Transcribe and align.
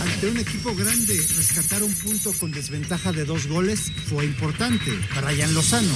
Ante 0.00 0.28
un 0.28 0.36
equipo 0.38 0.74
grande, 0.74 1.16
rescatar 1.36 1.82
un 1.82 1.92
punto 1.94 2.32
con 2.32 2.50
desventaja 2.50 3.12
de 3.12 3.24
dos 3.24 3.46
goles 3.46 3.92
fue 4.08 4.24
importante. 4.24 4.92
Brian 5.20 5.52
Lozano. 5.54 5.94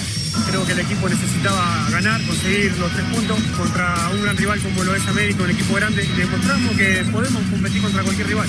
Creo 0.49 0.67
que 0.67 0.73
el 0.73 0.81
equipo 0.81 1.09
necesitaba 1.09 1.89
ganar, 1.91 2.25
conseguir 2.27 2.77
los 2.79 2.93
tres 2.93 3.05
puntos 3.07 3.39
contra 3.57 4.11
un 4.13 4.23
gran 4.23 4.37
rival 4.37 4.61
como 4.61 4.85
lo 4.85 4.95
es 4.95 5.07
América, 5.07 5.45
un 5.45 5.51
equipo 5.51 5.75
grande. 5.75 6.05
Y 6.05 6.19
demostramos 6.19 6.77
que 6.77 7.05
podemos 7.13 7.43
competir 7.51 7.83
contra 7.83 8.03
cualquier 8.03 8.27
rival. 8.27 8.49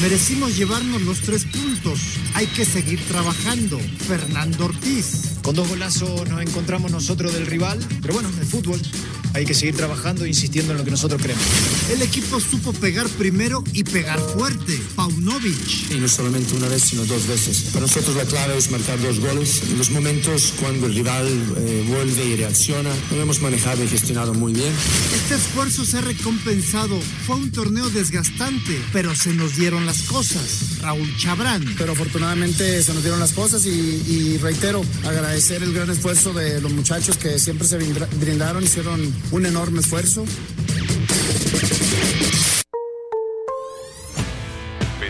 Merecimos 0.00 0.56
llevarnos 0.56 1.02
los 1.02 1.20
tres 1.20 1.44
puntos. 1.46 2.00
Hay 2.34 2.46
que 2.46 2.64
seguir 2.64 3.00
trabajando. 3.06 3.80
Fernando 4.06 4.66
Ortiz. 4.66 5.32
Con 5.42 5.56
dos 5.56 5.68
golazos 5.68 6.28
nos 6.28 6.40
encontramos 6.40 6.92
nosotros 6.92 7.32
del 7.32 7.46
rival, 7.46 7.78
pero 8.00 8.14
bueno, 8.14 8.30
el 8.40 8.46
fútbol. 8.46 8.80
Hay 9.34 9.46
que 9.46 9.54
seguir 9.54 9.74
trabajando 9.74 10.26
e 10.26 10.28
insistiendo 10.28 10.72
en 10.72 10.78
lo 10.78 10.84
que 10.84 10.90
nosotros 10.90 11.20
creemos. 11.20 11.42
El 11.90 12.02
equipo 12.02 12.38
supo 12.38 12.72
pegar 12.74 13.08
primero 13.08 13.64
y 13.72 13.82
pegar 13.82 14.20
fuerte. 14.20 14.78
Paunovic. 14.96 15.90
Y 15.90 15.94
no 15.94 16.08
solamente 16.08 16.54
una 16.54 16.68
vez, 16.68 16.82
sino 16.82 17.04
dos 17.04 17.26
veces. 17.26 17.70
Para 17.72 17.86
nosotros 17.86 18.16
la 18.16 18.24
clave 18.24 18.56
es 18.56 18.70
marcar 18.70 19.00
dos 19.00 19.20
goles. 19.20 19.62
En 19.70 19.78
los 19.78 19.90
momentos 19.90 20.54
cuando 20.60 20.86
el 20.86 20.94
rival 20.94 21.26
eh, 21.58 21.84
vuelve 21.88 22.24
y 22.24 22.36
reacciona, 22.36 22.90
lo 23.10 23.22
hemos 23.22 23.40
manejado 23.40 23.82
y 23.84 23.88
gestionado 23.88 24.34
muy 24.34 24.52
bien. 24.52 24.72
Este 25.14 25.34
esfuerzo 25.34 25.84
se 25.84 25.98
ha 25.98 26.00
recompensado. 26.00 26.98
Fue 27.26 27.36
un 27.36 27.50
torneo 27.50 27.88
desgastante, 27.90 28.80
pero 28.92 29.14
se 29.14 29.32
nos 29.34 29.56
dieron 29.56 29.86
las 29.86 30.02
cosas. 30.02 30.78
Raúl 30.80 31.16
Chabrán. 31.16 31.74
Pero 31.78 31.92
afortunadamente 31.92 32.82
se 32.82 32.94
nos 32.94 33.02
dieron 33.02 33.20
las 33.20 33.32
cosas 33.32 33.66
y, 33.66 33.70
y 33.70 34.38
reitero, 34.38 34.82
agradecer 35.04 35.62
el 35.62 35.72
gran 35.72 35.90
esfuerzo 35.90 36.32
de 36.32 36.60
los 36.60 36.72
muchachos 36.72 37.16
que 37.16 37.38
siempre 37.38 37.66
se 37.66 37.78
brindaron, 37.78 38.62
hicieron 38.62 39.12
un 39.30 39.46
enorme 39.46 39.80
esfuerzo. 39.80 40.24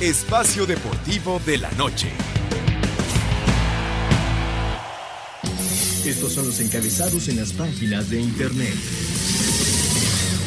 Espacio 0.00 0.64
Deportivo 0.64 1.40
de 1.44 1.58
la 1.58 1.72
Noche. 1.72 2.12
Estos 6.04 6.34
son 6.34 6.46
los 6.46 6.60
encabezados 6.60 7.26
en 7.26 7.36
las 7.36 7.52
páginas 7.52 8.08
de 8.08 8.20
internet. 8.20 8.74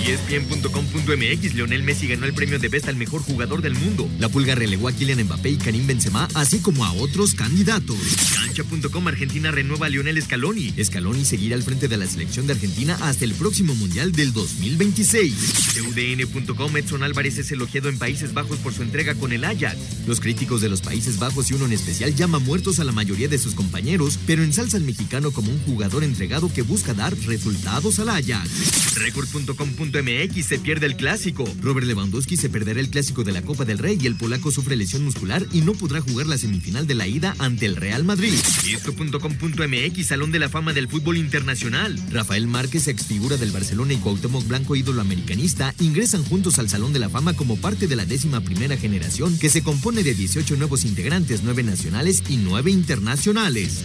ESPN.com.mx 0.05 1.53
Leonel 1.53 1.83
Messi 1.83 2.07
ganó 2.07 2.25
el 2.25 2.33
premio 2.33 2.59
de 2.59 2.69
Best 2.69 2.87
al 2.87 2.95
mejor 2.95 3.21
jugador 3.21 3.61
del 3.61 3.75
mundo. 3.75 4.09
La 4.19 4.29
pulga 4.29 4.55
relegó 4.55 4.87
a 4.87 4.91
Kylian 4.91 5.23
Mbappé 5.23 5.51
y 5.51 5.57
Karim 5.57 5.87
Benzema, 5.87 6.27
así 6.33 6.59
como 6.59 6.85
a 6.85 6.91
otros 6.93 7.33
candidatos. 7.33 7.97
Cancha.com 8.35 9.07
Argentina 9.07 9.51
renueva 9.51 9.85
a 9.87 9.89
Lionel 9.89 10.21
Scaloni. 10.21 10.73
Scaloni 10.83 11.25
seguirá 11.25 11.55
al 11.55 11.63
frente 11.63 11.87
de 11.87 11.97
la 11.97 12.07
selección 12.07 12.47
de 12.47 12.53
Argentina 12.53 12.97
hasta 13.01 13.25
el 13.25 13.33
próximo 13.33 13.75
Mundial 13.75 14.11
del 14.11 14.33
2026. 14.33 15.81
UDN.com 15.81 16.77
Edson 16.77 17.03
Álvarez 17.03 17.37
es 17.37 17.51
elogiado 17.51 17.89
en 17.89 17.97
Países 17.97 18.33
Bajos 18.33 18.57
por 18.59 18.73
su 18.73 18.83
entrega 18.83 19.15
con 19.15 19.31
el 19.31 19.43
Ajax. 19.43 19.77
Los 20.07 20.19
críticos 20.19 20.61
de 20.61 20.69
los 20.69 20.81
Países 20.81 21.19
Bajos 21.19 21.51
y 21.51 21.53
uno 21.53 21.65
en 21.65 21.73
especial 21.73 22.15
llama 22.15 22.39
muertos 22.39 22.79
a 22.79 22.83
la 22.83 22.91
mayoría 22.91 23.27
de 23.27 23.37
sus 23.37 23.55
compañeros, 23.55 24.17
pero 24.25 24.43
ensalza 24.43 24.77
al 24.77 24.83
mexicano 24.83 25.31
como 25.31 25.51
un 25.51 25.59
jugador 25.59 26.03
entregado 26.03 26.51
que 26.53 26.61
busca 26.61 26.93
dar 26.93 27.15
resultados 27.25 27.99
al 27.99 28.09
Ajax. 28.09 28.95
Record.com 28.95 29.69
MX 29.93 30.45
se 30.45 30.59
pierde 30.59 30.85
el 30.85 30.95
clásico. 30.95 31.45
Robert 31.61 31.85
Lewandowski 31.85 32.37
se 32.37 32.49
perderá 32.49 32.79
el 32.79 32.89
clásico 32.89 33.23
de 33.23 33.31
la 33.31 33.41
Copa 33.41 33.65
del 33.65 33.77
Rey 33.77 33.97
y 34.01 34.07
el 34.07 34.15
polaco 34.15 34.51
sufre 34.51 34.75
lesión 34.75 35.03
muscular 35.03 35.45
y 35.51 35.61
no 35.61 35.73
podrá 35.73 36.01
jugar 36.01 36.27
la 36.27 36.37
semifinal 36.37 36.87
de 36.87 36.95
la 36.95 37.07
ida 37.07 37.35
ante 37.39 37.65
el 37.65 37.75
Real 37.75 38.03
Madrid. 38.03 38.33
Esto.com.mx 38.33 40.07
Salón 40.07 40.31
de 40.31 40.39
la 40.39 40.49
Fama 40.49 40.73
del 40.73 40.87
Fútbol 40.87 41.17
Internacional. 41.17 41.99
Rafael 42.11 42.47
Márquez, 42.47 42.87
exfigura 42.87 43.37
del 43.37 43.51
Barcelona 43.51 43.93
y 43.93 43.97
Cuauhtémoc 43.97 44.47
Blanco, 44.47 44.75
ídolo 44.75 45.01
americanista, 45.01 45.73
ingresan 45.79 46.23
juntos 46.23 46.59
al 46.59 46.69
Salón 46.69 46.93
de 46.93 46.99
la 46.99 47.09
Fama 47.09 47.33
como 47.33 47.57
parte 47.57 47.87
de 47.87 47.95
la 47.95 48.05
décima 48.05 48.41
primera 48.41 48.77
generación 48.77 49.37
que 49.37 49.49
se 49.49 49.63
compone 49.63 50.03
de 50.03 50.13
18 50.13 50.55
nuevos 50.55 50.85
integrantes, 50.85 51.41
9 51.43 51.63
nacionales 51.63 52.23
y 52.29 52.37
9 52.37 52.71
internacionales. 52.71 53.83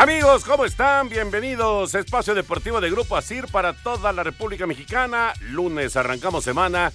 Amigos, 0.00 0.46
¿cómo 0.46 0.64
están? 0.64 1.10
Bienvenidos 1.10 1.94
Espacio 1.94 2.34
Deportivo 2.34 2.80
de 2.80 2.90
Grupo 2.90 3.18
Asir 3.18 3.48
para 3.48 3.74
toda 3.74 4.14
la 4.14 4.22
República 4.22 4.66
Mexicana. 4.66 5.34
Lunes 5.42 5.94
arrancamos 5.94 6.42
semana 6.42 6.90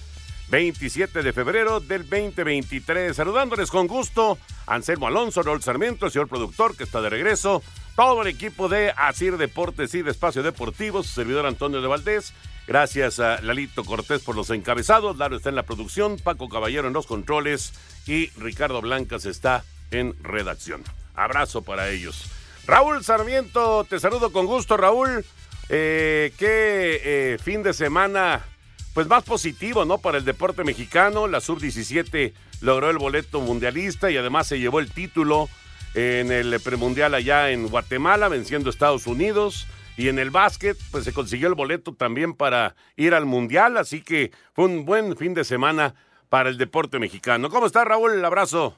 27 0.48 1.22
de 1.22 1.32
febrero 1.32 1.78
del 1.78 2.02
2023. 2.02 3.14
Saludándoles 3.14 3.70
con 3.70 3.86
gusto 3.86 4.38
Anselmo 4.66 5.06
Alonso, 5.06 5.44
Rol 5.44 5.62
Sarmiento, 5.62 6.06
el 6.06 6.10
señor 6.10 6.26
productor 6.26 6.76
que 6.76 6.82
está 6.82 7.00
de 7.00 7.10
regreso, 7.10 7.62
todo 7.94 8.22
el 8.22 8.26
equipo 8.26 8.68
de 8.68 8.92
Asir 8.96 9.36
Deportes 9.36 9.94
y 9.94 10.02
de 10.02 10.10
Espacio 10.10 10.42
Deportivo, 10.42 11.04
su 11.04 11.10
servidor 11.10 11.46
Antonio 11.46 11.80
de 11.80 11.86
Valdés. 11.86 12.34
Gracias 12.66 13.20
a 13.20 13.40
Lalito 13.40 13.84
Cortés 13.84 14.20
por 14.22 14.34
los 14.34 14.50
encabezados. 14.50 15.16
Laro 15.16 15.36
está 15.36 15.50
en 15.50 15.54
la 15.54 15.62
producción, 15.62 16.16
Paco 16.18 16.48
Caballero 16.48 16.88
en 16.88 16.94
los 16.94 17.06
controles 17.06 17.72
y 18.04 18.30
Ricardo 18.30 18.80
Blancas 18.80 19.26
está 19.26 19.62
en 19.92 20.16
redacción. 20.24 20.82
Abrazo 21.14 21.62
para 21.62 21.88
ellos. 21.90 22.28
Raúl 22.66 23.04
Sarmiento, 23.04 23.84
te 23.84 24.00
saludo 24.00 24.32
con 24.32 24.46
gusto, 24.46 24.76
Raúl. 24.76 25.24
Eh, 25.68 26.32
qué 26.36 27.00
eh, 27.04 27.38
fin 27.38 27.62
de 27.62 27.72
semana, 27.72 28.44
pues 28.92 29.06
más 29.06 29.22
positivo, 29.22 29.84
¿no? 29.84 29.98
Para 29.98 30.18
el 30.18 30.24
deporte 30.24 30.64
mexicano. 30.64 31.28
La 31.28 31.40
sub-17 31.40 32.32
logró 32.62 32.90
el 32.90 32.98
boleto 32.98 33.40
mundialista 33.40 34.10
y 34.10 34.16
además 34.16 34.48
se 34.48 34.58
llevó 34.58 34.80
el 34.80 34.90
título 34.90 35.48
en 35.94 36.32
el 36.32 36.58
premundial 36.60 37.14
allá 37.14 37.50
en 37.50 37.68
Guatemala, 37.68 38.28
venciendo 38.28 38.68
a 38.68 38.72
Estados 38.72 39.06
Unidos. 39.06 39.68
Y 39.96 40.08
en 40.08 40.18
el 40.18 40.30
básquet, 40.30 40.76
pues 40.90 41.04
se 41.04 41.12
consiguió 41.12 41.46
el 41.46 41.54
boleto 41.54 41.94
también 41.94 42.34
para 42.34 42.74
ir 42.96 43.14
al 43.14 43.26
mundial. 43.26 43.76
Así 43.76 44.02
que 44.02 44.32
fue 44.54 44.64
un 44.64 44.84
buen 44.84 45.16
fin 45.16 45.34
de 45.34 45.44
semana 45.44 45.94
para 46.28 46.48
el 46.48 46.58
deporte 46.58 46.98
mexicano. 46.98 47.48
¿Cómo 47.48 47.66
está, 47.66 47.84
Raúl? 47.84 48.12
El 48.12 48.24
abrazo. 48.24 48.76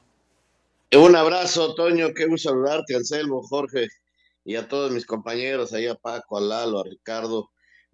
Un 0.96 1.14
abrazo, 1.16 1.74
Toño, 1.74 2.14
qué 2.14 2.24
gusto 2.26 2.48
saludarte, 2.48 2.94
Anselmo, 2.94 3.42
Jorge, 3.42 3.88
y 4.42 4.56
a 4.56 4.68
todos 4.68 4.90
mis 4.90 5.04
compañeros, 5.04 5.74
ahí 5.74 5.86
a 5.86 5.94
Paco, 5.94 6.38
a 6.38 6.40
Lalo, 6.40 6.80
a 6.80 6.84
Ricardo, 6.84 7.50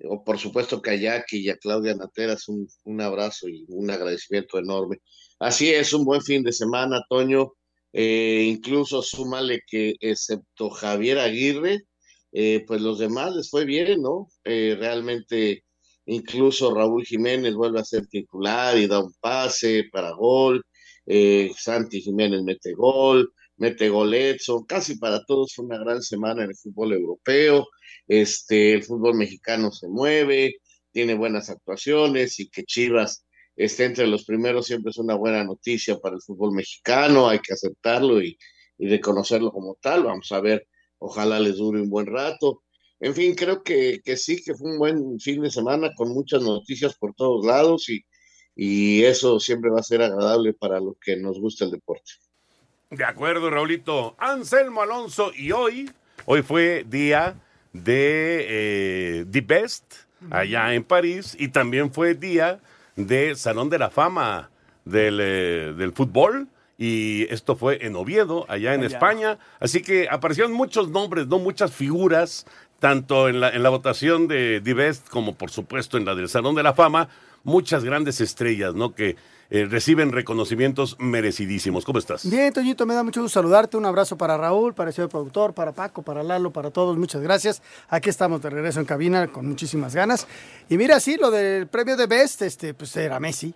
o 0.08 0.22
por 0.24 0.38
supuesto 0.38 0.80
que 0.80 0.90
a 0.90 0.94
Jackie 0.94 1.40
y 1.40 1.50
a 1.50 1.56
Claudia 1.56 1.94
Nateras, 1.96 2.46
un, 2.48 3.00
abrazo 3.00 3.48
y 3.48 3.64
un 3.68 3.90
agradecimiento 3.90 4.58
enorme. 4.60 4.98
Así 5.40 5.70
es, 5.70 5.92
un 5.92 6.04
buen 6.04 6.22
fin 6.22 6.44
de 6.44 6.52
semana, 6.52 7.02
Toño, 7.08 7.54
eh, 7.92 8.44
incluso 8.46 9.02
súmale 9.02 9.62
que 9.66 9.96
excepto 10.00 10.70
Javier 10.70 11.18
Aguirre, 11.18 11.80
eh, 12.32 12.64
pues 12.66 12.80
los 12.80 13.00
demás 13.00 13.34
les 13.34 13.50
fue 13.50 13.64
bien, 13.64 14.02
¿no? 14.02 14.28
Eh, 14.44 14.76
realmente, 14.78 15.64
incluso 16.06 16.72
Raúl 16.72 17.04
Jiménez 17.04 17.54
vuelve 17.54 17.80
a 17.80 17.84
ser 17.84 18.06
titular 18.06 18.78
y 18.78 18.86
da 18.86 19.00
un 19.00 19.12
pase 19.20 19.84
para 19.92 20.12
gol 20.12 20.64
eh, 21.06 21.52
Santi 21.56 22.00
Jiménez 22.00 22.42
mete 22.42 22.72
gol, 22.74 23.32
mete 23.56 23.88
gol 23.88 24.14
Edson, 24.14 24.64
casi 24.64 24.96
para 24.98 25.24
todos 25.24 25.54
fue 25.54 25.64
una 25.64 25.78
gran 25.78 26.02
semana 26.02 26.44
en 26.44 26.50
el 26.50 26.56
fútbol 26.56 26.92
europeo, 26.92 27.68
este, 28.06 28.74
el 28.74 28.84
fútbol 28.84 29.14
mexicano 29.14 29.70
se 29.72 29.88
mueve, 29.88 30.56
tiene 30.92 31.14
buenas 31.14 31.50
actuaciones 31.50 32.38
y 32.40 32.48
que 32.48 32.64
Chivas 32.64 33.26
esté 33.56 33.84
entre 33.84 34.06
los 34.06 34.24
primeros 34.24 34.66
siempre 34.66 34.90
es 34.90 34.98
una 34.98 35.14
buena 35.14 35.44
noticia 35.44 35.98
para 35.98 36.16
el 36.16 36.22
fútbol 36.22 36.52
mexicano, 36.52 37.28
hay 37.28 37.38
que 37.40 37.52
aceptarlo 37.52 38.22
y, 38.22 38.36
y 38.78 38.88
reconocerlo 38.88 39.52
como 39.52 39.76
tal. 39.80 40.04
Vamos 40.04 40.30
a 40.32 40.40
ver, 40.40 40.66
ojalá 40.98 41.38
les 41.40 41.56
dure 41.56 41.80
un 41.80 41.90
buen 41.90 42.06
rato. 42.06 42.62
En 43.00 43.14
fin, 43.14 43.34
creo 43.34 43.62
que, 43.62 44.00
que 44.04 44.16
sí, 44.16 44.42
que 44.42 44.54
fue 44.54 44.72
un 44.72 44.78
buen 44.78 45.20
fin 45.20 45.42
de 45.42 45.50
semana 45.50 45.92
con 45.94 46.12
muchas 46.12 46.42
noticias 46.42 46.96
por 46.96 47.14
todos 47.14 47.44
lados 47.44 47.88
y, 47.90 48.00
y 48.56 49.02
eso 49.04 49.40
siempre 49.40 49.70
va 49.70 49.80
a 49.80 49.82
ser 49.82 50.02
agradable 50.02 50.52
para 50.52 50.80
los 50.80 50.96
que 50.98 51.16
nos 51.16 51.40
gusta 51.40 51.64
el 51.64 51.70
deporte. 51.70 52.12
De 52.90 53.04
acuerdo, 53.04 53.50
Raulito. 53.50 54.14
Anselmo 54.18 54.82
Alonso, 54.82 55.32
y 55.36 55.52
hoy, 55.52 55.90
hoy 56.26 56.42
fue 56.42 56.84
día 56.88 57.34
de 57.72 58.46
eh, 58.48 59.24
The 59.30 59.40
Best 59.40 59.94
allá 60.30 60.72
en 60.74 60.84
París 60.84 61.36
y 61.38 61.48
también 61.48 61.92
fue 61.92 62.14
día 62.14 62.60
de 62.96 63.34
Salón 63.34 63.68
de 63.68 63.78
la 63.78 63.90
Fama 63.90 64.50
del, 64.84 65.18
eh, 65.20 65.74
del 65.76 65.92
fútbol 65.92 66.48
y 66.78 67.26
esto 67.30 67.56
fue 67.56 67.84
en 67.84 67.96
Oviedo, 67.96 68.46
allá 68.48 68.74
en 68.74 68.80
Allá. 68.84 68.94
España. 68.94 69.38
Así 69.60 69.82
que 69.82 70.08
aparecieron 70.10 70.52
muchos 70.52 70.88
nombres, 70.88 71.26
no 71.26 71.38
muchas 71.38 71.72
figuras, 71.72 72.46
tanto 72.78 73.28
en 73.28 73.40
la, 73.40 73.50
en 73.50 73.62
la 73.62 73.70
votación 73.70 74.28
de 74.28 74.60
The 74.62 74.74
Best 74.74 75.08
como 75.08 75.34
por 75.34 75.50
supuesto 75.50 75.96
en 75.98 76.04
la 76.04 76.14
del 76.14 76.28
Salón 76.28 76.54
de 76.54 76.62
la 76.62 76.74
Fama, 76.74 77.08
muchas 77.44 77.84
grandes 77.84 78.20
estrellas, 78.20 78.74
¿no? 78.74 78.94
Que 78.94 79.16
eh, 79.50 79.66
reciben 79.66 80.10
reconocimientos 80.10 80.96
merecidísimos. 80.98 81.84
¿Cómo 81.84 81.98
estás? 81.98 82.28
Bien, 82.28 82.52
Toñito, 82.52 82.86
me 82.86 82.94
da 82.94 83.02
mucho 83.04 83.22
gusto 83.22 83.34
saludarte. 83.38 83.76
Un 83.76 83.84
abrazo 83.86 84.16
para 84.16 84.36
Raúl, 84.36 84.74
para 84.74 84.90
el 84.90 84.94
señor 84.94 85.10
productor, 85.10 85.54
para 85.54 85.72
Paco, 85.72 86.02
para 86.02 86.22
Lalo, 86.22 86.50
para 86.50 86.70
todos. 86.70 86.96
Muchas 86.96 87.22
gracias. 87.22 87.62
Aquí 87.88 88.08
estamos 88.10 88.42
de 88.42 88.50
regreso 88.50 88.80
en 88.80 88.86
cabina 88.86 89.28
con 89.28 89.46
muchísimas 89.46 89.94
ganas. 89.94 90.26
Y 90.68 90.76
mira, 90.78 90.98
sí, 90.98 91.16
lo 91.20 91.30
del 91.30 91.66
premio 91.68 91.96
de 91.96 92.06
Best, 92.06 92.42
este, 92.42 92.74
pues 92.74 92.96
era 92.96 93.20
Messi. 93.20 93.54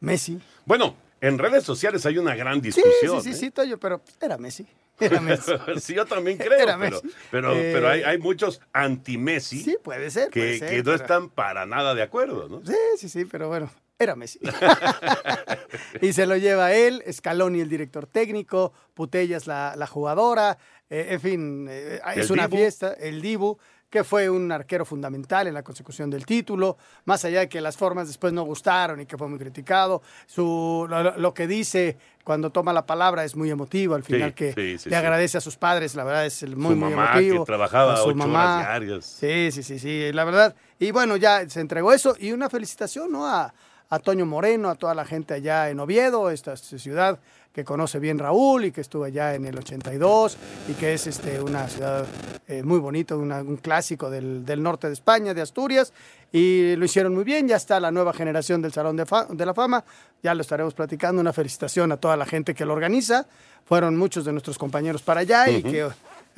Messi. 0.00 0.40
Bueno, 0.64 0.94
en 1.20 1.38
redes 1.38 1.64
sociales 1.64 2.06
hay 2.06 2.18
una 2.18 2.34
gran 2.34 2.56
Sí, 2.56 2.60
discusión. 2.62 3.22
sí, 3.22 3.30
sí, 3.32 3.36
¿eh? 3.36 3.38
sí, 3.38 3.50
Toño, 3.50 3.78
pero 3.78 4.00
era 4.20 4.38
Messi. 4.38 4.66
Era 5.00 5.20
Messi. 5.20 5.52
sí, 5.80 5.94
yo 5.94 6.06
también 6.06 6.38
creo, 6.38 6.52
Era 6.58 6.78
pero, 6.78 6.96
Messi. 7.02 7.16
pero, 7.30 7.52
Eh, 7.54 7.70
pero 7.72 7.88
hay, 7.88 8.02
hay 8.02 8.18
muchos 8.18 8.60
anti-Messi 8.72 9.62
Sí, 9.62 9.76
puede 9.82 10.10
ser. 10.10 10.30
que, 10.30 10.40
puede 10.40 10.58
ser, 10.58 10.68
que 10.70 10.76
no 10.78 10.82
pero- 10.84 10.94
están 10.96 11.30
para 11.30 11.66
nada 11.66 11.94
de 11.94 12.02
acuerdo, 12.02 12.48
¿no? 12.48 12.62
Sí, 12.64 12.74
sí, 12.98 13.08
sí, 13.08 13.24
pero 13.24 13.48
bueno, 13.48 13.70
era 13.98 14.16
Messi. 14.16 14.40
y 16.00 16.12
se 16.12 16.26
lo 16.26 16.36
lleva 16.36 16.72
él, 16.74 17.02
Scaloni 17.10 17.60
el 17.60 17.68
director 17.68 18.06
técnico, 18.06 18.72
Putellas 18.94 19.46
la, 19.46 19.74
la 19.76 19.86
jugadora, 19.86 20.58
eh, 20.90 21.08
en 21.10 21.20
fin, 21.20 21.66
eh, 21.70 22.00
es 22.16 22.26
El 22.26 22.32
una 22.32 22.46
Dibu. 22.48 22.56
fiesta, 22.56 22.92
el 22.94 23.20
Dibu, 23.20 23.58
que 23.90 24.04
fue 24.04 24.28
un 24.28 24.52
arquero 24.52 24.84
fundamental 24.84 25.46
en 25.46 25.54
la 25.54 25.62
consecución 25.62 26.10
del 26.10 26.26
título, 26.26 26.76
más 27.06 27.24
allá 27.24 27.40
de 27.40 27.48
que 27.48 27.60
las 27.60 27.76
formas 27.76 28.06
después 28.06 28.32
no 28.34 28.42
gustaron 28.42 29.00
y 29.00 29.06
que 29.06 29.16
fue 29.16 29.28
muy 29.28 29.38
criticado, 29.38 30.02
su, 30.26 30.86
lo, 30.88 31.16
lo 31.16 31.32
que 31.34 31.46
dice 31.46 31.96
cuando 32.22 32.50
toma 32.50 32.74
la 32.74 32.84
palabra 32.84 33.24
es 33.24 33.34
muy 33.34 33.50
emotivo, 33.50 33.94
al 33.94 34.04
Sí, 34.04 34.12
final 34.12 34.34
que 34.34 34.52
sí, 34.52 34.78
sí, 34.78 34.90
le 34.90 34.94
sí. 34.94 34.94
agradece 34.94 35.38
a 35.38 35.40
sus 35.40 35.56
padres, 35.56 35.94
la 35.94 36.04
verdad 36.04 36.26
es 36.26 36.42
muy, 36.42 36.74
Su 36.74 36.80
muy 36.80 36.90
mamá, 36.90 37.12
emotivo. 37.12 37.44
que 37.44 37.46
trabajaba 37.46 37.94
a 37.94 37.96
su 37.96 38.08
ocho 38.08 38.16
mamá. 38.16 38.56
horas 38.56 38.66
diarias. 38.80 39.04
Sí, 39.06 39.50
sí, 39.52 39.62
sí, 39.62 39.78
sí, 39.78 40.12
la 40.12 40.24
verdad. 40.24 40.54
Y 40.78 40.90
bueno, 40.90 41.16
ya 41.16 41.48
se 41.48 41.60
entregó 41.60 41.92
eso 41.94 42.14
y 42.20 42.32
una 42.32 42.50
felicitación, 42.50 43.10
¿no? 43.10 43.26
A, 43.26 43.54
a 43.88 43.98
Toño 44.00 44.26
Moreno, 44.26 44.68
a 44.68 44.74
toda 44.74 44.94
la 44.94 45.06
gente 45.06 45.32
allá 45.32 45.70
en 45.70 45.80
Oviedo, 45.80 46.30
esta 46.30 46.54
ciudad 46.58 47.18
que 47.58 47.64
conoce 47.64 47.98
bien 47.98 48.20
Raúl 48.20 48.66
y 48.66 48.70
que 48.70 48.80
estuvo 48.80 49.02
allá 49.02 49.34
en 49.34 49.44
el 49.44 49.58
82 49.58 50.36
y 50.68 50.74
que 50.74 50.94
es 50.94 51.08
este, 51.08 51.40
una 51.40 51.66
ciudad 51.66 52.06
eh, 52.46 52.62
muy 52.62 52.78
bonita, 52.78 53.16
un 53.16 53.56
clásico 53.56 54.08
del, 54.08 54.46
del 54.46 54.62
norte 54.62 54.86
de 54.86 54.92
España, 54.92 55.34
de 55.34 55.42
Asturias, 55.42 55.92
y 56.30 56.76
lo 56.76 56.84
hicieron 56.84 57.16
muy 57.16 57.24
bien, 57.24 57.48
ya 57.48 57.56
está 57.56 57.80
la 57.80 57.90
nueva 57.90 58.12
generación 58.12 58.62
del 58.62 58.72
Salón 58.72 58.94
de, 58.94 59.44
la 59.44 59.54
Fama, 59.54 59.84
ya 60.22 60.36
lo 60.36 60.42
estaremos 60.42 60.72
platicando, 60.72 61.20
una 61.20 61.32
felicitación 61.32 61.90
a 61.90 61.96
toda 61.96 62.16
la 62.16 62.26
gente 62.26 62.54
que 62.54 62.64
lo 62.64 62.74
organiza, 62.74 63.26
fueron 63.64 63.96
muchos 63.96 64.24
de 64.24 64.30
nuestros 64.30 64.56
compañeros 64.56 65.02
para 65.02 65.22
allá 65.22 65.50
y 65.50 65.60
que 65.64 65.88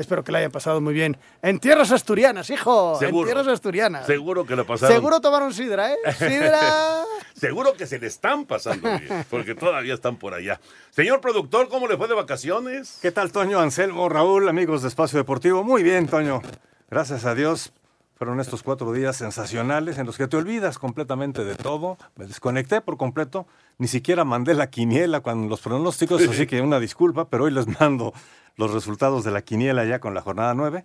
espero 0.00 0.24
que 0.24 0.32
la 0.32 0.38
hayan 0.38 0.50
pasado 0.50 0.80
muy 0.80 0.94
bien. 0.94 1.16
En 1.42 1.58
tierras 1.58 1.92
asturianas, 1.92 2.50
hijo, 2.50 2.96
Seguro. 2.98 3.28
en 3.28 3.34
tierras 3.34 3.52
asturianas. 3.52 4.06
Seguro 4.06 4.44
que 4.44 4.56
lo 4.56 4.66
pasaron. 4.66 4.94
Seguro 4.96 5.20
tomaron 5.20 5.52
sidra, 5.52 5.92
¿eh? 5.92 5.96
Sidra. 6.18 7.04
Seguro 7.34 7.74
que 7.74 7.86
se 7.86 7.98
le 7.98 8.06
están 8.06 8.44
pasando 8.44 8.88
bien, 8.98 9.24
porque 9.30 9.54
todavía 9.54 9.94
están 9.94 10.16
por 10.16 10.34
allá. 10.34 10.60
Señor 10.90 11.20
productor, 11.20 11.68
¿cómo 11.68 11.86
le 11.86 11.96
fue 11.96 12.08
de 12.08 12.14
vacaciones? 12.14 12.98
¿Qué 13.00 13.12
tal, 13.12 13.32
Toño, 13.32 13.60
Anselmo, 13.60 14.08
Raúl, 14.08 14.48
amigos 14.48 14.82
de 14.82 14.88
Espacio 14.88 15.18
Deportivo? 15.18 15.62
Muy 15.64 15.82
bien, 15.82 16.06
Toño. 16.06 16.42
Gracias 16.90 17.24
a 17.24 17.34
Dios. 17.34 17.72
Fueron 18.20 18.38
estos 18.38 18.62
cuatro 18.62 18.92
días 18.92 19.16
sensacionales 19.16 19.96
en 19.96 20.04
los 20.04 20.18
que 20.18 20.28
te 20.28 20.36
olvidas 20.36 20.78
completamente 20.78 21.42
de 21.42 21.54
todo. 21.54 21.96
Me 22.16 22.26
desconecté 22.26 22.82
por 22.82 22.98
completo. 22.98 23.46
Ni 23.78 23.88
siquiera 23.88 24.24
mandé 24.24 24.52
la 24.52 24.68
quiniela 24.68 25.22
con 25.22 25.48
los 25.48 25.62
pronósticos, 25.62 26.20
así 26.28 26.46
que 26.46 26.60
una 26.60 26.78
disculpa, 26.78 27.30
pero 27.30 27.44
hoy 27.44 27.50
les 27.50 27.66
mando 27.80 28.12
los 28.56 28.74
resultados 28.74 29.24
de 29.24 29.30
la 29.30 29.40
quiniela 29.40 29.86
ya 29.86 30.00
con 30.00 30.12
la 30.12 30.20
jornada 30.20 30.52
nueve. 30.52 30.84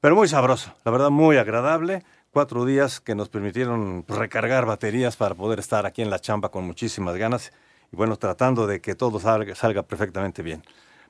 Pero 0.00 0.16
muy 0.16 0.26
sabroso, 0.26 0.74
la 0.84 0.90
verdad 0.90 1.10
muy 1.10 1.36
agradable. 1.36 2.02
Cuatro 2.32 2.64
días 2.64 3.00
que 3.00 3.14
nos 3.14 3.28
permitieron 3.28 4.04
recargar 4.08 4.66
baterías 4.66 5.14
para 5.14 5.36
poder 5.36 5.60
estar 5.60 5.86
aquí 5.86 6.02
en 6.02 6.10
la 6.10 6.18
chamba 6.18 6.48
con 6.48 6.64
muchísimas 6.64 7.14
ganas 7.14 7.52
y 7.92 7.94
bueno, 7.94 8.16
tratando 8.16 8.66
de 8.66 8.80
que 8.80 8.96
todo 8.96 9.20
salga, 9.20 9.54
salga 9.54 9.84
perfectamente 9.84 10.42
bien. 10.42 10.64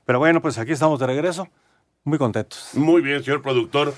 Pero 0.04 0.18
bueno, 0.18 0.42
pues 0.42 0.58
aquí 0.58 0.72
estamos 0.72 1.00
de 1.00 1.06
regreso, 1.06 1.48
muy 2.04 2.18
contentos. 2.18 2.68
Muy 2.74 3.00
bien, 3.00 3.24
señor 3.24 3.40
productor. 3.40 3.94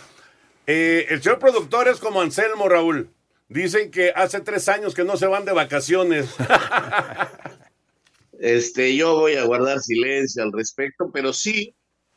Eh, 0.67 1.07
el 1.11 1.23
señor 1.23 1.39
productor 1.39 1.89
es 1.89 1.99
como 1.99 2.21
Anselmo, 2.21 2.69
Raúl. 2.69 3.11
Dicen 3.49 3.91
que 3.91 4.13
hace 4.15 4.41
tres 4.41 4.69
años 4.69 4.95
que 4.95 5.05
no 5.05 5.17
se 5.17 5.27
van 5.27 5.45
de 5.45 5.53
vacaciones. 5.53 6.29
Este, 8.39 8.95
yo 8.95 9.15
voy 9.19 9.37
a 9.37 9.45
guardar 9.45 9.81
silencio 9.81 10.43
al 10.43 10.53
respecto, 10.53 11.11
pero 11.11 11.33
sí, 11.33 11.75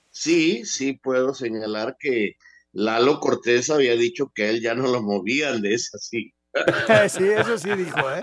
sí, 0.09 0.65
sí 0.65 0.99
puedo 1.01 1.33
señalar 1.33 1.95
que 1.97 2.33
Lalo 2.73 3.21
Cortés 3.21 3.69
había 3.69 3.95
dicho 3.95 4.29
que 4.35 4.43
a 4.43 4.49
él 4.49 4.61
ya 4.61 4.75
no 4.75 4.87
lo 4.87 5.01
movían 5.01 5.61
de 5.61 5.75
esa 5.75 5.97
sí. 5.97 6.33
Sí, 7.09 7.23
eso 7.29 7.57
sí 7.57 7.69
dijo, 7.71 7.99
¿eh? 8.11 8.21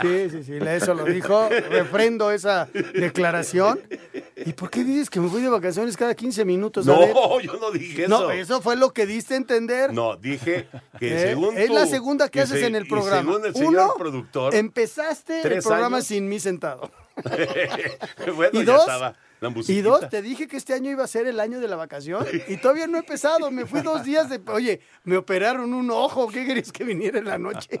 Sí, 0.00 0.30
sí, 0.30 0.44
sí, 0.44 0.58
eso 0.66 0.94
lo 0.94 1.04
dijo. 1.04 1.48
Refrendo 1.70 2.30
esa 2.30 2.68
declaración. 2.94 3.80
¿Y 4.44 4.52
por 4.52 4.70
qué 4.70 4.84
dices 4.84 5.10
que 5.10 5.20
me 5.20 5.28
fui 5.28 5.40
de 5.42 5.48
vacaciones 5.48 5.96
cada 5.96 6.14
15 6.14 6.44
minutos? 6.44 6.88
A 6.88 6.98
ver. 6.98 7.14
No, 7.14 7.40
yo 7.40 7.54
no 7.58 7.70
dije 7.70 8.08
No, 8.08 8.30
eso. 8.30 8.30
eso 8.32 8.60
fue 8.62 8.76
lo 8.76 8.92
que 8.92 9.06
diste 9.06 9.34
a 9.34 9.36
entender. 9.36 9.92
No, 9.92 10.16
dije 10.16 10.68
que 10.98 11.14
¿Eh? 11.14 11.18
según 11.28 11.56
Es 11.56 11.70
la 11.70 11.86
segunda 11.86 12.28
que 12.28 12.40
haces 12.40 12.60
se- 12.60 12.66
en 12.66 12.74
el 12.76 12.86
programa. 12.86 13.32
según 13.32 13.46
el 13.46 13.54
señor 13.54 13.70
Uno, 13.72 13.94
productor. 13.98 14.54
Empezaste 14.54 15.36
el 15.36 15.42
¿Tres 15.42 15.64
programa 15.64 15.96
años? 15.98 16.06
sin 16.06 16.28
mí 16.28 16.40
sentado. 16.40 16.90
bueno, 18.36 18.60
y 18.60 18.64
ya 18.64 18.72
dos, 18.72 18.80
estaba 18.82 19.14
la 19.42 19.52
y 19.66 19.80
dos, 19.80 20.08
te 20.08 20.22
dije 20.22 20.46
que 20.46 20.56
este 20.56 20.72
año 20.72 20.90
iba 20.90 21.02
a 21.02 21.08
ser 21.08 21.26
el 21.26 21.40
año 21.40 21.58
de 21.58 21.66
la 21.66 21.74
vacación 21.74 22.24
y 22.46 22.56
todavía 22.58 22.86
no 22.86 22.96
he 22.96 23.00
empezado. 23.00 23.50
Me 23.50 23.66
fui 23.66 23.80
dos 23.80 24.04
días 24.04 24.30
de. 24.30 24.40
Oye, 24.46 24.80
me 25.02 25.16
operaron 25.16 25.74
un 25.74 25.90
ojo. 25.90 26.28
¿Qué 26.28 26.46
querías 26.46 26.70
que 26.70 26.84
viniera 26.84 27.18
en 27.18 27.24
la 27.24 27.38
noche? 27.38 27.80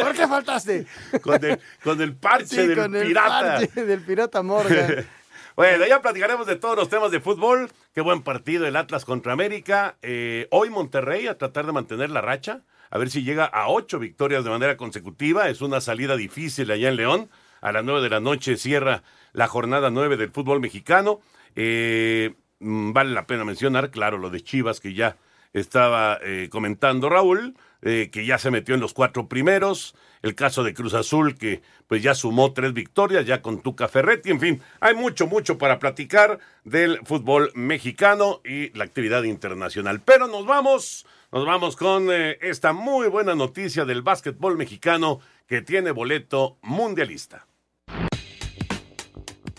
¿Por 0.00 0.12
qué 0.14 0.26
faltaste? 0.26 0.86
Con 1.22 1.44
el, 1.44 1.60
con 1.82 2.00
el 2.00 2.16
parche 2.16 2.46
Sí, 2.62 2.66
del 2.66 2.76
con 2.78 2.96
el 2.96 3.06
pirata. 3.06 3.58
parche 3.58 3.84
del 3.84 4.00
pirata 4.00 4.42
Morgan. 4.42 5.06
Bueno, 5.56 5.86
ya 5.86 6.02
platicaremos 6.02 6.48
de 6.48 6.56
todos 6.56 6.74
los 6.74 6.88
temas 6.88 7.12
de 7.12 7.20
fútbol. 7.20 7.70
Qué 7.94 8.00
buen 8.00 8.22
partido 8.22 8.66
el 8.66 8.74
Atlas 8.74 9.04
contra 9.04 9.32
América. 9.34 9.94
Eh, 10.02 10.48
hoy 10.50 10.68
Monterrey 10.68 11.28
a 11.28 11.38
tratar 11.38 11.64
de 11.64 11.70
mantener 11.70 12.10
la 12.10 12.20
racha, 12.20 12.62
a 12.90 12.98
ver 12.98 13.08
si 13.08 13.22
llega 13.22 13.44
a 13.44 13.68
ocho 13.68 14.00
victorias 14.00 14.42
de 14.42 14.50
manera 14.50 14.76
consecutiva. 14.76 15.48
Es 15.48 15.60
una 15.60 15.80
salida 15.80 16.16
difícil 16.16 16.72
allá 16.72 16.88
en 16.88 16.96
León. 16.96 17.30
A 17.64 17.72
las 17.72 17.82
nueve 17.82 18.02
de 18.02 18.10
la 18.10 18.20
noche 18.20 18.58
cierra 18.58 19.02
la 19.32 19.48
jornada 19.48 19.88
nueve 19.88 20.18
del 20.18 20.30
fútbol 20.30 20.60
mexicano. 20.60 21.22
Eh, 21.56 22.34
mm, 22.60 22.92
vale 22.92 23.14
la 23.14 23.26
pena 23.26 23.46
mencionar, 23.46 23.90
claro, 23.90 24.18
lo 24.18 24.28
de 24.28 24.42
Chivas 24.42 24.80
que 24.80 24.92
ya 24.92 25.16
estaba 25.54 26.18
eh, 26.22 26.50
comentando 26.50 27.08
Raúl, 27.08 27.56
eh, 27.80 28.10
que 28.12 28.26
ya 28.26 28.36
se 28.36 28.50
metió 28.50 28.74
en 28.74 28.82
los 28.82 28.92
cuatro 28.92 29.30
primeros. 29.30 29.94
El 30.20 30.34
caso 30.34 30.62
de 30.62 30.74
Cruz 30.74 30.92
Azul, 30.92 31.38
que 31.38 31.62
pues 31.86 32.02
ya 32.02 32.14
sumó 32.14 32.52
tres 32.52 32.74
victorias, 32.74 33.24
ya 33.24 33.40
con 33.40 33.62
Tuca 33.62 33.88
Ferretti. 33.88 34.30
En 34.30 34.40
fin, 34.40 34.60
hay 34.80 34.94
mucho, 34.94 35.26
mucho 35.26 35.56
para 35.56 35.78
platicar 35.78 36.40
del 36.64 36.98
fútbol 37.06 37.50
mexicano 37.54 38.42
y 38.44 38.76
la 38.76 38.84
actividad 38.84 39.22
internacional. 39.22 40.02
Pero 40.04 40.26
nos 40.26 40.44
vamos, 40.44 41.06
nos 41.32 41.46
vamos 41.46 41.76
con 41.76 42.12
esta 42.12 42.74
muy 42.74 43.08
buena 43.08 43.34
noticia 43.34 43.86
del 43.86 44.02
básquetbol 44.02 44.58
mexicano 44.58 45.20
que 45.46 45.62
tiene 45.62 45.92
boleto 45.92 46.58
mundialista. 46.60 47.46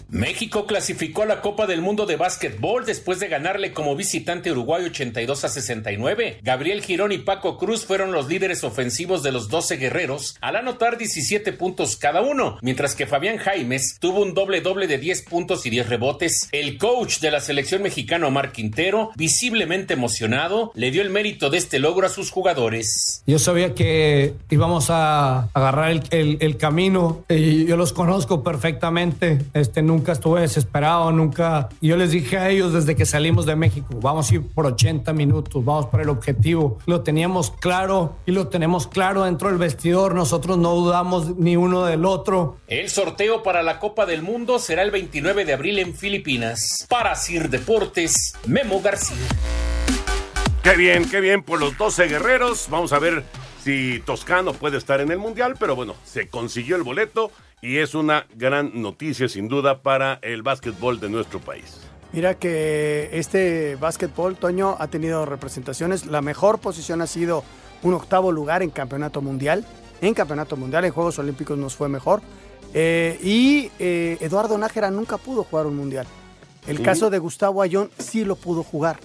México 0.10 0.66
clasificó 0.66 1.24
a 1.24 1.26
la 1.26 1.42
Copa 1.42 1.66
del 1.66 1.82
Mundo 1.82 2.06
de 2.06 2.16
Básquetbol 2.16 2.86
después 2.86 3.20
de 3.20 3.28
ganarle 3.28 3.74
como 3.74 3.96
visitante 3.96 4.52
Uruguay 4.52 4.86
82 4.86 5.44
a 5.44 5.50
69. 5.50 6.40
Gabriel 6.44 6.84
Girón 6.84 7.12
y 7.12 7.18
Paco 7.18 7.58
Cruz 7.58 7.86
fueron 7.86 8.12
los 8.12 8.28
líderes 8.28 8.64
ofensivos 8.64 9.24
de 9.24 9.32
los 9.32 9.50
12 9.50 9.78
guerreros 9.78 10.36
al 10.42 10.56
anotar 10.56 10.98
17 10.98 11.54
puntos 11.54 11.96
cada 11.96 12.22
uno, 12.22 12.58
mientras 12.62 12.96
que 12.96 13.08
Fabián 13.08 13.38
Jaimes 13.38 13.98
tuvo 14.00 14.22
un 14.22 14.34
doble 14.34 14.62
doble 14.62 14.88
de 14.88 14.98
10 14.98 15.24
puntos 15.24 15.66
y 15.66 15.70
10 15.70 15.90
rebotes. 15.90 16.50
El 16.52 16.78
coach 16.78 17.20
de 17.20 17.32
la 17.32 17.40
selección 17.40 17.82
mexicana 17.82 18.28
Omar 18.28 18.52
Quintero, 18.52 19.12
visiblemente 19.16 19.94
emocionado, 19.94 20.72
le 20.76 20.92
dio 20.92 21.02
el 21.02 21.10
mérito 21.10 21.50
de 21.50 21.58
este 21.58 21.80
logro 21.80 22.06
a 22.08 22.10
sus 22.10 22.32
jugadores. 22.32 23.24
Yo 23.26 23.40
sabía 23.40 23.74
que 23.74 24.34
íbamos 24.50 24.90
a 24.90 25.50
agarrar 25.54 26.04
el, 26.12 26.58
camino 26.58 27.26
y 27.28 27.66
yo 27.66 27.76
los 27.76 27.92
conozco 27.92 28.44
perfectamente. 28.44 29.40
Este, 29.54 29.82
nunca 29.82 29.95
nunca 29.96 30.12
estuve 30.12 30.42
desesperado, 30.42 31.12
nunca. 31.12 31.70
Y 31.80 31.88
yo 31.88 31.98
les 31.98 32.12
dije 32.12 32.38
a 32.38 32.50
ellos 32.50 32.74
desde 32.74 32.96
que 32.96 33.06
salimos 33.06 33.46
de 33.46 33.56
México, 33.56 33.88
vamos 34.02 34.30
a 34.30 34.36
ir 34.36 34.42
por 34.42 34.66
80 34.66 35.14
minutos, 35.14 35.64
vamos 35.64 35.86
por 35.88 36.02
el 36.02 36.10
objetivo. 36.10 36.80
Lo 36.86 37.02
teníamos 37.02 37.52
claro 37.52 38.18
y 38.26 38.32
lo 38.32 38.50
tenemos 38.50 38.88
claro 38.88 39.24
dentro 39.24 39.50
del 39.50 39.58
vestidor. 39.58 40.14
Nosotros 40.14 40.58
no 40.58 40.76
dudamos 40.76 41.38
ni 41.38 41.56
uno 41.56 41.86
del 41.86 42.06
otro. 42.06 42.58
El 42.68 42.90
sorteo 42.90 43.42
para 43.42 43.64
la 43.64 43.80
Copa 43.80 44.06
del 44.06 44.22
Mundo 44.22 44.60
será 44.60 44.82
el 44.84 44.92
29 44.92 45.46
de 45.46 45.54
abril 45.54 45.80
en 45.80 45.96
Filipinas. 45.96 46.86
Para 46.90 47.16
Sir 47.16 47.50
Deportes, 47.50 48.34
Memo 48.48 48.82
García. 48.82 49.16
Qué 50.62 50.76
bien, 50.76 51.08
qué 51.10 51.22
bien 51.22 51.44
por 51.44 51.60
los 51.60 51.78
12 51.78 52.08
guerreros. 52.08 52.68
Vamos 52.70 52.92
a 52.92 53.00
ver 53.00 53.24
si 53.64 54.02
Toscano 54.06 54.54
puede 54.54 54.78
estar 54.78 55.00
en 55.00 55.12
el 55.12 55.20
Mundial, 55.20 55.56
pero 55.60 55.76
bueno, 55.76 55.96
se 56.04 56.28
consiguió 56.28 56.76
el 56.76 56.84
boleto 56.84 57.32
y 57.62 57.78
es 57.78 57.96
una 57.96 58.26
gran 58.36 58.72
noticia 58.82 59.28
sin 59.28 59.48
duda 59.48 59.82
para 59.82 60.20
el 60.22 60.44
básquetbol 60.44 61.00
de 61.00 61.10
nuestro 61.10 61.40
país. 61.40 61.80
Mira 62.14 62.36
que 62.36 63.10
este 63.12 63.76
básquetbol, 63.76 64.38
Toño, 64.38 64.78
ha 64.80 64.88
tenido 64.88 65.26
representaciones. 65.26 66.06
La 66.06 66.22
mejor 66.22 66.60
posición 66.60 67.02
ha 67.02 67.08
sido 67.08 67.44
un 67.84 67.94
octavo 67.94 68.32
lugar 68.32 68.64
en 68.64 68.70
campeonato 68.70 69.22
mundial. 69.22 69.66
En 70.02 70.14
campeonato 70.14 70.56
mundial, 70.56 70.86
en 70.86 70.92
Juegos 70.92 71.20
Olímpicos 71.20 71.58
nos 71.58 71.76
fue 71.76 71.90
mejor. 71.90 72.22
Eh, 72.74 73.20
y 73.24 73.70
eh, 73.80 74.18
Eduardo 74.22 74.58
Nájera 74.58 74.92
nunca 74.92 75.18
pudo 75.18 75.44
jugar 75.44 75.66
un 75.66 75.76
mundial. 75.76 76.06
El 76.68 76.78
Sí. 76.78 76.84
caso 76.84 77.10
de 77.10 77.20
Gustavo 77.20 77.62
Ayón 77.62 77.90
sí 77.98 78.24
lo 78.26 78.36
pudo 78.36 78.64
jugar. 78.64 79.00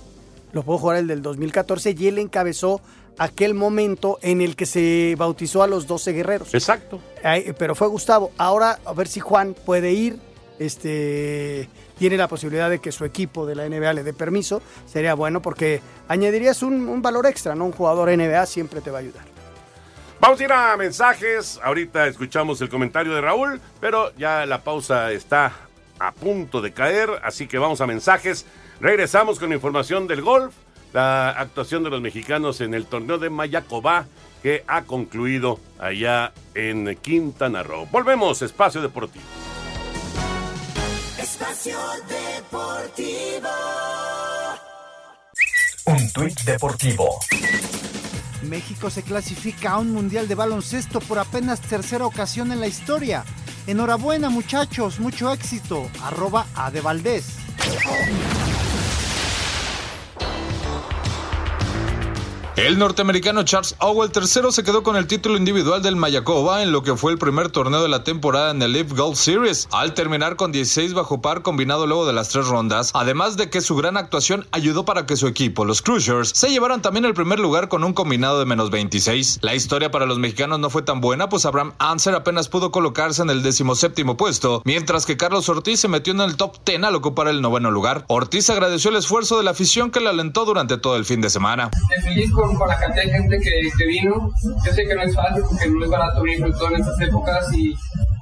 Lo 0.53 0.63
pudo 0.63 0.79
jugar 0.79 0.97
el 0.99 1.07
del 1.07 1.23
2014 1.23 1.95
y 1.99 2.07
él 2.09 2.19
encabezó 2.19 2.81
aquel 3.21 3.53
momento 3.53 4.19
en 4.23 4.41
el 4.41 4.57
que 4.57 4.65
se 4.65 5.15
bautizó 5.19 5.63
a 5.63 5.67
los 5.67 5.87
12 5.87 6.13
guerreros. 6.15 6.55
Exacto. 6.55 7.01
Pero 7.59 7.75
fue 7.75 7.87
Gustavo. 7.87 8.33
Ahora 8.39 8.79
a 8.85 8.95
ver 8.95 9.09
si 9.09 9.21
Juan 9.21 9.55
puede 9.55 9.93
ir. 9.93 10.19
Este 10.59 11.69
tiene 11.99 12.17
la 12.17 12.29
posibilidad 12.29 12.71
de 12.71 12.79
que 12.79 12.93
su 12.93 13.05
equipo 13.05 13.45
de 13.45 13.55
la 13.55 13.69
NBA 13.69 13.93
le 13.93 14.03
dé 14.05 14.15
permiso. 14.15 14.63
Sería 14.87 15.13
bueno 15.13 15.43
porque 15.43 15.83
añadirías 16.09 16.63
un, 16.63 16.89
un 16.89 17.03
valor 17.03 17.27
extra, 17.27 17.55
¿no? 17.55 17.67
Un 17.67 17.73
jugador 17.73 18.09
NBA 18.09 18.47
siempre 18.47 18.81
te 18.81 18.91
va 18.91 18.99
a 18.99 19.01
ayudar. 19.03 19.25
Vamos 20.19 20.41
a 20.41 20.45
ir 20.45 20.53
a 20.53 20.77
mensajes. 20.79 21.61
Ahorita 21.63 22.07
escuchamos 22.07 22.61
el 22.63 22.71
comentario 22.71 23.15
de 23.15 23.21
Raúl, 23.21 23.61
pero 23.81 24.15
ya 24.17 24.47
la 24.47 24.63
pausa 24.63 25.13
está 25.13 25.53
a 25.99 26.13
punto 26.13 26.63
de 26.63 26.73
caer, 26.73 27.11
así 27.23 27.47
que 27.47 27.59
vamos 27.59 27.83
a 27.83 27.87
mensajes. 27.87 28.47
Regresamos 28.81 29.39
con 29.39 29.53
información 29.53 30.07
del 30.07 30.23
golf, 30.23 30.55
la 30.93 31.31
actuación 31.31 31.85
de 31.85 31.91
los 31.91 32.01
mexicanos 32.01 32.61
en 32.61 32.75
el 32.75 32.87
torneo 32.87 33.19
de 33.19 33.31
Mayacobá 33.31 34.07
que 34.43 34.65
ha 34.67 34.83
concluido 34.83 35.61
allá 35.79 36.33
en 36.55 36.97
Quintana 36.97 37.63
Roo. 37.63 37.87
Volvemos, 37.87 38.43
Espacio 38.43 38.81
Deportivo. 38.81 39.25
Espacio 41.19 41.79
Deportivo. 42.09 43.49
Un 45.87 46.13
tuit 46.13 46.41
deportivo. 46.43 47.19
México 48.43 48.91
se 48.91 49.03
clasifica 49.03 49.73
a 49.73 49.79
un 49.79 49.93
mundial 49.93 50.29
de 50.29 50.35
baloncesto 50.35 51.01
por 51.01 51.19
apenas 51.19 51.61
tercera 51.61 52.07
ocasión 52.07 52.53
en 52.53 52.61
la 52.61 52.67
historia. 52.67 53.25
Enhorabuena 53.67 54.31
muchachos, 54.31 55.01
mucho 55.01 55.33
éxito. 55.33 55.89
Arroba 56.03 56.47
A 56.55 56.71
de 56.71 56.81
Valdés. 56.81 57.37
El 62.57 62.79
norteamericano 62.79 63.45
Charles 63.45 63.77
Owell 63.79 64.11
III 64.15 64.51
se 64.51 64.65
quedó 64.65 64.83
con 64.83 64.97
el 64.97 65.07
título 65.07 65.37
individual 65.37 65.83
del 65.83 65.95
Mayakoba 65.97 66.63
en 66.63 66.73
lo 66.73 66.83
que 66.83 66.97
fue 66.97 67.13
el 67.13 67.19
primer 67.19 67.49
torneo 67.49 67.81
de 67.81 67.89
la 67.89 68.03
temporada 68.03 68.51
en 68.51 68.61
el 68.61 68.73
Live 68.73 68.95
Golf 68.97 69.19
Series, 69.19 69.69
al 69.71 69.95
terminar 69.95 70.37
con 70.37 70.51
16 70.51 70.93
bajo 70.93 71.23
par 71.23 71.43
combinado 71.43 71.87
luego 71.87 72.07
de 72.07 72.13
las 72.13 72.29
tres 72.29 72.49
rondas, 72.49 72.91
además 72.95 73.37
de 73.37 73.51
que 73.51 73.61
su 73.61 73.77
gran 73.77 73.97
actuación 73.97 74.47
ayudó 74.51 74.85
para 74.85 75.07
que 75.07 75.17
su 75.17 75.29
equipo, 75.29 75.65
los 75.65 75.81
Cruisers, 75.81 76.33
se 76.35 76.51
llevaran 76.51 76.83
también 76.83 77.05
el 77.05 77.15
primer 77.15 77.39
lugar 77.39 77.69
con 77.69 77.85
un 77.85 77.95
combinado 77.95 78.41
de 78.41 78.47
menos 78.47 78.71
26. 78.71 79.39
La 79.43 79.55
historia 79.55 79.91
para 79.91 80.07
los 80.07 80.19
mexicanos 80.19 80.59
no 80.59 80.71
fue 80.71 80.83
tan 80.83 81.01
buena, 81.01 81.29
pues 81.29 81.47
Abraham 81.47 81.73
Anser 81.79 82.15
apenas 82.15 82.49
pudo 82.49 82.73
colocarse 82.73 83.23
en 83.23 83.31
el 83.31 83.43
decimoséptimo 83.43 84.17
puesto, 84.17 84.61
mientras 84.65 85.07
que 85.07 85.17
Carlos 85.17 85.49
Ortiz 85.49 85.81
se 85.81 85.89
metió 85.89 86.13
en 86.13 86.21
el 86.21 86.37
top 86.37 86.57
10 86.67 86.83
al 86.83 86.97
ocupar 86.97 87.29
el 87.29 87.43
noveno 87.43 87.71
lugar. 87.71 88.05
Ortiz 88.09 88.51
agradeció 88.51 88.91
el 88.91 88.97
esfuerzo 88.97 89.39
de 89.39 89.45
la 89.45 89.53
afición 89.53 89.91
que 89.91 90.01
le 90.01 90.09
alentó 90.09 90.45
durante 90.45 90.79
todo 90.79 90.97
el 90.97 91.05
fin 91.05 91.21
de 91.21 91.31
semana. 91.31 91.71
Con, 92.41 92.57
con 92.57 92.69
la 92.69 92.79
cantidad 92.79 93.05
de 93.05 93.11
gente 93.11 93.39
que, 93.41 93.51
que 93.79 93.87
vino. 93.87 94.31
Yo 94.67 94.73
sé 94.73 94.85
que 94.85 94.95
no 94.95 95.03
es 95.03 95.15
fácil 95.15 95.43
porque 95.49 95.69
no 95.69 95.85
es 95.85 95.91
barato 95.91 96.23
venir 96.23 96.39
sobre 96.39 96.53
todo 96.53 96.69
en 96.69 96.81
estas 96.81 97.01
épocas 97.01 97.53
y 97.55 97.75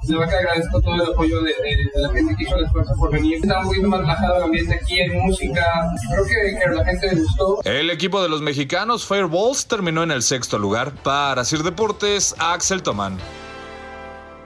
de 0.07 0.17
verdad 0.17 0.29
que 0.31 0.35
agradezco 0.37 0.81
todo 0.81 0.95
el 0.95 1.01
apoyo 1.01 1.41
de, 1.41 1.49
de- 1.51 1.89
de 1.93 2.01
la 2.01 2.09
gente 2.11 2.35
que 2.35 2.43
hizo 2.43 2.55
el 2.57 2.65
esfuerzo 2.65 2.93
por 2.97 3.11
venir. 3.11 3.35
Estaba 3.41 3.61
un 3.61 3.67
poquito 3.67 3.87
más 3.87 3.99
relajado 4.01 4.37
el 4.37 4.43
ambiente 4.43 4.73
aquí, 4.81 4.99
en 4.99 5.19
música. 5.19 5.63
Creo 6.11 6.25
que, 6.25 6.59
que 6.59 6.75
la 6.75 6.85
gente 6.85 7.07
le 7.15 7.21
gustó. 7.21 7.59
El 7.63 7.89
equipo 7.91 8.21
de 8.21 8.29
los 8.29 8.41
mexicanos 8.41 9.05
Fireballs 9.07 9.67
terminó 9.67 10.01
en 10.03 10.11
el 10.11 10.23
sexto 10.23 10.57
lugar. 10.57 10.91
Para 11.03 11.43
Sir 11.45 11.63
Deportes, 11.63 12.35
Axel 12.39 12.81
Tomán. 12.83 13.17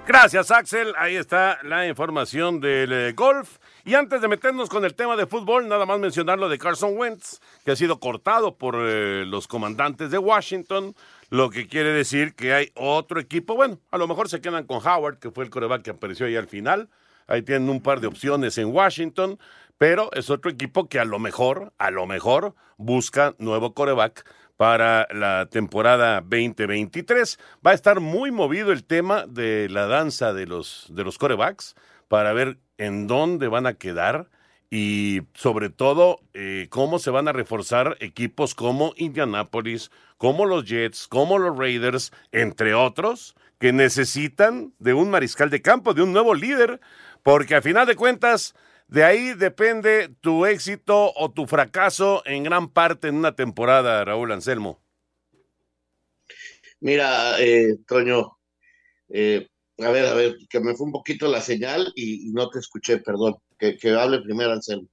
Gracias, 0.05 0.51
Axel. 0.51 0.93
Ahí 0.97 1.15
está 1.15 1.59
la 1.63 1.87
información 1.87 2.59
del 2.59 2.91
eh, 2.91 3.13
golf. 3.13 3.57
Y 3.85 3.95
antes 3.95 4.21
de 4.21 4.29
meternos 4.29 4.69
con 4.69 4.85
el 4.85 4.95
tema 4.95 5.17
de 5.17 5.27
fútbol, 5.27 5.67
nada 5.67 5.85
más 5.85 5.99
mencionar 5.99 6.39
lo 6.39 6.47
de 6.47 6.57
Carson 6.57 6.97
Wentz, 6.97 7.41
que 7.65 7.71
ha 7.71 7.75
sido 7.75 7.99
cortado 7.99 8.55
por 8.55 8.77
eh, 8.79 9.25
los 9.25 9.45
comandantes 9.45 10.09
de 10.09 10.17
Washington, 10.17 10.95
lo 11.29 11.49
que 11.49 11.67
quiere 11.67 11.89
decir 11.89 12.33
que 12.33 12.53
hay 12.53 12.71
otro 12.75 13.19
equipo. 13.19 13.55
Bueno, 13.55 13.79
a 13.91 13.97
lo 13.97 14.07
mejor 14.07 14.29
se 14.29 14.39
quedan 14.39 14.65
con 14.67 14.77
Howard, 14.77 15.19
que 15.19 15.31
fue 15.31 15.43
el 15.43 15.49
coreback 15.49 15.81
que 15.81 15.89
apareció 15.89 16.27
ahí 16.27 16.37
al 16.37 16.47
final. 16.47 16.87
Ahí 17.27 17.41
tienen 17.41 17.69
un 17.69 17.81
par 17.81 17.99
de 17.99 18.07
opciones 18.07 18.57
en 18.57 18.67
Washington, 18.67 19.37
pero 19.77 20.09
es 20.13 20.29
otro 20.29 20.49
equipo 20.49 20.87
que 20.87 21.01
a 21.01 21.05
lo 21.05 21.19
mejor, 21.19 21.73
a 21.77 21.91
lo 21.91 22.07
mejor, 22.07 22.55
busca 22.77 23.35
nuevo 23.37 23.73
coreback 23.73 24.23
para 24.55 25.09
la 25.11 25.47
temporada 25.47 26.21
2023. 26.21 27.37
Va 27.65 27.71
a 27.71 27.73
estar 27.73 27.99
muy 27.99 28.31
movido 28.31 28.71
el 28.71 28.85
tema 28.85 29.25
de 29.27 29.67
la 29.69 29.87
danza 29.87 30.31
de 30.31 30.45
los, 30.45 30.87
de 30.89 31.03
los 31.03 31.17
corebacks 31.17 31.75
para 32.13 32.31
ver 32.31 32.59
en 32.77 33.07
dónde 33.07 33.47
van 33.47 33.65
a 33.65 33.73
quedar 33.73 34.29
y 34.69 35.21
sobre 35.33 35.71
todo 35.71 36.19
eh, 36.35 36.67
cómo 36.69 36.99
se 36.99 37.09
van 37.09 37.27
a 37.27 37.31
reforzar 37.31 37.97
equipos 38.01 38.53
como 38.53 38.93
Indianapolis, 38.97 39.89
como 40.17 40.45
los 40.45 40.63
Jets, 40.65 41.07
como 41.07 41.39
los 41.39 41.57
Raiders, 41.57 42.11
entre 42.31 42.75
otros, 42.75 43.33
que 43.59 43.73
necesitan 43.73 44.75
de 44.77 44.93
un 44.93 45.09
mariscal 45.09 45.49
de 45.49 45.63
campo, 45.63 45.95
de 45.95 46.03
un 46.03 46.13
nuevo 46.13 46.35
líder, 46.35 46.81
porque 47.23 47.55
a 47.55 47.63
final 47.63 47.87
de 47.87 47.95
cuentas, 47.95 48.53
de 48.87 49.03
ahí 49.03 49.33
depende 49.33 50.09
tu 50.21 50.45
éxito 50.45 51.13
o 51.15 51.31
tu 51.31 51.47
fracaso 51.47 52.21
en 52.27 52.43
gran 52.43 52.69
parte 52.69 53.07
en 53.07 53.15
una 53.15 53.35
temporada, 53.35 54.05
Raúl 54.05 54.31
Anselmo. 54.31 54.79
Mira, 56.79 57.41
eh, 57.41 57.77
Toño, 57.87 58.37
eh, 59.09 59.47
a 59.79 59.89
ver, 59.89 60.05
a 60.05 60.13
ver, 60.13 60.37
que 60.49 60.59
me 60.59 60.75
fue 60.75 60.85
un 60.85 60.91
poquito 60.91 61.27
la 61.27 61.41
señal 61.41 61.91
y, 61.95 62.29
y 62.29 62.31
no 62.31 62.49
te 62.49 62.59
escuché, 62.59 62.97
perdón. 62.97 63.35
Que, 63.57 63.77
que 63.77 63.91
hable 63.91 64.21
primero, 64.21 64.51
Anselmo. 64.51 64.87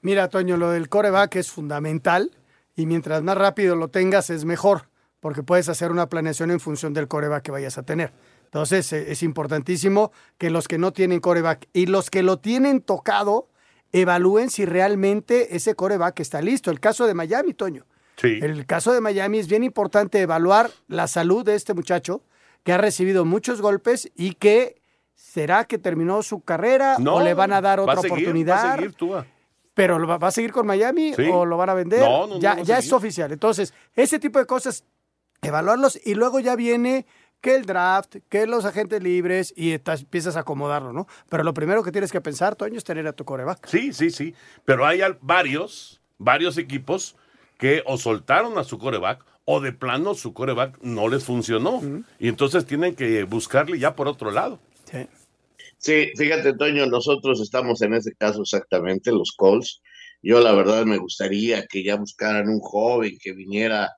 Mira, 0.00 0.28
Toño, 0.28 0.56
lo 0.56 0.70
del 0.70 0.88
coreback 0.88 1.36
es 1.36 1.50
fundamental 1.50 2.30
y 2.76 2.86
mientras 2.86 3.22
más 3.22 3.36
rápido 3.36 3.76
lo 3.76 3.88
tengas 3.88 4.30
es 4.30 4.44
mejor, 4.44 4.88
porque 5.20 5.42
puedes 5.42 5.68
hacer 5.68 5.90
una 5.90 6.08
planeación 6.08 6.50
en 6.50 6.60
función 6.60 6.94
del 6.94 7.08
coreback 7.08 7.42
que 7.42 7.50
vayas 7.50 7.78
a 7.78 7.82
tener. 7.82 8.12
Entonces, 8.44 8.92
eh, 8.92 9.12
es 9.12 9.22
importantísimo 9.22 10.12
que 10.38 10.50
los 10.50 10.68
que 10.68 10.78
no 10.78 10.92
tienen 10.92 11.20
coreback 11.20 11.68
y 11.72 11.86
los 11.86 12.10
que 12.10 12.22
lo 12.22 12.38
tienen 12.38 12.80
tocado 12.80 13.48
evalúen 13.92 14.50
si 14.50 14.64
realmente 14.64 15.56
ese 15.56 15.74
coreback 15.74 16.20
está 16.20 16.40
listo. 16.40 16.70
El 16.70 16.80
caso 16.80 17.06
de 17.06 17.14
Miami, 17.14 17.54
Toño. 17.54 17.86
Sí. 18.16 18.38
El 18.40 18.66
caso 18.66 18.92
de 18.92 19.00
Miami 19.00 19.38
es 19.38 19.48
bien 19.48 19.64
importante 19.64 20.20
evaluar 20.20 20.70
la 20.88 21.08
salud 21.08 21.44
de 21.44 21.54
este 21.54 21.74
muchacho 21.74 22.22
que 22.64 22.72
ha 22.72 22.78
recibido 22.78 23.24
muchos 23.24 23.60
golpes 23.62 24.10
y 24.14 24.34
que 24.34 24.80
será 25.14 25.64
que 25.64 25.78
terminó 25.78 26.22
su 26.22 26.40
carrera 26.42 26.96
o 26.96 27.20
le 27.22 27.34
van 27.34 27.52
a 27.52 27.60
dar 27.60 27.78
va 27.80 27.84
otra 27.84 27.96
seguir, 27.96 28.12
oportunidad. 28.12 28.64
Va 28.64 28.72
a 28.72 28.76
seguir, 28.76 28.92
Tua. 28.94 29.26
Pero 29.74 29.98
¿lo 29.98 30.06
va, 30.08 30.18
va 30.18 30.28
a 30.28 30.32
seguir 30.32 30.52
con 30.52 30.66
Miami 30.66 31.14
Sí. 31.14 31.28
o 31.32 31.44
lo 31.46 31.56
van 31.56 31.70
a 31.70 31.74
vender? 31.74 32.00
No, 32.00 32.26
no, 32.26 32.38
ya 32.40 32.52
a 32.52 32.62
ya 32.62 32.78
es 32.78 32.92
oficial. 32.92 33.30
Entonces, 33.32 33.72
ese 33.94 34.18
tipo 34.18 34.38
de 34.38 34.46
cosas, 34.46 34.84
evaluarlos 35.42 35.98
y 36.04 36.14
luego 36.14 36.40
ya 36.40 36.56
viene 36.56 37.06
que 37.40 37.54
el 37.54 37.64
draft, 37.64 38.16
que 38.28 38.46
los 38.48 38.64
agentes 38.64 39.00
libres 39.02 39.54
y 39.56 39.70
estás- 39.72 40.00
empiezas 40.00 40.36
a 40.36 40.40
acomodarlo, 40.40 40.92
¿no? 40.92 41.06
Pero 41.28 41.44
lo 41.44 41.54
primero 41.54 41.84
que 41.84 41.92
tienes 41.92 42.10
que 42.10 42.20
pensar, 42.20 42.56
Toño, 42.56 42.76
es 42.76 42.82
tener 42.84 43.06
a 43.06 43.12
tu 43.12 43.24
coreback. 43.24 43.64
Sí, 43.68 43.92
sí, 43.92 44.10
sí. 44.10 44.34
Pero 44.64 44.84
hay 44.84 45.00
varios, 45.20 46.00
varios 46.18 46.58
equipos 46.58 47.14
que 47.56 47.82
o 47.86 47.96
soltaron 47.96 48.58
a 48.58 48.64
su 48.64 48.78
coreback 48.78 49.24
o 49.50 49.60
de 49.60 49.72
plano 49.72 50.14
su 50.14 50.34
coreback 50.34 50.78
no 50.82 51.08
les 51.08 51.24
funcionó. 51.24 51.80
Y 52.18 52.28
entonces 52.28 52.66
tienen 52.66 52.94
que 52.94 53.22
buscarle 53.24 53.78
ya 53.78 53.96
por 53.96 54.06
otro 54.06 54.30
lado. 54.30 54.60
Sí, 55.78 56.10
fíjate, 56.18 56.52
Toño, 56.52 56.84
nosotros 56.84 57.40
estamos 57.40 57.80
en 57.80 57.94
ese 57.94 58.14
caso 58.14 58.42
exactamente, 58.42 59.10
los 59.10 59.32
Colts. 59.34 59.80
Yo 60.20 60.40
la 60.40 60.52
verdad 60.52 60.84
me 60.84 60.98
gustaría 60.98 61.64
que 61.66 61.82
ya 61.82 61.96
buscaran 61.96 62.46
un 62.50 62.60
joven 62.60 63.16
que 63.22 63.32
viniera 63.32 63.90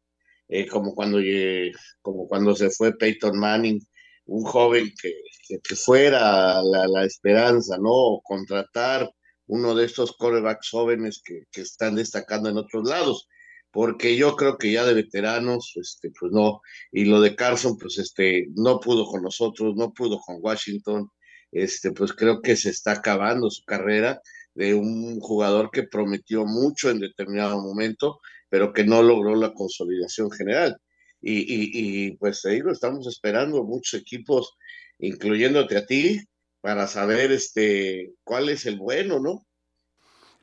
eh, 0.49 0.69
como 0.69 0.95
cuando 0.95 1.19
eh, 1.19 1.73
como 2.00 2.28
cuando 2.28 2.54
se 2.54 2.71
fue 2.71 2.97
Peyton 2.97 3.37
Manning, 3.37 3.80
un 4.26 4.45
joven 4.45 4.92
que, 5.02 5.14
que, 5.49 5.59
que 5.59 5.75
fuera 5.75 6.62
la, 6.62 6.87
la, 6.87 7.04
esperanza, 7.04 7.76
¿no? 7.76 7.90
O 7.90 8.23
contratar 8.23 9.11
uno 9.49 9.75
de 9.75 9.87
estos 9.87 10.12
corebacks 10.16 10.69
jóvenes 10.71 11.21
que, 11.25 11.42
que, 11.50 11.62
están 11.62 11.97
destacando 11.97 12.49
en 12.50 12.59
otros 12.59 12.88
lados, 12.88 13.26
porque 13.70 14.16
yo 14.16 14.36
creo 14.36 14.58
que 14.58 14.72
ya 14.72 14.84
de 14.84 14.94
veteranos, 14.94 15.72
este, 15.76 16.10
pues 16.18 16.32
no, 16.32 16.60
y 16.90 17.04
lo 17.04 17.20
de 17.20 17.36
Carson, 17.36 17.78
pues 17.78 17.98
este, 17.98 18.48
no 18.56 18.80
pudo 18.80 19.06
con 19.06 19.22
nosotros, 19.22 19.76
no 19.76 19.92
pudo 19.92 20.18
con 20.20 20.38
Washington, 20.40 21.08
este, 21.52 21.92
pues 21.92 22.12
creo 22.12 22.42
que 22.42 22.56
se 22.56 22.70
está 22.70 22.92
acabando 22.92 23.50
su 23.50 23.64
carrera 23.64 24.20
de 24.54 24.74
un 24.74 25.20
jugador 25.20 25.70
que 25.70 25.84
prometió 25.84 26.44
mucho 26.44 26.90
en 26.90 27.00
determinado 27.00 27.60
momento, 27.60 28.20
pero 28.48 28.72
que 28.72 28.84
no 28.84 29.02
logró 29.02 29.36
la 29.36 29.52
consolidación 29.52 30.30
general. 30.30 30.76
Y, 31.20 31.40
y, 31.40 31.70
y 31.72 32.16
pues 32.16 32.44
ahí 32.46 32.60
lo 32.60 32.72
estamos 32.72 33.06
esperando 33.06 33.62
muchos 33.62 34.00
equipos, 34.00 34.56
incluyéndote 34.98 35.76
a 35.76 35.86
ti, 35.86 36.20
para 36.60 36.86
saber 36.86 37.32
este 37.32 38.12
cuál 38.24 38.48
es 38.48 38.66
el 38.66 38.78
bueno, 38.78 39.18
¿no? 39.18 39.46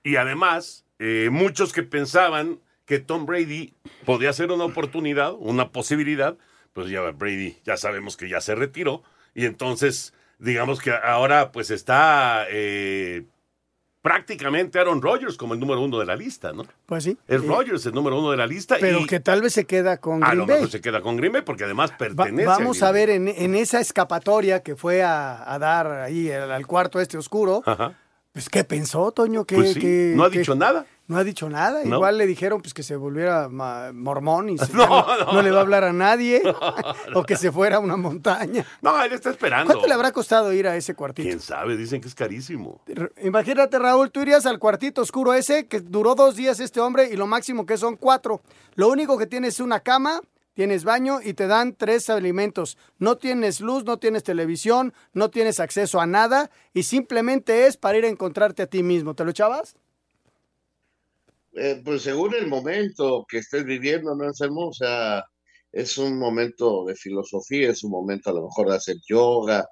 Y 0.03 0.15
además, 0.15 0.85
eh, 0.99 1.29
muchos 1.31 1.73
que 1.73 1.83
pensaban 1.83 2.61
que 2.87 2.99
Tom 2.99 3.25
Brady 3.27 3.73
podía 4.05 4.33
ser 4.33 4.51
una 4.51 4.63
oportunidad, 4.63 5.33
una 5.37 5.71
posibilidad, 5.71 6.37
pues 6.73 6.89
ya 6.89 7.01
Brady 7.11 7.57
ya 7.65 7.77
sabemos 7.77 8.17
que 8.17 8.29
ya 8.29 8.41
se 8.41 8.55
retiró 8.55 9.03
y 9.35 9.45
entonces 9.45 10.13
digamos 10.39 10.79
que 10.79 10.91
ahora 10.91 11.51
pues 11.51 11.69
está 11.69 12.45
eh, 12.49 13.25
prácticamente 14.01 14.79
Aaron 14.79 15.01
Rodgers 15.01 15.35
como 15.35 15.53
el 15.53 15.59
número 15.59 15.81
uno 15.81 15.99
de 15.99 16.05
la 16.05 16.15
lista, 16.15 16.53
¿no? 16.53 16.65
Pues 16.85 17.03
sí. 17.03 17.17
Es 17.27 17.45
Rodgers 17.45 17.85
el 17.87 17.93
número 17.93 18.19
uno 18.19 18.31
de 18.31 18.37
la 18.37 18.47
lista. 18.47 18.77
Pero 18.79 18.99
y 18.99 19.05
que 19.05 19.19
tal 19.19 19.41
vez 19.41 19.51
se 19.51 19.65
queda 19.65 19.97
con 19.97 20.21
Green 20.21 20.31
a 20.31 20.35
lo 20.35 20.45
Bay. 20.45 20.55
mejor 20.55 20.71
se 20.71 20.79
queda 20.79 21.01
con 21.01 21.17
Green 21.17 21.33
Bay 21.33 21.41
porque 21.41 21.65
además 21.65 21.91
pertenece 21.91 22.47
Va, 22.47 22.57
vamos 22.57 22.83
a, 22.83 22.87
a 22.87 22.91
ver 22.93 23.09
en, 23.09 23.27
en, 23.27 23.53
esa 23.53 23.81
escapatoria 23.81 24.63
que 24.63 24.77
fue 24.77 25.03
a, 25.03 25.53
a 25.53 25.59
dar 25.59 25.91
ahí 25.91 26.31
al, 26.31 26.51
al, 26.53 26.65
cuarto 26.65 27.01
este 27.01 27.17
oscuro. 27.17 27.63
Ajá. 27.65 27.97
Pues, 28.31 28.49
¿qué 28.49 28.63
pensó, 28.63 29.11
Toño? 29.11 29.43
¿Qué, 29.45 29.55
pues 29.55 29.73
sí, 29.73 30.13
no 30.15 30.23
ha 30.23 30.31
qué, 30.31 30.39
dicho 30.39 30.55
nada. 30.55 30.85
No 31.07 31.17
ha 31.17 31.23
dicho 31.23 31.49
nada. 31.49 31.83
No. 31.85 31.95
Igual 31.95 32.17
le 32.17 32.27
dijeron 32.27 32.61
pues 32.61 32.73
que 32.73 32.83
se 32.83 32.97
volviera 32.97 33.47
mormón 33.49 34.49
y 34.49 34.57
se, 34.57 34.73
no, 34.73 34.87
no, 34.87 35.33
no, 35.33 35.41
le 35.41 35.51
va 35.51 35.59
a 35.59 35.61
hablar 35.61 35.85
a 35.85 35.93
nadie. 35.93 36.41
o 37.15 37.23
que 37.23 37.37
se 37.37 37.51
fuera 37.51 37.77
a 37.77 37.79
una 37.79 37.95
montaña. 37.95 38.65
No, 38.81 39.01
él 39.01 39.13
está 39.13 39.29
esperando. 39.29 39.71
¿Cuánto 39.71 39.87
le 39.87 39.93
habrá 39.93 40.11
costado 40.11 40.51
ir 40.51 40.67
a 40.67 40.75
ese 40.75 40.95
cuartito? 40.95 41.27
¿Quién 41.27 41.39
sabe? 41.39 41.77
Dicen 41.77 42.01
que 42.01 42.09
es 42.09 42.15
carísimo. 42.15 42.81
Imagínate, 43.23 43.79
Raúl, 43.79 44.11
tú 44.11 44.21
irías 44.21 44.45
al 44.45 44.59
cuartito 44.59 45.01
oscuro 45.01 45.33
ese, 45.33 45.67
que 45.67 45.79
duró 45.79 46.15
dos 46.15 46.35
días 46.35 46.59
este 46.59 46.81
hombre 46.81 47.09
y 47.11 47.15
lo 47.15 47.25
máximo 47.25 47.65
que 47.65 47.77
son 47.77 47.95
cuatro. 47.95 48.41
Lo 48.75 48.89
único 48.89 49.17
que 49.17 49.27
tiene 49.27 49.47
es 49.47 49.61
una 49.61 49.79
cama, 49.79 50.21
tienes 50.53 50.83
baño 50.83 51.19
y 51.23 51.33
te 51.33 51.47
dan 51.47 51.73
tres 51.73 52.09
alimentos. 52.09 52.77
No 52.99 53.15
tienes 53.15 53.61
luz, 53.61 53.85
no 53.85 53.97
tienes 53.97 54.23
televisión, 54.23 54.93
no 55.13 55.29
tienes 55.29 55.61
acceso 55.61 56.01
a 56.01 56.05
nada 56.05 56.51
y 56.73 56.83
simplemente 56.83 57.67
es 57.67 57.77
para 57.77 57.97
ir 57.97 58.05
a 58.05 58.09
encontrarte 58.09 58.63
a 58.63 58.67
ti 58.67 58.83
mismo. 58.83 59.13
¿Te 59.13 59.23
lo 59.23 59.31
echabas? 59.31 59.75
Eh, 61.59 61.81
pues 61.83 62.03
según 62.03 62.35
el 62.35 62.47
momento 62.47 63.25
que 63.27 63.39
estés 63.39 63.65
viviendo, 63.65 64.15
¿no, 64.15 64.25
Anselmo? 64.25 64.67
O 64.67 64.73
sea, 64.73 65.25
es 65.71 65.97
un 65.97 66.17
momento 66.19 66.85
de 66.85 66.95
filosofía, 66.95 67.71
es 67.71 67.83
un 67.83 67.91
momento 67.91 68.29
a 68.29 68.33
lo 68.33 68.43
mejor 68.43 68.69
de 68.69 68.75
hacer 68.75 68.97
yoga. 69.07 69.67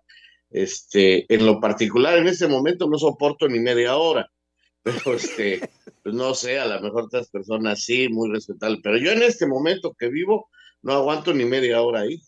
Este, 0.49 1.31
en 1.33 1.45
lo 1.45 1.59
particular, 1.59 2.17
en 2.17 2.27
este 2.27 2.47
momento 2.47 2.87
no 2.87 2.97
soporto 2.97 3.47
ni 3.47 3.59
media 3.59 3.97
hora, 3.97 4.27
pero 4.83 5.15
este, 5.15 5.59
pues 6.01 6.15
no 6.15 6.33
sé, 6.33 6.59
a 6.59 6.65
lo 6.65 6.81
mejor 6.81 7.03
otras 7.03 7.29
personas 7.29 7.83
sí, 7.83 8.07
muy 8.09 8.31
respetable, 8.31 8.79
pero 8.81 8.97
yo 8.97 9.11
en 9.11 9.23
este 9.23 9.47
momento 9.47 9.95
que 9.97 10.09
vivo, 10.09 10.49
no 10.81 10.93
aguanto 10.93 11.33
ni 11.33 11.45
media 11.45 11.81
hora 11.81 12.01
ahí. 12.01 12.21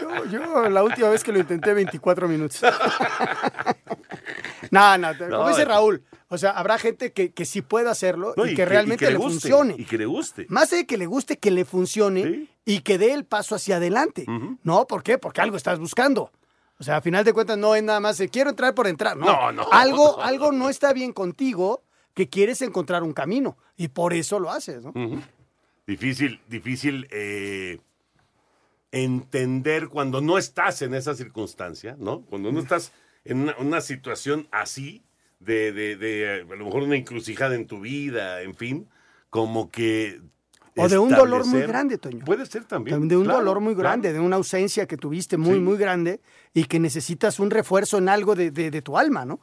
Yo, 0.00 0.24
yo 0.30 0.68
la 0.70 0.84
última 0.84 1.10
vez 1.10 1.24
que 1.24 1.32
lo 1.32 1.40
intenté, 1.40 1.74
24 1.74 2.28
minutos. 2.28 2.62
no, 4.70 4.98
no, 4.98 5.16
como 5.16 5.30
no, 5.30 5.48
dice 5.48 5.64
Raúl, 5.64 6.02
o 6.28 6.38
sea, 6.38 6.50
habrá 6.50 6.78
gente 6.78 7.12
que, 7.12 7.32
que 7.32 7.44
sí 7.44 7.62
pueda 7.62 7.90
hacerlo 7.90 8.34
no, 8.36 8.44
y, 8.46 8.48
y, 8.48 8.50
que, 8.52 8.56
que 8.56 8.64
realmente 8.66 9.04
y 9.04 9.08
que 9.08 9.12
le, 9.12 9.18
le 9.18 9.24
guste, 9.24 9.40
funcione. 9.40 9.74
Y 9.78 9.84
que 9.84 9.98
le 9.98 10.06
guste. 10.06 10.46
Más 10.48 10.70
de 10.70 10.86
que 10.86 10.96
le 10.96 11.06
guste, 11.06 11.38
que 11.38 11.50
le 11.50 11.64
funcione 11.64 12.22
¿Sí? 12.22 12.48
y 12.64 12.80
que 12.80 12.98
dé 12.98 13.12
el 13.12 13.24
paso 13.24 13.54
hacia 13.54 13.76
adelante. 13.76 14.24
Uh 14.26 14.32
-huh. 14.32 14.58
¿No? 14.62 14.86
¿Por 14.86 15.02
qué? 15.02 15.18
Porque 15.18 15.40
algo 15.40 15.56
estás 15.56 15.78
buscando. 15.78 16.30
O 16.78 16.84
sea, 16.84 16.96
a 16.98 17.00
final 17.00 17.24
de 17.24 17.32
cuentas 17.32 17.56
no 17.56 17.74
es 17.74 17.82
nada 17.82 18.00
más 18.00 18.22
quiero 18.30 18.50
entrar 18.50 18.74
por 18.74 18.86
entrar. 18.86 19.16
No, 19.16 19.52
no. 19.52 19.64
no 19.64 19.72
algo, 19.72 20.20
algo 20.22 20.52
no 20.52 20.68
está 20.68 20.92
bien 20.92 21.12
contigo 21.12 21.82
que 22.14 22.28
quieres 22.28 22.62
encontrar 22.62 23.02
un 23.02 23.12
camino 23.12 23.56
y 23.76 23.88
por 23.88 24.12
eso 24.14 24.38
lo 24.40 24.50
haces, 24.50 24.82
¿no? 24.82 24.90
Uh 24.90 25.16
-huh. 25.16 25.22
Difícil, 25.86 26.40
difícil 26.48 27.06
eh, 27.12 27.78
entender 28.90 29.88
cuando 29.88 30.20
no 30.20 30.38
estás 30.38 30.82
en 30.82 30.94
esa 30.94 31.14
circunstancia, 31.14 31.96
¿no? 31.98 32.22
Cuando 32.22 32.50
no 32.50 32.58
estás 32.58 32.92
en 33.28 33.40
una, 33.40 33.56
una 33.58 33.80
situación 33.80 34.48
así, 34.50 35.02
de, 35.40 35.72
de, 35.72 35.96
de, 35.96 36.44
a 36.50 36.54
lo 36.54 36.64
mejor 36.64 36.82
una 36.82 36.96
encrucijada 36.96 37.54
en 37.54 37.66
tu 37.66 37.80
vida, 37.80 38.42
en 38.42 38.54
fin, 38.54 38.88
como 39.30 39.70
que... 39.70 40.20
O 40.78 40.88
de 40.88 40.98
un 40.98 41.10
dolor 41.10 41.46
muy 41.46 41.62
grande, 41.62 41.96
Toño. 41.96 42.22
Puede 42.24 42.44
ser 42.44 42.64
también. 42.64 43.08
De 43.08 43.16
un 43.16 43.24
claro, 43.24 43.38
dolor 43.38 43.60
muy 43.60 43.74
grande, 43.74 44.08
claro. 44.08 44.20
de 44.20 44.26
una 44.26 44.36
ausencia 44.36 44.86
que 44.86 44.98
tuviste 44.98 45.38
muy, 45.38 45.54
sí. 45.54 45.60
muy 45.60 45.78
grande 45.78 46.20
y 46.52 46.64
que 46.64 46.78
necesitas 46.78 47.40
un 47.40 47.50
refuerzo 47.50 47.96
en 47.96 48.10
algo 48.10 48.34
de, 48.34 48.50
de, 48.50 48.70
de, 48.70 48.82
tu 48.82 48.98
alma, 48.98 49.24
¿no? 49.24 49.40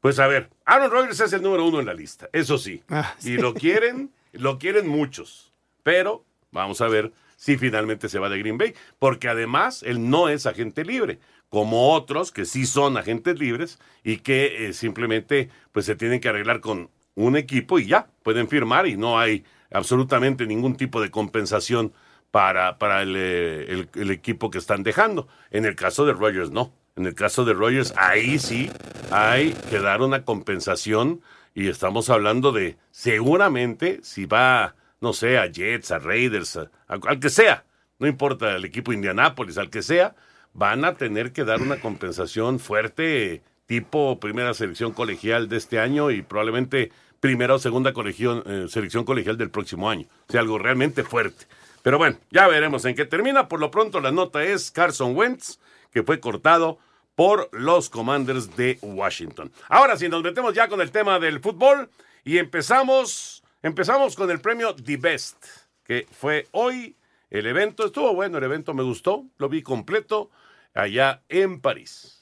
Pues 0.00 0.20
a 0.20 0.28
ver, 0.28 0.48
Aaron 0.64 0.92
Rodgers 0.92 1.18
es 1.18 1.32
el 1.32 1.42
número 1.42 1.66
uno 1.66 1.80
en 1.80 1.86
la 1.86 1.94
lista, 1.94 2.28
eso 2.32 2.56
sí. 2.56 2.84
Ah, 2.88 3.16
sí. 3.18 3.32
Y 3.32 3.36
lo 3.36 3.52
quieren, 3.52 4.12
lo 4.32 4.60
quieren 4.60 4.86
muchos. 4.86 5.52
Pero 5.82 6.24
vamos 6.52 6.80
a 6.82 6.86
ver 6.86 7.12
si 7.36 7.56
finalmente 7.56 8.08
se 8.08 8.18
va 8.18 8.28
de 8.28 8.38
Green 8.38 8.58
Bay, 8.58 8.74
porque 8.98 9.28
además 9.28 9.82
él 9.84 10.10
no 10.10 10.28
es 10.28 10.46
agente 10.46 10.84
libre, 10.84 11.18
como 11.48 11.92
otros 11.92 12.32
que 12.32 12.44
sí 12.44 12.66
son 12.66 12.96
agentes 12.96 13.38
libres 13.38 13.78
y 14.04 14.18
que 14.18 14.68
eh, 14.68 14.72
simplemente 14.72 15.48
pues 15.72 15.86
se 15.86 15.96
tienen 15.96 16.20
que 16.20 16.28
arreglar 16.28 16.60
con 16.60 16.90
un 17.14 17.36
equipo 17.36 17.78
y 17.78 17.86
ya, 17.86 18.08
pueden 18.22 18.48
firmar 18.48 18.86
y 18.86 18.96
no 18.96 19.18
hay 19.18 19.44
absolutamente 19.70 20.46
ningún 20.46 20.76
tipo 20.76 21.00
de 21.00 21.10
compensación 21.10 21.92
para, 22.30 22.78
para 22.78 23.02
el, 23.02 23.14
eh, 23.16 23.86
el, 23.94 24.10
equipo 24.10 24.50
que 24.50 24.58
están 24.58 24.82
dejando. 24.82 25.28
En 25.50 25.64
el 25.64 25.74
caso 25.74 26.04
de 26.06 26.12
Rogers 26.12 26.50
no. 26.50 26.72
En 26.96 27.06
el 27.06 27.14
caso 27.14 27.44
de 27.44 27.54
Rogers, 27.54 27.94
ahí 27.96 28.38
sí 28.38 28.70
hay 29.10 29.52
que 29.70 29.78
dar 29.78 30.02
una 30.02 30.24
compensación 30.24 31.22
y 31.54 31.68
estamos 31.68 32.10
hablando 32.10 32.52
de 32.52 32.76
seguramente 32.90 34.00
si 34.02 34.26
va 34.26 34.74
no 35.00 35.12
sé, 35.12 35.38
a 35.38 35.46
Jets, 35.46 35.90
a 35.90 35.98
Raiders, 35.98 36.56
a, 36.56 36.70
al 36.88 37.20
que 37.20 37.30
sea, 37.30 37.64
no 37.98 38.06
importa 38.06 38.56
el 38.56 38.64
equipo 38.64 38.92
Indianápolis, 38.92 39.58
al 39.58 39.70
que 39.70 39.82
sea, 39.82 40.14
van 40.58 40.84
a 40.84 40.96
tener 40.96 41.32
que 41.32 41.44
dar 41.44 41.62
una 41.62 41.80
compensación 41.80 42.58
fuerte, 42.58 43.42
tipo 43.66 44.18
primera 44.18 44.52
selección 44.54 44.92
colegial 44.92 45.48
de 45.48 45.56
este 45.56 45.78
año 45.78 46.10
y 46.10 46.22
probablemente 46.22 46.90
primera 47.20 47.54
o 47.54 47.58
segunda 47.58 47.92
eh, 47.96 48.66
selección 48.68 49.04
colegial 49.04 49.38
del 49.38 49.50
próximo 49.50 49.88
año. 49.88 50.06
O 50.28 50.32
sea, 50.32 50.40
algo 50.40 50.58
realmente 50.58 51.04
fuerte. 51.04 51.46
Pero 51.82 51.96
bueno, 51.96 52.18
ya 52.30 52.48
veremos 52.48 52.84
en 52.84 52.94
qué 52.94 53.04
termina. 53.04 53.48
Por 53.48 53.60
lo 53.60 53.70
pronto, 53.70 54.00
la 54.00 54.10
nota 54.10 54.42
es 54.42 54.70
Carson 54.70 55.16
Wentz, 55.16 55.58
que 55.92 56.02
fue 56.02 56.20
cortado 56.20 56.78
por 57.14 57.48
los 57.52 57.88
Commanders 57.88 58.56
de 58.56 58.78
Washington. 58.82 59.52
Ahora 59.68 59.96
sí, 59.96 60.08
nos 60.08 60.22
metemos 60.22 60.54
ya 60.54 60.68
con 60.68 60.80
el 60.80 60.90
tema 60.90 61.18
del 61.18 61.40
fútbol 61.40 61.88
y 62.24 62.38
empezamos 62.38 63.38
Empezamos 63.60 64.14
con 64.14 64.30
el 64.30 64.40
premio 64.40 64.72
The 64.72 64.96
Best, 64.98 65.44
que 65.82 66.06
fue 66.12 66.46
hoy 66.52 66.94
el 67.28 67.44
evento. 67.44 67.84
Estuvo 67.84 68.14
bueno 68.14 68.38
el 68.38 68.44
evento, 68.44 68.72
me 68.72 68.84
gustó, 68.84 69.24
lo 69.36 69.48
vi 69.48 69.62
completo 69.62 70.30
allá 70.78 71.24
en 71.28 71.60
París. 71.60 72.17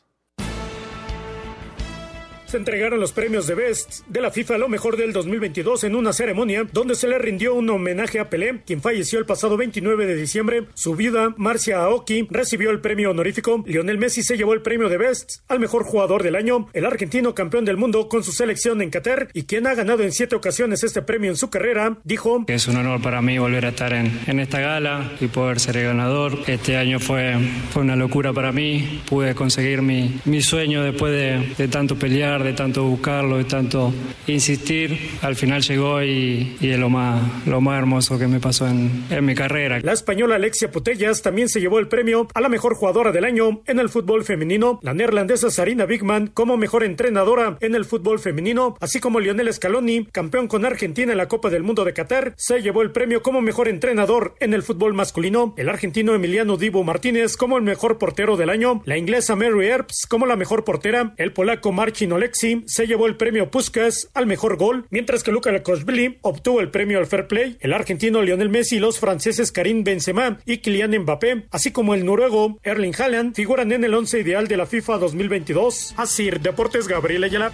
Se 2.47 2.59
entregaron 2.59 3.01
los 3.01 3.11
premios 3.11 3.49
de 3.49 3.57
Best 3.57 4.07
de 4.07 4.21
la 4.21 4.31
FIFA 4.31 4.59
lo 4.59 4.69
mejor 4.69 4.97
del 4.97 5.13
2022 5.13 5.83
en 5.83 5.97
una 5.97 6.13
ceremonia 6.13 6.65
donde 6.73 6.95
se 6.95 7.09
le 7.09 7.19
rindió 7.19 7.55
un 7.55 7.69
homenaje 7.69 8.21
a 8.21 8.31
Pelé, 8.31 8.61
quien 8.65 8.81
falleció 8.81 9.19
el 9.19 9.27
pasado 9.27 9.57
29 9.57 10.07
de 10.07 10.15
diciembre. 10.15 10.67
Su 10.75 10.95
viuda, 10.95 11.35
Marcia 11.37 11.79
Aoki, 11.79 12.29
recibió 12.31 12.71
el 12.71 12.81
premio 12.81 13.11
honorífico. 13.11 13.65
Lionel 13.67 13.99
Messi 13.99 14.23
se 14.23 14.37
llevó 14.37 14.55
el 14.55 14.63
premio 14.63 14.89
de 14.89 14.97
Best 14.97 15.41
al 15.49 15.59
mejor 15.59 15.83
jugador 15.83 16.23
del 16.23 16.37
año. 16.37 16.69
El 16.73 16.87
argentino 16.87 17.35
campeón 17.35 17.65
del 17.65 17.79
mundo 17.79 18.09
con 18.09 18.23
su 18.23 18.31
selección 18.31 18.81
en 18.81 18.91
Qatar 18.91 19.29
y 19.35 19.43
quien 19.43 19.67
ha 19.67 19.75
ganado 19.75 20.05
en 20.05 20.13
siete 20.13 20.37
ocasiones 20.37 20.85
este 20.85 21.03
premio 21.03 21.31
en 21.31 21.37
su 21.37 21.51
carrera, 21.51 21.99
dijo: 22.05 22.45
Es 22.47 22.69
un 22.69 22.77
honor 22.77 23.03
para 23.03 23.23
mí 23.23 23.39
volver 23.39 23.67
a 23.67 23.71
estar 23.71 23.93
en, 23.93 24.21
en 24.29 24.39
esta 24.39 24.61
gala 24.61 25.11
y 25.21 25.27
poder 25.27 25.59
ser 25.59 25.79
el 25.79 25.87
ganador. 25.87 26.39
Este 26.47 26.77
año 26.77 27.01
fue, 27.01 27.35
fue 27.73 27.83
una 27.83 27.97
locura 27.97 28.33
para 28.33 28.53
mí. 28.53 29.03
Pude 29.09 29.35
conseguir 29.35 29.83
mi, 29.83 30.21
mi 30.25 30.43
sueño 30.43 30.85
después 30.85 31.13
de, 31.13 31.55
de 31.59 31.69
tanto 31.69 31.97
pelear 31.97 32.36
de 32.43 32.53
tanto 32.53 32.85
buscarlo, 32.85 33.39
de 33.39 33.45
tanto 33.45 33.93
insistir, 34.27 34.99
al 35.23 35.37
final 35.37 35.63
llegó 35.63 36.03
y, 36.03 36.57
y 36.61 36.71
es 36.71 36.79
lo 36.79 36.89
más, 36.89 37.47
lo 37.47 37.61
más 37.61 37.79
hermoso 37.79 38.19
que 38.19 38.27
me 38.27 38.41
pasó 38.41 38.67
en, 38.67 39.05
en 39.11 39.25
mi 39.25 39.35
carrera. 39.35 39.81
La 39.81 39.93
española 39.93 40.37
Alexia 40.37 40.71
Putellas 40.71 41.23
también 41.23 41.49
se 41.49 41.61
llevó 41.61 41.79
el 41.79 41.89
premio 41.89 42.29
a 42.35 42.41
la 42.41 42.49
mejor 42.49 42.75
jugadora 42.75 43.13
del 43.13 43.25
año 43.25 43.61
en 43.67 43.79
el 43.79 43.89
fútbol 43.89 44.25
femenino, 44.25 44.79
la 44.83 44.95
neerlandesa 44.95 45.51
Sarina 45.51 45.87
Bigman 45.87 46.29
como 46.29 46.57
mejor 46.57 46.85
entrenadora 46.85 47.57
en 47.61 47.75
el 47.75 47.85
fútbol 47.85 48.19
femenino, 48.19 48.77
así 48.81 49.01
como 49.01 49.21
Lionel 49.21 49.53
Scaloni, 49.53 50.07
campeón 50.07 50.49
con 50.49 50.65
Argentina 50.65 51.13
en 51.13 51.19
la 51.19 51.29
Copa 51.29 51.51
del 51.51 51.63
Mundo 51.63 51.85
de 51.85 51.93
Qatar, 51.93 52.35
se 52.37 52.63
llevó 52.63 52.83
el 52.83 52.91
premio 52.91 53.23
como 53.23 53.41
mejor 53.41 53.69
entrenador 53.69 54.35
en 54.41 54.55
el 54.55 54.63
fútbol 54.63 54.95
masculino, 54.95 55.55
el 55.57 55.69
argentino 55.69 56.15
Emiliano 56.15 56.57
Divo 56.57 56.85
Martínez 56.85 57.37
como 57.37 57.57
el 57.57 57.63
mejor 57.63 57.99
portero 57.99 58.37
del 58.37 58.51
año, 58.51 58.83
la 58.85 58.99
inglesa 58.99 59.37
Mary 59.37 59.67
Earps 59.67 60.07
como 60.09 60.27
la 60.27 60.37
mejor 60.37 60.65
portera, 60.65 61.15
el 61.17 61.33
polaco 61.33 61.73
Marcin 61.73 62.13
Se 62.33 62.87
llevó 62.87 63.07
el 63.07 63.17
premio 63.17 63.51
Puskas 63.51 64.11
al 64.13 64.27
mejor 64.27 64.57
gol, 64.57 64.87
mientras 64.91 65.23
que 65.23 65.31
Luka 65.31 65.63
Koshvili 65.63 66.19
obtuvo 66.23 66.61
el 66.61 66.71
premio 66.71 66.99
al 66.99 67.07
Fair 67.07 67.29
Play, 67.29 67.57
el 67.61 67.73
argentino 67.73 68.21
Lionel 68.21 68.49
Messi 68.49 68.77
y 68.77 68.81
los 68.81 68.99
franceses 68.99 69.53
Karim 69.53 69.85
Benzema 69.85 70.39
y 70.45 70.59
Kylian 70.59 70.99
Mbappé, 70.99 71.47
así 71.51 71.71
como 71.71 71.95
el 71.95 72.05
noruego 72.05 72.59
Erling 72.63 72.95
Haaland, 72.99 73.35
figuran 73.35 73.71
en 73.73 73.85
el 73.85 73.95
once 73.95 74.19
ideal 74.19 74.49
de 74.49 74.57
la 74.57 74.67
FIFA 74.67 74.99
2022. 74.99 75.95
Así, 75.97 76.31
Deportes 76.31 76.89
Gabriel 76.89 77.25
Ayala. 77.25 77.53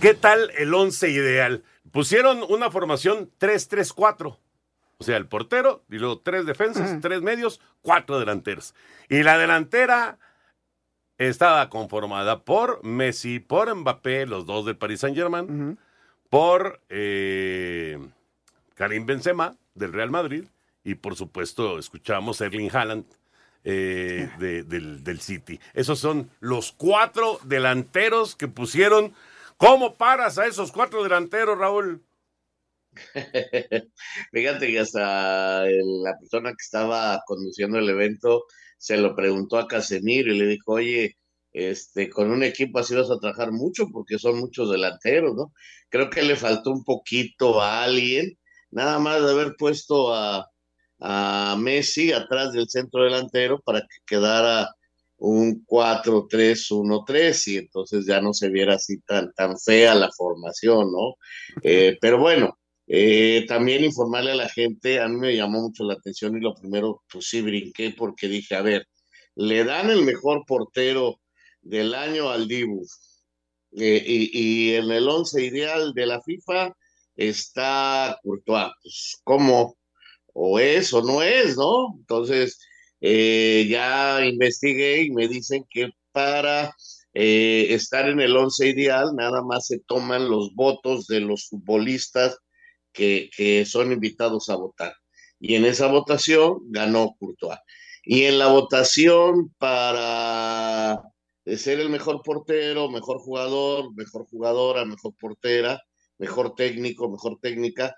¿Qué 0.00 0.14
tal 0.14 0.50
el 0.58 0.74
once 0.74 1.10
ideal? 1.10 1.62
Pusieron 1.92 2.42
una 2.48 2.70
formación 2.70 3.30
3-3-4. 3.38 4.36
O 4.98 5.04
sea, 5.04 5.16
el 5.16 5.26
portero, 5.26 5.84
y 5.90 5.98
luego 5.98 6.20
tres 6.20 6.46
defensas, 6.46 7.00
tres 7.00 7.20
medios, 7.22 7.60
cuatro 7.82 8.18
delanteros. 8.18 8.74
Y 9.08 9.22
la 9.22 9.38
delantera 9.38 10.18
estaba 11.18 11.68
conformada 11.70 12.42
por 12.44 12.84
Messi, 12.84 13.38
por 13.40 13.74
Mbappé, 13.74 14.26
los 14.26 14.46
dos 14.46 14.66
del 14.66 14.76
Paris 14.76 15.00
Saint-Germain, 15.00 15.78
por 16.28 16.80
eh, 16.88 17.98
Karim 18.74 19.06
Benzema, 19.06 19.56
del 19.74 19.92
Real 19.92 20.10
Madrid, 20.10 20.44
y 20.82 20.96
por 20.96 21.16
supuesto 21.16 21.78
escuchamos 21.78 22.40
Erling 22.40 22.70
Haaland, 22.74 23.04
eh, 23.64 24.28
de- 24.38 24.62
del, 24.64 25.02
del 25.02 25.20
City. 25.20 25.58
Esos 25.72 25.98
son 25.98 26.30
los 26.40 26.72
cuatro 26.72 27.38
delanteros 27.44 28.36
que 28.36 28.48
pusieron. 28.48 29.14
¿Cómo 29.56 29.94
paras 29.94 30.36
a 30.38 30.46
esos 30.46 30.70
cuatro 30.72 31.02
delanteros, 31.02 31.56
Raúl? 31.58 32.02
Fíjate 34.32 34.66
que 34.68 34.80
hasta 34.80 35.66
el- 35.66 36.02
la 36.02 36.18
persona 36.18 36.50
que 36.50 36.62
estaba 36.62 37.22
conduciendo 37.26 37.78
el 37.78 37.88
evento 37.88 38.44
se 38.84 38.98
lo 38.98 39.16
preguntó 39.16 39.56
a 39.56 39.66
Casemiro 39.66 40.30
y 40.30 40.38
le 40.38 40.46
dijo, 40.46 40.72
oye, 40.72 41.16
este, 41.54 42.10
con 42.10 42.30
un 42.30 42.42
equipo 42.42 42.78
así 42.78 42.94
vas 42.94 43.10
a 43.10 43.18
trabajar 43.18 43.50
mucho 43.50 43.86
porque 43.90 44.18
son 44.18 44.38
muchos 44.38 44.70
delanteros, 44.70 45.34
¿no? 45.34 45.54
Creo 45.88 46.10
que 46.10 46.22
le 46.22 46.36
faltó 46.36 46.70
un 46.70 46.84
poquito 46.84 47.62
a 47.62 47.82
alguien, 47.82 48.38
nada 48.70 48.98
más 48.98 49.22
de 49.22 49.30
haber 49.30 49.56
puesto 49.56 50.12
a, 50.12 50.50
a 51.00 51.56
Messi 51.58 52.12
atrás 52.12 52.52
del 52.52 52.68
centro 52.68 53.04
delantero 53.04 53.58
para 53.64 53.80
que 53.80 53.96
quedara 54.04 54.68
un 55.16 55.64
4-3-1-3 55.64 57.46
y 57.46 57.56
entonces 57.56 58.04
ya 58.04 58.20
no 58.20 58.34
se 58.34 58.50
viera 58.50 58.74
así 58.74 59.00
tan, 59.00 59.32
tan 59.32 59.58
fea 59.58 59.94
la 59.94 60.10
formación, 60.14 60.92
¿no? 60.92 61.14
Eh, 61.62 61.96
pero 62.02 62.18
bueno, 62.18 62.58
eh, 62.86 63.44
también 63.48 63.84
informarle 63.84 64.32
a 64.32 64.36
la 64.36 64.48
gente, 64.48 65.00
a 65.00 65.08
mí 65.08 65.16
me 65.16 65.36
llamó 65.36 65.62
mucho 65.62 65.84
la 65.84 65.94
atención 65.94 66.36
y 66.36 66.40
lo 66.40 66.54
primero, 66.54 67.02
pues 67.10 67.28
sí 67.28 67.40
brinqué 67.42 67.94
porque 67.96 68.28
dije, 68.28 68.54
a 68.54 68.62
ver, 68.62 68.86
le 69.36 69.64
dan 69.64 69.90
el 69.90 70.02
mejor 70.04 70.44
portero 70.46 71.20
del 71.62 71.94
año 71.94 72.30
al 72.30 72.46
Dibu 72.48 72.86
eh, 73.76 74.02
y, 74.06 74.70
y 74.70 74.74
en 74.74 74.90
el 74.90 75.08
once 75.08 75.42
ideal 75.44 75.92
de 75.94 76.06
la 76.06 76.20
FIFA 76.22 76.74
está 77.16 78.18
Courtois, 78.22 78.70
pues 78.82 79.16
¿cómo? 79.24 79.76
O 80.34 80.58
es 80.58 80.92
o 80.92 81.02
no 81.02 81.22
es, 81.22 81.56
¿no? 81.56 81.94
Entonces, 81.98 82.58
eh, 83.00 83.66
ya 83.68 84.24
investigué 84.24 85.02
y 85.04 85.10
me 85.10 85.28
dicen 85.28 85.64
que 85.70 85.90
para 86.12 86.74
eh, 87.14 87.66
estar 87.70 88.08
en 88.08 88.20
el 88.20 88.36
once 88.36 88.68
ideal 88.68 89.14
nada 89.16 89.42
más 89.42 89.66
se 89.66 89.80
toman 89.80 90.28
los 90.28 90.54
votos 90.54 91.06
de 91.06 91.20
los 91.20 91.48
futbolistas 91.48 92.38
que, 92.94 93.64
son 93.66 93.92
invitados 93.92 94.48
a 94.48 94.56
votar. 94.56 94.94
Y 95.38 95.56
en 95.56 95.66
esa 95.66 95.88
votación 95.88 96.60
ganó 96.70 97.14
Courtois. 97.18 97.58
Y 98.04 98.24
en 98.24 98.38
la 98.38 98.48
votación 98.48 99.52
para 99.58 101.02
ser 101.44 101.80
el 101.80 101.90
mejor 101.90 102.22
portero, 102.22 102.90
mejor 102.90 103.18
jugador, 103.18 103.94
mejor 103.94 104.26
jugadora, 104.26 104.84
mejor 104.84 105.14
portera, 105.18 105.82
mejor 106.18 106.54
técnico, 106.54 107.10
mejor 107.10 107.38
técnica, 107.40 107.94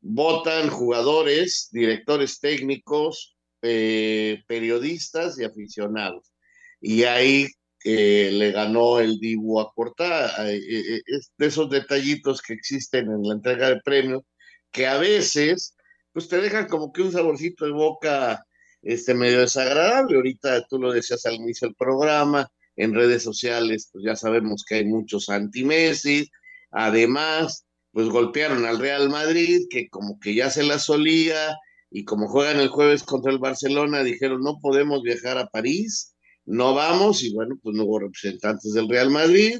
votan 0.00 0.68
jugadores, 0.70 1.68
directores 1.70 2.40
técnicos, 2.40 3.36
eh, 3.62 4.42
periodistas 4.46 5.38
y 5.38 5.44
aficionados. 5.44 6.32
Y 6.80 7.04
ahí 7.04 7.46
eh, 7.84 8.30
le 8.32 8.52
ganó 8.52 9.00
el 9.00 9.18
Dibu 9.18 9.60
a 9.60 9.72
Cortá. 9.72 10.48
es 10.48 11.32
de 11.36 11.46
esos 11.46 11.68
detallitos 11.70 12.42
que 12.42 12.54
existen 12.54 13.10
en 13.10 13.22
la 13.22 13.34
entrega 13.34 13.68
de 13.70 13.80
premios 13.80 14.22
que 14.72 14.86
a 14.86 14.98
veces 14.98 15.74
pues 16.12 16.28
te 16.28 16.40
dejan 16.40 16.66
como 16.66 16.92
que 16.92 17.02
un 17.02 17.12
saborcito 17.12 17.64
de 17.64 17.72
boca 17.72 18.44
este 18.82 19.14
medio 19.14 19.40
desagradable. 19.40 20.16
Ahorita 20.16 20.66
tú 20.68 20.78
lo 20.78 20.92
decías 20.92 21.24
al 21.26 21.34
inicio 21.34 21.68
del 21.68 21.76
programa, 21.76 22.48
en 22.76 22.94
redes 22.94 23.22
sociales 23.22 23.88
pues 23.92 24.04
ya 24.04 24.16
sabemos 24.16 24.64
que 24.68 24.76
hay 24.76 24.84
muchos 24.84 25.28
anti-Messi. 25.28 26.28
Además, 26.70 27.66
pues 27.92 28.08
golpearon 28.08 28.66
al 28.66 28.78
Real 28.78 29.08
Madrid, 29.10 29.66
que 29.70 29.88
como 29.88 30.18
que 30.20 30.34
ya 30.34 30.50
se 30.50 30.62
la 30.62 30.78
solía, 30.78 31.56
y 31.90 32.04
como 32.04 32.28
juegan 32.28 32.60
el 32.60 32.68
jueves 32.68 33.02
contra 33.02 33.32
el 33.32 33.38
Barcelona, 33.38 34.02
dijeron 34.02 34.42
no 34.42 34.58
podemos 34.60 35.02
viajar 35.02 35.38
a 35.38 35.48
París, 35.48 36.14
no 36.44 36.74
vamos, 36.74 37.22
y 37.22 37.32
bueno, 37.34 37.58
pues 37.62 37.74
no 37.76 37.84
hubo 37.84 38.00
representantes 38.00 38.72
del 38.74 38.88
Real 38.88 39.10
Madrid, 39.10 39.58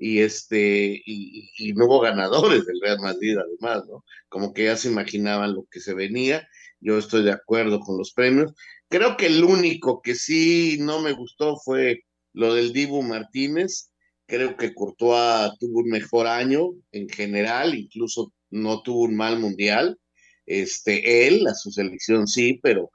y 0.00 0.20
este, 0.20 1.02
y, 1.04 1.72
no 1.74 1.84
hubo 1.84 2.00
ganadores 2.00 2.64
del 2.64 2.80
Real 2.80 2.98
Madrid 3.00 3.36
además, 3.36 3.84
¿no? 3.86 4.02
Como 4.30 4.54
que 4.54 4.64
ya 4.64 4.76
se 4.76 4.88
imaginaban 4.88 5.52
lo 5.54 5.66
que 5.70 5.78
se 5.80 5.92
venía, 5.92 6.48
yo 6.80 6.96
estoy 6.96 7.22
de 7.22 7.32
acuerdo 7.32 7.80
con 7.80 7.98
los 7.98 8.12
premios. 8.14 8.54
Creo 8.88 9.18
que 9.18 9.26
el 9.26 9.44
único 9.44 10.00
que 10.00 10.14
sí 10.14 10.78
no 10.80 11.00
me 11.02 11.12
gustó 11.12 11.58
fue 11.58 12.04
lo 12.32 12.54
del 12.54 12.72
Dibu 12.72 13.02
Martínez, 13.02 13.90
creo 14.26 14.56
que 14.56 14.72
Courtois 14.72 15.52
tuvo 15.58 15.80
un 15.80 15.90
mejor 15.90 16.26
año 16.26 16.70
en 16.92 17.08
general, 17.10 17.74
incluso 17.74 18.32
no 18.48 18.82
tuvo 18.82 19.02
un 19.02 19.16
mal 19.16 19.38
mundial. 19.38 19.98
Este, 20.46 21.28
él, 21.28 21.46
a 21.46 21.54
su 21.54 21.70
selección 21.72 22.26
sí, 22.26 22.58
pero 22.62 22.90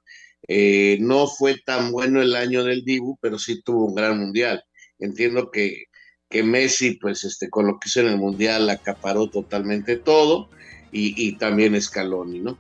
eh, 0.48 0.98
no 1.02 1.28
fue 1.28 1.56
tan 1.66 1.92
bueno 1.92 2.22
el 2.22 2.36
año 2.36 2.64
del 2.64 2.84
Dibu, 2.84 3.18
pero 3.22 3.38
sí 3.38 3.62
tuvo 3.62 3.86
un 3.86 3.96
gran 3.96 4.18
mundial. 4.20 4.64
Entiendo 4.98 5.52
que, 5.52 5.86
que 6.30 6.44
Messi, 6.44 6.92
pues, 6.96 7.24
este, 7.24 7.50
con 7.50 7.68
lo 7.68 7.80
que 7.80 7.88
hizo 7.88 8.00
en 8.02 8.08
el 8.08 8.18
mundial, 8.18 8.70
acaparó 8.70 9.28
totalmente 9.28 9.96
todo, 9.98 10.50
y, 10.92 11.14
y 11.28 11.34
también 11.34 11.80
Scaloni, 11.82 12.40
¿no? 12.40 12.58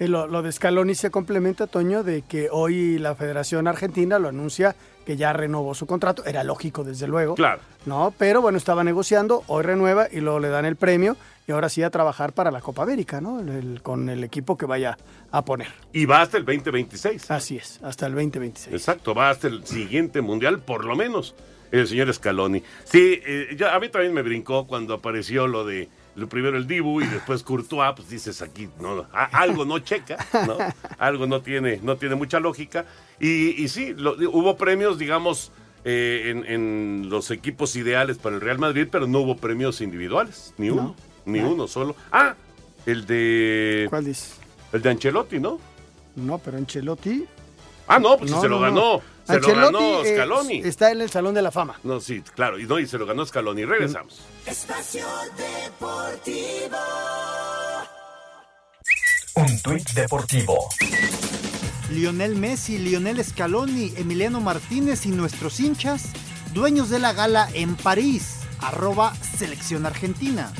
Y 0.00 0.06
lo, 0.08 0.26
lo 0.26 0.42
de 0.42 0.50
Scaloni 0.50 0.94
se 0.94 1.10
complementa, 1.10 1.66
Toño, 1.68 2.02
de 2.02 2.22
que 2.22 2.48
hoy 2.50 2.98
la 2.98 3.14
Federación 3.14 3.68
Argentina 3.68 4.18
lo 4.18 4.28
anuncia 4.28 4.74
que 5.06 5.16
ya 5.16 5.32
renovó 5.32 5.74
su 5.74 5.86
contrato. 5.86 6.24
Era 6.24 6.42
lógico, 6.42 6.82
desde 6.82 7.06
luego. 7.06 7.34
Claro. 7.36 7.60
No, 7.86 8.12
pero 8.18 8.40
bueno, 8.42 8.58
estaba 8.58 8.82
negociando, 8.82 9.44
hoy 9.46 9.62
renueva 9.62 10.08
y 10.10 10.20
luego 10.20 10.40
le 10.40 10.48
dan 10.48 10.64
el 10.64 10.74
premio 10.76 11.16
y 11.46 11.52
ahora 11.52 11.68
sí 11.68 11.82
a 11.84 11.90
trabajar 11.90 12.32
para 12.32 12.50
la 12.50 12.60
Copa 12.60 12.82
América, 12.82 13.20
¿no? 13.20 13.40
El- 13.40 13.80
con 13.82 14.08
el 14.08 14.24
equipo 14.24 14.56
que 14.56 14.66
vaya 14.66 14.96
a 15.30 15.44
poner. 15.44 15.68
Y 15.92 16.04
va 16.04 16.22
hasta 16.22 16.38
el 16.38 16.44
2026. 16.44 17.30
Así 17.30 17.56
es, 17.58 17.78
hasta 17.82 18.06
el 18.06 18.12
2026. 18.14 18.74
Exacto, 18.74 19.14
va 19.14 19.30
hasta 19.30 19.46
el 19.48 19.64
siguiente 19.66 20.20
mundial, 20.20 20.60
por 20.60 20.84
lo 20.84 20.96
menos, 20.96 21.34
el 21.72 21.88
señor 21.88 22.12
Scaloni. 22.14 22.62
Sí, 22.84 23.20
eh, 23.24 23.56
a 23.70 23.80
mí 23.80 23.88
también 23.88 24.14
me 24.14 24.22
brincó 24.22 24.66
cuando 24.68 24.94
apareció 24.94 25.46
lo 25.48 25.64
de 25.66 25.88
lo 26.14 26.28
primero 26.28 26.58
el 26.58 26.66
Dibu 26.66 27.00
y 27.00 27.06
después 27.06 27.42
Courtois, 27.42 27.94
pues 27.96 28.10
dices 28.10 28.42
aquí, 28.42 28.68
no, 28.80 29.06
a- 29.14 29.24
algo 29.40 29.64
no 29.64 29.78
checa, 29.78 30.18
¿no? 30.46 30.58
algo 30.98 31.26
no 31.26 31.40
tiene, 31.40 31.80
no 31.82 31.96
tiene 31.96 32.14
mucha 32.16 32.38
lógica. 32.38 32.84
Y, 33.18 33.62
y 33.62 33.68
sí, 33.68 33.94
lo- 33.96 34.12
hubo 34.30 34.58
premios, 34.58 34.98
digamos, 34.98 35.52
eh, 35.84 36.24
en, 36.26 36.44
en 36.44 37.08
los 37.08 37.30
equipos 37.30 37.74
ideales 37.76 38.18
para 38.18 38.34
el 38.36 38.42
Real 38.42 38.58
Madrid, 38.58 38.88
pero 38.92 39.06
no 39.06 39.20
hubo 39.20 39.38
premios 39.38 39.80
individuales, 39.80 40.52
ni 40.58 40.68
uno, 40.68 40.94
ni 41.24 41.40
no. 41.40 41.52
uno 41.52 41.66
solo. 41.66 41.96
Ah, 42.12 42.34
el 42.84 43.06
de... 43.06 43.86
¿Cuál 43.88 44.04
dices? 44.04 44.34
El 44.72 44.82
de 44.82 44.90
Ancelotti, 44.90 45.40
¿no? 45.40 45.58
No, 46.16 46.36
pero 46.38 46.58
Ancelotti. 46.58 47.24
Ah, 47.94 47.98
no, 47.98 48.16
pues 48.18 48.30
No, 48.30 48.40
se 48.40 48.48
lo 48.48 48.56
no, 48.56 48.60
ganó. 48.62 49.02
Se 49.24 49.38
lo 49.40 49.54
ganó 49.54 50.02
eh, 50.04 50.14
Scaloni. 50.14 50.58
está 50.64 50.90
en 50.90 51.00
el 51.00 51.10
Salón 51.10 51.34
de 51.34 51.42
la 51.42 51.50
Fama. 51.50 51.78
No, 51.84 52.00
sí, 52.00 52.22
claro, 52.34 52.58
y 52.58 52.64
no, 52.66 52.78
y 52.78 52.86
se 52.86 52.98
lo 52.98 53.06
ganó 53.06 53.24
Scaloni. 53.24 53.64
Regresamos. 53.64 54.20
Espacio 54.46 55.06
Deportivo. 55.36 56.76
Un 59.34 59.62
tuit 59.62 59.88
deportivo. 59.92 60.58
Lionel 61.90 62.36
Messi, 62.36 62.78
Lionel 62.78 63.22
Scaloni, 63.24 63.92
Emiliano 63.96 64.40
Martínez 64.40 65.06
y 65.06 65.10
nuestros 65.10 65.60
hinchas, 65.60 66.10
dueños 66.52 66.90
de 66.90 66.98
la 66.98 67.12
gala 67.12 67.48
en 67.54 67.76
París. 67.76 68.38
arroba 68.60 69.14
selección 69.38 69.86
argentina. 69.86 70.52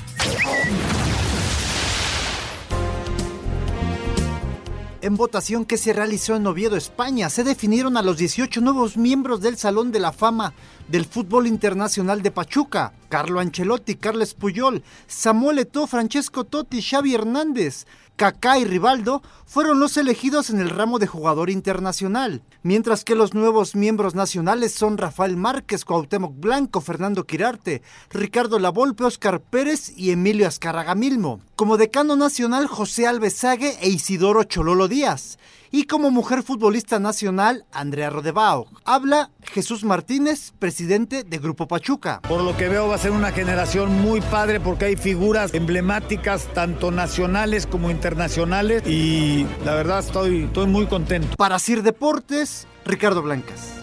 En 5.03 5.17
votación 5.17 5.65
que 5.65 5.79
se 5.79 5.93
realizó 5.93 6.37
en 6.37 6.47
Oviedo, 6.47 6.77
España, 6.77 7.29
se 7.29 7.43
definieron 7.43 7.97
a 7.97 8.03
los 8.03 8.19
18 8.19 8.61
nuevos 8.61 8.97
miembros 8.97 9.41
del 9.41 9.59
Salón 9.59 9.91
de 9.91 9.99
la 9.99 10.13
Fama 10.13 10.55
del 10.87 11.07
Fútbol 11.07 11.49
Internacional 11.49 12.23
de 12.23 12.31
Pachuca. 12.31 12.93
Carlo 13.09 13.41
Ancelotti, 13.41 13.97
Carles 13.97 14.35
Puyol, 14.35 14.85
Samuel 15.09 15.59
Eto'o, 15.59 15.89
Francesco 15.89 16.45
Totti, 16.45 16.81
Xavi 16.81 17.17
Hernández, 17.17 17.85
Kaká 18.23 18.57
y 18.57 18.65
Rivaldo 18.65 19.21
fueron 19.47 19.81
los 19.81 19.97
elegidos 19.97 20.49
en 20.49 20.61
el 20.61 20.71
ramo 20.71 21.01
de 21.01 21.09
jugador 21.09 21.51
internacional, 21.51 22.45
mientras 22.63 23.03
que 23.03 23.17
los 23.17 23.35
nuevos 23.35 23.75
miembros 23.75 24.15
nacionales 24.15 24.73
son 24.73 24.97
Rafael 24.97 25.37
Márquez, 25.37 25.85
Cuauhtémoc 25.85 26.39
Blanco, 26.39 26.81
Fernando 26.81 27.25
Quirarte, 27.25 27.83
Ricardo 28.11 28.61
Lavolpe, 28.61 29.03
Oscar 29.03 29.41
Pérez 29.41 29.93
y 29.97 30.13
Emilio 30.13 30.47
Azcárraga 30.47 30.95
Milmo. 30.95 31.41
Como 31.57 31.77
decano 31.77 32.15
nacional, 32.15 32.69
José 32.69 33.09
Alvesague 33.09 33.77
e 33.81 33.89
Isidoro 33.89 34.45
Chololo 34.45 34.87
Díaz. 34.87 35.37
Y 35.75 35.85
como 35.85 36.11
mujer 36.11 36.43
futbolista 36.43 36.99
nacional, 36.99 37.65
Andrea 37.73 38.11
Rodebao. 38.11 38.67
Habla 38.85 39.31
Jesús 39.55 39.85
Martínez, 39.85 40.53
presidente 40.59 41.25
de 41.25 41.39
Grupo 41.39 41.67
Pachuca. 41.67 42.21
Por 42.29 42.43
lo 42.43 42.55
que 42.59 42.69
veo 42.69 42.89
va 42.89 42.97
a 42.97 42.99
ser 42.99 43.13
una 43.13 43.33
generación 43.33 43.91
muy 44.03 44.21
padre 44.21 44.61
porque 44.61 44.85
hay 44.85 44.97
figuras 44.97 45.55
emblemáticas 45.55 46.53
tanto 46.53 46.91
nacionales 46.91 47.67
como 47.67 47.91
internacionales 47.91 48.83
y 48.87 49.47
la 49.65 49.75
verdad 49.75 50.01
estoy, 50.01 50.45
estoy 50.45 50.67
muy 50.67 50.85
contento. 50.89 51.39
Para 51.39 51.59
Sir 51.59 51.83
Deportes, 51.83 52.69
Ricardo 52.85 53.23
Blancas. 53.23 53.83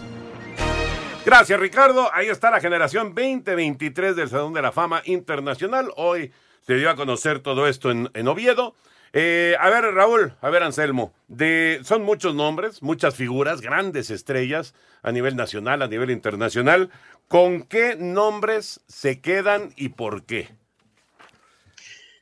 Gracias, 1.26 1.58
Ricardo. 1.58 2.08
Ahí 2.14 2.28
está 2.28 2.52
la 2.52 2.60
generación 2.60 3.16
2023 3.16 4.14
del 4.14 4.28
Salón 4.28 4.52
de 4.52 4.62
la 4.62 4.70
Fama 4.70 5.02
Internacional. 5.06 5.90
Hoy 5.96 6.30
se 6.64 6.74
dio 6.76 6.88
a 6.88 6.94
conocer 6.94 7.40
todo 7.40 7.66
esto 7.66 7.90
en, 7.90 8.08
en 8.14 8.28
Oviedo. 8.28 8.76
Eh, 9.12 9.56
a 9.58 9.68
ver, 9.70 9.84
Raúl, 9.92 10.34
a 10.40 10.50
ver, 10.50 10.62
Anselmo, 10.62 11.12
de, 11.26 11.80
son 11.82 12.02
muchos 12.02 12.34
nombres, 12.34 12.80
muchas 12.82 13.16
figuras, 13.16 13.60
grandes 13.60 14.10
estrellas 14.10 14.74
a 15.02 15.10
nivel 15.10 15.34
nacional, 15.34 15.82
a 15.82 15.88
nivel 15.88 16.10
internacional. 16.10 16.90
¿Con 17.26 17.62
qué 17.62 17.96
nombres 17.96 18.80
se 18.86 19.20
quedan 19.20 19.72
y 19.76 19.90
por 19.90 20.24
qué? 20.26 20.48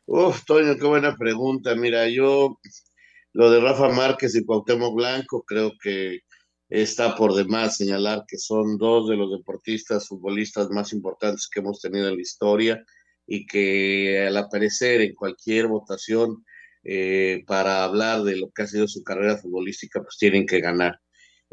Uf, 0.07 0.45
Toño, 0.47 0.77
qué 0.79 0.87
buena 0.87 1.15
pregunta. 1.17 1.75
Mira, 1.75 2.09
yo 2.09 2.59
lo 3.35 3.51
de 3.51 3.61
Rafa 3.61 3.91
Márquez 3.91 4.35
y 4.35 4.45
Cuauhtémoc 4.45 4.95
Blanco 4.95 5.45
creo 5.47 5.73
que 5.83 6.21
está 6.71 7.15
por 7.15 7.35
demás 7.35 7.77
señalar 7.77 8.25
que 8.27 8.39
son 8.39 8.79
dos 8.79 9.09
de 9.09 9.17
los 9.17 9.31
deportistas, 9.31 10.09
futbolistas 10.09 10.71
más 10.71 10.95
importantes 10.95 11.49
que 11.49 11.61
hemos 11.61 11.81
tenido 11.81 12.09
en 12.09 12.17
la 12.17 12.23
historia 12.23 12.83
y 13.27 13.47
que 13.47 14.27
al 14.27 14.37
aparecer 14.39 15.03
en 15.03 15.15
cualquier 15.15 15.67
votación 15.67 16.45
eh, 16.85 17.45
para 17.47 17.85
hablar 17.85 18.23
de 18.23 18.37
lo 18.37 18.51
que 18.51 18.63
ha 18.63 18.67
sido 18.67 18.89
su 18.89 19.03
carrera 19.03 19.37
futbolística, 19.37 20.01
pues 20.03 20.17
tienen 20.19 20.47
que 20.47 20.61
ganar. 20.61 21.01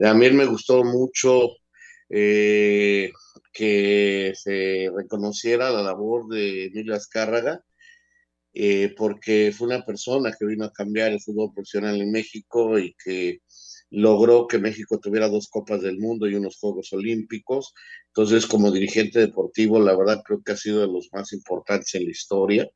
A 0.04 0.14
mí 0.14 0.30
me 0.32 0.46
gustó 0.46 0.84
mucho 0.84 1.50
eh, 2.10 3.12
que 3.54 4.34
se 4.36 4.90
reconociera 4.96 5.72
la 5.72 5.82
labor 5.82 6.28
de 6.28 6.66
Emilio 6.66 6.96
Azcárraga, 6.96 7.64
eh, 8.54 8.94
porque 8.98 9.54
fue 9.56 9.68
una 9.68 9.84
persona 9.84 10.34
que 10.38 10.46
vino 10.46 10.66
a 10.66 10.72
cambiar 10.72 11.12
el 11.12 11.22
fútbol 11.22 11.54
profesional 11.54 12.00
en 12.02 12.12
México 12.12 12.80
y 12.80 12.96
que 13.04 13.40
logró 13.90 14.48
que 14.48 14.60
México 14.60 15.00
tuviera 15.00 15.30
dos 15.30 15.48
Copas 15.50 15.82
del 15.82 16.00
Mundo 16.00 16.28
y 16.28 16.36
unos 16.36 16.58
Juegos 16.58 16.92
Olímpicos. 16.94 17.74
Entonces, 18.08 18.46
como 18.46 18.72
dirigente 18.72 19.20
deportivo, 19.20 19.80
la 19.80 19.96
verdad 19.96 20.22
creo 20.26 20.42
que 20.42 20.54
ha 20.54 20.58
sido 20.58 20.82
de 20.82 20.88
los 20.88 21.10
más 21.14 21.34
importantes 21.34 21.96
en 21.96 22.06
la 22.06 22.12
historia. 22.12 22.70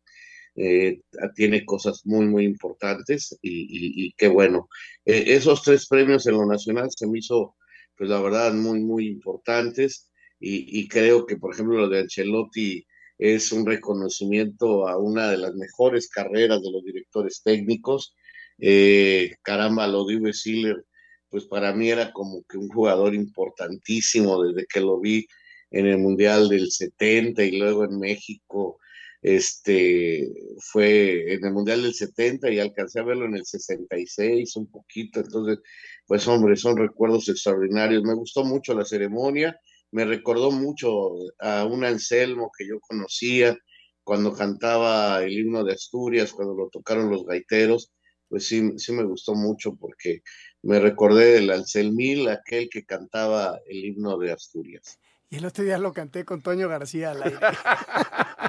Eh, 0.55 1.01
tiene 1.35 1.65
cosas 1.65 2.01
muy, 2.05 2.25
muy 2.25 2.45
importantes 2.45 3.37
y, 3.41 4.07
y, 4.07 4.13
qué 4.13 4.27
bueno. 4.27 4.67
Eh, 5.05 5.25
esos 5.27 5.63
tres 5.63 5.87
premios 5.87 6.27
en 6.27 6.33
lo 6.33 6.45
nacional 6.45 6.89
se 6.95 7.07
me 7.07 7.19
hizo, 7.19 7.55
pues 7.97 8.09
la 8.09 8.21
verdad, 8.21 8.53
muy, 8.53 8.81
muy 8.81 9.07
importantes 9.07 10.09
y, 10.39 10.79
y, 10.79 10.87
creo 10.87 11.25
que, 11.25 11.37
por 11.37 11.53
ejemplo, 11.53 11.77
lo 11.77 11.89
de 11.89 11.99
Ancelotti 11.99 12.85
es 13.17 13.51
un 13.51 13.65
reconocimiento 13.65 14.87
a 14.87 14.97
una 14.97 15.29
de 15.29 15.37
las 15.37 15.53
mejores 15.55 16.09
carreras 16.09 16.61
de 16.61 16.71
los 16.71 16.83
directores 16.83 17.41
técnicos. 17.43 18.15
Eh, 18.57 19.35
caramba, 19.41 19.87
lo 19.87 20.05
de 20.05 20.17
Uwe 20.17 20.33
Siller, 20.33 20.85
pues 21.29 21.45
para 21.45 21.73
mí 21.73 21.89
era 21.89 22.11
como 22.13 22.43
que 22.43 22.57
un 22.57 22.69
jugador 22.69 23.13
importantísimo 23.13 24.43
desde 24.43 24.65
que 24.67 24.79
lo 24.79 24.99
vi 24.99 25.27
en 25.71 25.85
el 25.85 25.99
Mundial 25.99 26.49
del 26.49 26.71
70 26.71 27.43
y 27.43 27.57
luego 27.57 27.83
en 27.85 27.99
México 27.99 28.79
este 29.21 30.31
fue 30.71 31.33
en 31.33 31.45
el 31.45 31.51
Mundial 31.51 31.81
del 31.81 31.93
70 31.93 32.51
y 32.51 32.59
alcancé 32.59 32.99
a 32.99 33.03
verlo 33.03 33.25
en 33.25 33.35
el 33.35 33.45
66 33.45 34.55
un 34.55 34.71
poquito, 34.71 35.19
entonces, 35.19 35.59
pues 36.07 36.27
hombre, 36.27 36.55
son 36.55 36.77
recuerdos 36.77 37.27
extraordinarios. 37.27 38.03
Me 38.03 38.13
gustó 38.13 38.43
mucho 38.45 38.73
la 38.73 38.85
ceremonia, 38.85 39.59
me 39.91 40.05
recordó 40.05 40.51
mucho 40.51 41.11
a 41.39 41.65
un 41.65 41.83
Anselmo 41.83 42.51
que 42.57 42.67
yo 42.67 42.79
conocía 42.79 43.57
cuando 44.03 44.33
cantaba 44.33 45.23
el 45.23 45.37
himno 45.37 45.63
de 45.63 45.73
Asturias, 45.73 46.33
cuando 46.33 46.55
lo 46.55 46.69
tocaron 46.69 47.11
los 47.11 47.25
gaiteros, 47.25 47.91
pues 48.27 48.47
sí, 48.47 48.77
sí 48.77 48.91
me 48.91 49.03
gustó 49.03 49.35
mucho 49.35 49.75
porque 49.75 50.21
me 50.61 50.79
recordé 50.79 51.33
del 51.33 51.51
Anselmil, 51.51 52.27
aquel 52.29 52.69
que 52.69 52.85
cantaba 52.85 53.59
el 53.67 53.85
himno 53.85 54.17
de 54.17 54.31
Asturias. 54.31 54.99
Y 55.29 55.37
el 55.37 55.45
otro 55.45 55.63
día 55.63 55.77
lo 55.77 55.93
canté 55.93 56.25
con 56.25 56.41
Toño 56.41 56.67
García 56.67 57.11
al 57.11 57.23
aire. 57.23 57.37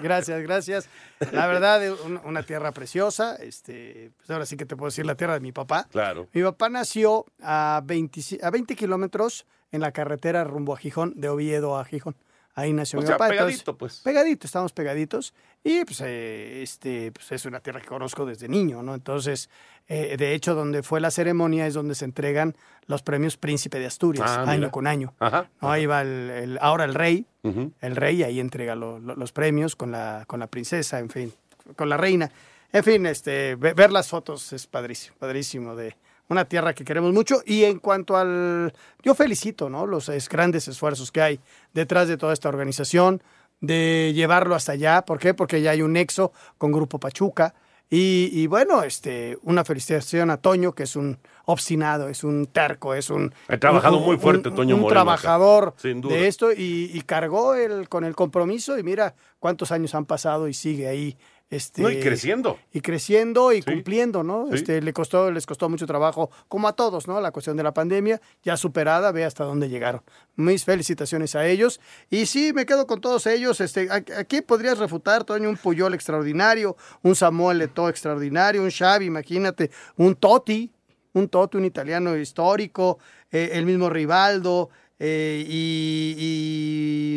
gracias, 0.02 0.42
gracias. 0.42 0.88
La 1.32 1.46
verdad, 1.46 1.82
una 2.24 2.42
tierra 2.42 2.72
preciosa. 2.72 3.36
Este, 3.36 4.10
pues 4.16 4.30
ahora 4.30 4.46
sí 4.46 4.56
que 4.56 4.66
te 4.66 4.76
puedo 4.76 4.88
decir 4.88 5.06
la 5.06 5.14
tierra 5.14 5.34
de 5.34 5.40
mi 5.40 5.52
papá. 5.52 5.86
Claro. 5.90 6.28
Mi 6.32 6.42
papá 6.42 6.68
nació 6.68 7.26
a 7.42 7.82
20, 7.84 8.20
a 8.42 8.50
20 8.50 8.76
kilómetros 8.76 9.46
en 9.72 9.80
la 9.80 9.92
carretera 9.92 10.44
rumbo 10.44 10.74
a 10.74 10.76
Gijón, 10.76 11.14
de 11.16 11.28
Oviedo 11.28 11.78
a 11.78 11.84
Gijón. 11.84 12.16
Ahí 12.60 12.72
nació 12.72 12.98
O 12.98 13.02
mi 13.02 13.06
sea, 13.08 13.16
papá. 13.16 13.30
pegadito, 13.30 13.76
pues. 13.76 14.00
Pegadito, 14.00 14.46
estamos 14.46 14.72
pegaditos. 14.72 15.34
Y 15.64 15.84
pues, 15.84 16.00
eh, 16.02 16.62
este, 16.62 17.12
pues 17.12 17.30
es 17.32 17.44
una 17.44 17.60
tierra 17.60 17.80
que 17.80 17.86
conozco 17.88 18.24
desde 18.24 18.48
niño, 18.48 18.82
¿no? 18.82 18.94
Entonces, 18.94 19.50
eh, 19.88 20.16
de 20.16 20.34
hecho, 20.34 20.54
donde 20.54 20.82
fue 20.82 21.00
la 21.00 21.10
ceremonia 21.10 21.66
es 21.66 21.74
donde 21.74 21.94
se 21.94 22.04
entregan 22.04 22.56
los 22.86 23.02
premios 23.02 23.36
Príncipe 23.36 23.78
de 23.78 23.86
Asturias, 23.86 24.26
Ah, 24.30 24.42
año 24.42 24.58
mira. 24.58 24.70
con 24.70 24.86
año. 24.86 25.12
Ajá. 25.18 25.48
¿no? 25.60 25.70
Ahí 25.70 25.86
va 25.86 26.02
el, 26.02 26.30
el- 26.30 26.58
ahora 26.60 26.84
el 26.84 26.94
rey, 26.94 27.26
el 27.42 27.96
rey 27.96 28.22
ahí 28.22 28.40
entrega 28.40 28.74
lo- 28.74 28.98
lo- 28.98 29.16
los 29.16 29.32
premios 29.32 29.76
con 29.76 29.90
la, 29.92 30.24
con 30.26 30.40
la 30.40 30.46
princesa, 30.46 30.98
en 30.98 31.10
fin, 31.10 31.32
con 31.76 31.88
la 31.88 31.96
reina. 31.96 32.30
En 32.72 32.84
fin, 32.84 33.04
este, 33.06 33.56
ve- 33.56 33.74
ver 33.74 33.90
las 33.92 34.08
fotos 34.08 34.52
es 34.52 34.66
padrísimo, 34.66 35.16
padrísimo 35.18 35.74
de 35.76 35.96
una 36.30 36.44
tierra 36.46 36.72
que 36.74 36.84
queremos 36.84 37.12
mucho. 37.12 37.42
Y 37.44 37.64
en 37.64 37.78
cuanto 37.78 38.16
al, 38.16 38.72
yo 39.02 39.14
felicito, 39.14 39.68
¿no? 39.68 39.86
Los 39.86 40.08
es- 40.08 40.28
grandes 40.28 40.68
esfuerzos 40.68 41.10
que 41.12 41.20
hay 41.20 41.40
detrás 41.74 42.08
de 42.08 42.16
toda 42.16 42.32
esta 42.32 42.48
organización, 42.48 43.22
de 43.60 44.12
llevarlo 44.14 44.54
hasta 44.54 44.72
allá. 44.72 45.02
¿Por 45.02 45.18
qué? 45.18 45.34
Porque 45.34 45.60
ya 45.60 45.72
hay 45.72 45.82
un 45.82 45.92
nexo 45.92 46.32
con 46.56 46.72
Grupo 46.72 46.98
Pachuca. 46.98 47.54
Y, 47.92 48.30
y 48.32 48.46
bueno, 48.46 48.84
este, 48.84 49.36
una 49.42 49.64
felicitación 49.64 50.30
a 50.30 50.36
Toño, 50.36 50.72
que 50.76 50.84
es 50.84 50.94
un 50.94 51.18
obstinado, 51.46 52.08
es 52.08 52.22
un 52.22 52.46
terco, 52.46 52.94
es 52.94 53.10
un... 53.10 53.34
Ha 53.48 53.58
trabajado 53.58 53.98
un- 53.98 54.04
muy 54.04 54.16
fuerte 54.16 54.48
un- 54.50 54.54
Toño 54.54 54.76
un 54.76 54.82
Moreno 54.82 54.94
trabajador 55.02 55.74
Sin 55.76 56.00
duda. 56.00 56.14
de 56.14 56.28
esto 56.28 56.52
y, 56.52 56.92
y 56.94 57.00
cargó 57.00 57.54
el, 57.56 57.88
con 57.88 58.04
el 58.04 58.14
compromiso 58.14 58.78
y 58.78 58.84
mira 58.84 59.16
cuántos 59.40 59.72
años 59.72 59.92
han 59.96 60.06
pasado 60.06 60.46
y 60.46 60.54
sigue 60.54 60.86
ahí. 60.86 61.16
Este, 61.50 61.82
No, 61.82 61.90
y 61.90 61.98
creciendo. 61.98 62.58
Y 62.72 62.80
creciendo 62.80 63.52
y 63.52 63.60
cumpliendo, 63.62 64.22
¿no? 64.22 64.46
Sí. 64.50 64.54
Este, 64.54 64.80
le 64.80 64.92
costó, 64.92 65.32
les 65.32 65.46
costó 65.46 65.68
mucho 65.68 65.84
trabajo, 65.84 66.30
como 66.46 66.68
a 66.68 66.74
todos, 66.74 67.08
¿no? 67.08 67.20
La 67.20 67.32
cuestión 67.32 67.56
de 67.56 67.64
la 67.64 67.74
pandemia, 67.74 68.20
ya 68.44 68.56
superada, 68.56 69.10
ve 69.10 69.24
hasta 69.24 69.42
dónde 69.42 69.68
llegaron. 69.68 70.02
Mis 70.36 70.64
felicitaciones 70.64 71.34
a 71.34 71.46
ellos. 71.48 71.80
Y 72.08 72.26
sí, 72.26 72.52
me 72.54 72.66
quedo 72.66 72.86
con 72.86 73.00
todos 73.00 73.26
ellos. 73.26 73.60
Este, 73.60 73.88
¿a- 73.90 74.04
aquí 74.18 74.42
podrías 74.42 74.78
refutar, 74.78 75.24
Toño, 75.24 75.48
un 75.48 75.56
Puyol 75.56 75.92
extraordinario, 75.92 76.76
un 77.02 77.16
Samuel 77.16 77.60
Eto'o 77.62 77.88
extraordinario, 77.88 78.62
un 78.62 78.70
Xavi, 78.70 79.06
imagínate, 79.06 79.72
un 79.96 80.14
Totti, 80.14 80.70
un 81.14 81.28
Totti, 81.28 81.56
un 81.56 81.64
italiano 81.64 82.16
histórico, 82.16 83.00
eh, 83.32 83.50
el 83.54 83.66
mismo 83.66 83.90
Rivaldo, 83.90 84.70
eh, 85.00 85.44
y, 85.48 86.14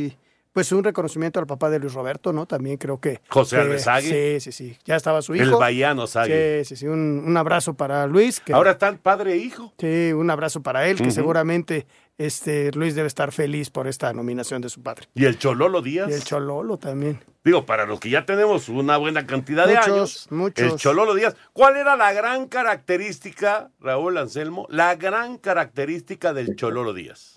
y, 0.10 0.18
pues 0.54 0.72
un 0.72 0.84
reconocimiento 0.84 1.40
al 1.40 1.48
papá 1.48 1.70
de 1.70 1.80
Luis 1.80 1.94
Roberto, 1.94 2.32
¿no? 2.32 2.46
También 2.46 2.78
creo 2.78 3.00
que... 3.00 3.20
José 3.28 3.58
Alvesague. 3.58 4.40
Sí, 4.40 4.52
sí, 4.52 4.52
sí. 4.52 4.78
Ya 4.86 4.96
estaba 4.96 5.22
su 5.24 5.36
hijo. 5.36 5.44
El 5.44 5.52
Bahiano 5.52 6.06
Sague. 6.06 6.64
Sí, 6.64 6.76
sí, 6.76 6.82
sí. 6.82 6.88
Un, 6.88 7.24
un 7.26 7.36
abrazo 7.38 7.74
para 7.74 8.06
Luis. 8.06 8.40
Que, 8.40 8.54
Ahora 8.54 8.72
están 8.72 9.00
padre 9.00 9.34
e 9.34 9.38
hijo. 9.38 9.74
Sí, 9.80 10.14
un 10.14 10.30
abrazo 10.30 10.62
para 10.62 10.88
él, 10.88 10.98
que 10.98 11.10
seguramente 11.10 11.88
este, 12.20 12.72
Luis 12.74 12.94
debe 12.94 13.08
estar 13.08 13.32
feliz 13.32 13.72
por 13.72 13.88
esta 13.88 14.14
nominación 14.14 14.62
de 14.62 14.70
su 14.70 14.84
padre. 14.84 15.08
Y 15.16 15.26
el 15.26 15.40
Chololo 15.40 15.82
Díaz. 15.82 16.10
Y 16.10 16.14
el 16.14 16.24
Chololo 16.24 16.78
también. 16.78 17.20
Digo, 17.44 17.66
para 17.66 17.86
los 17.86 18.00
que 18.00 18.10
ya 18.10 18.26
tenemos 18.26 18.70
una 18.70 18.98
buena 18.98 19.26
cantidad 19.26 19.68
de 19.68 19.78
años. 19.78 20.28
muchos. 20.30 20.74
El 20.74 20.80
Chololo 20.80 21.16
Díaz. 21.16 21.36
¿Cuál 21.52 21.78
era 21.78 21.96
la 21.96 22.14
gran 22.14 22.48
característica, 22.48 23.72
Raúl 23.80 24.18
Anselmo? 24.18 24.68
La 24.70 24.96
gran 24.96 25.38
característica 25.40 26.34
del 26.34 26.56
Chololo 26.56 26.94
Díaz. 26.94 27.33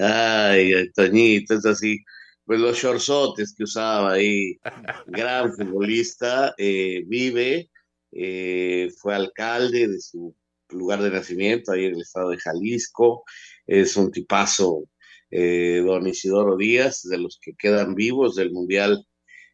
Ay, 0.00 0.90
Toñito, 0.94 1.54
es 1.54 1.66
así. 1.66 1.98
Pues 2.44 2.60
los 2.60 2.76
shortsotes 2.76 3.54
que 3.54 3.64
usaba 3.64 4.12
ahí, 4.12 4.58
gran 5.06 5.52
futbolista, 5.56 6.54
eh, 6.58 7.04
vive, 7.06 7.70
eh, 8.12 8.90
fue 8.98 9.14
alcalde 9.14 9.88
de 9.88 10.00
su 10.00 10.34
lugar 10.70 11.02
de 11.02 11.10
nacimiento, 11.10 11.72
ahí 11.72 11.84
en 11.86 11.94
el 11.94 12.00
estado 12.02 12.30
de 12.30 12.38
Jalisco, 12.38 13.24
es 13.66 13.96
un 13.96 14.10
tipazo, 14.10 14.88
eh, 15.30 15.82
don 15.84 16.06
Isidoro 16.06 16.56
Díaz, 16.56 17.02
de 17.02 17.18
los 17.18 17.38
que 17.40 17.54
quedan 17.54 17.94
vivos 17.94 18.36
del 18.36 18.52
Mundial, 18.52 19.06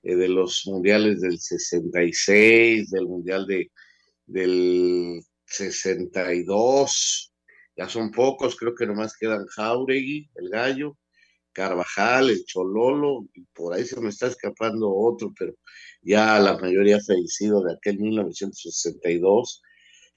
eh, 0.03 0.17
de 0.17 0.29
los 0.29 0.63
Mundiales 0.67 1.21
del 1.21 1.39
66, 1.39 2.91
del 2.91 3.07
Mundial 3.07 3.47
de, 3.47 3.71
del 4.27 5.21
62, 5.47 7.33
ya 7.77 7.89
son 7.89 8.11
pocos, 8.11 8.57
creo 8.57 8.75
que 8.75 8.87
nomás 8.87 9.17
quedan 9.17 9.47
Jauregui, 9.47 10.31
el 10.37 10.49
gallo, 10.49 10.97
Carvajal, 11.53 12.31
el 12.31 12.45
Chololo, 12.45 13.27
y 13.35 13.43
por 13.55 13.75
ahí 13.75 13.85
se 13.85 14.01
me 14.01 14.11
está 14.11 14.27
escapando 14.27 14.95
otro, 14.95 15.33
pero 15.39 15.55
ya 16.03 16.39
la 16.39 16.59
mayoría 16.59 17.01
fallecido 17.01 17.62
de 17.62 17.75
aquel 17.75 17.99
1962, 17.99 19.62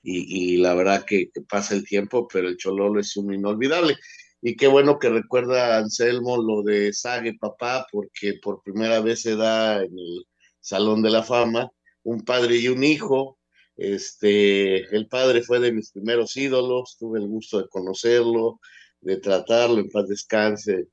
y, 0.02 0.54
y 0.54 0.58
la 0.58 0.74
verdad 0.76 1.06
que, 1.06 1.30
que, 1.34 1.42
pasa 1.42 1.76
el 1.76 1.86
tiempo, 1.86 2.28
pero 2.28 2.48
el 2.48 2.58
Chololo 2.58 3.00
es 3.00 3.18
un 3.18 3.34
inolvidable. 3.34 3.98
Y 4.42 4.56
qué 4.56 4.68
bueno 4.68 5.00
que 5.00 5.10
recuerda 5.10 5.78
Anselmo 5.78 6.38
lo 6.38 6.64
de 6.64 6.94
Sague 6.94 7.38
Papá, 7.40 7.86
porque 7.92 8.36
por 8.42 8.64
primera 8.64 9.02
vez 9.02 9.22
se 9.24 9.36
da 9.36 9.84
en 9.84 9.98
el 9.98 10.26
Salón 10.62 11.02
de 11.02 11.10
la 11.10 11.24
Fama 11.24 11.70
un 12.04 12.24
padre 12.24 12.58
y 12.58 12.68
un 12.70 12.84
hijo, 12.84 13.39
este, 13.80 14.94
el 14.94 15.08
padre 15.08 15.42
fue 15.42 15.60
de 15.60 15.72
mis 15.72 15.92
primeros 15.92 16.36
ídolos, 16.36 16.98
tuve 17.00 17.20
el 17.20 17.28
gusto 17.28 17.62
de 17.62 17.70
conocerlo, 17.70 18.60
de 19.00 19.18
tratarlo, 19.18 19.80
en 19.80 19.90
paz 19.90 20.08
descanse, 20.10 20.90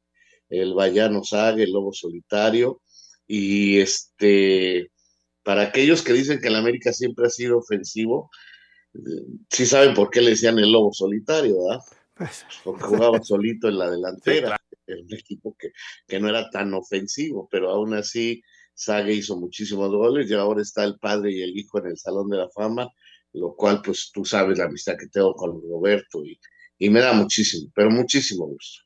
el 0.49 0.73
Vallano 0.73 1.25
Sague, 1.25 1.65
el 1.65 1.73
Lobo 1.73 1.93
Solitario, 1.93 2.81
y 3.27 3.79
este, 3.81 4.93
para 5.43 5.63
aquellos 5.63 6.03
que 6.03 6.13
dicen 6.13 6.41
que 6.41 6.47
el 6.47 6.55
América 6.55 6.93
siempre 6.93 7.27
ha 7.27 7.31
sido 7.31 7.59
ofensivo, 7.59 8.31
sí 9.51 9.67
saben 9.67 9.93
por 9.93 10.11
qué 10.11 10.21
le 10.21 10.31
decían 10.31 10.57
el 10.61 10.71
Lobo 10.71 10.93
Solitario, 10.93 11.57
¿verdad? 11.65 11.83
Porque 12.63 12.85
jugaba 12.85 13.21
solito 13.21 13.69
en 13.69 13.79
la 13.79 13.91
delantera, 13.91 14.57
era 14.87 15.03
un 15.03 15.13
equipo 15.13 15.57
que, 15.59 15.73
que 16.07 16.21
no 16.21 16.29
era 16.29 16.49
tan 16.51 16.73
ofensivo, 16.73 17.49
pero 17.51 17.71
aún 17.71 17.95
así 17.95 18.43
Sague 18.77 19.15
hizo 19.15 19.37
muchísimos 19.41 19.89
goles 19.89 20.31
y 20.31 20.35
ahora 20.35 20.61
está 20.61 20.85
el 20.85 20.99
padre 20.99 21.33
y 21.33 21.43
el 21.43 21.57
hijo 21.57 21.79
en 21.79 21.87
el 21.87 21.97
Salón 21.97 22.29
de 22.29 22.37
la 22.37 22.49
Fama, 22.51 22.87
lo 23.33 23.55
cual 23.57 23.81
pues 23.83 24.11
tú 24.13 24.23
sabes 24.25 24.59
la 24.59 24.67
amistad 24.67 24.97
que 24.99 25.07
tengo 25.07 25.35
con 25.35 25.51
Roberto 25.63 26.23
y, 26.23 26.39
y 26.79 26.91
me 26.91 27.01
da 27.01 27.15
muchísimo, 27.15 27.73
pero 27.75 27.91
muchísimo 27.91 28.47
gusto. 28.47 28.85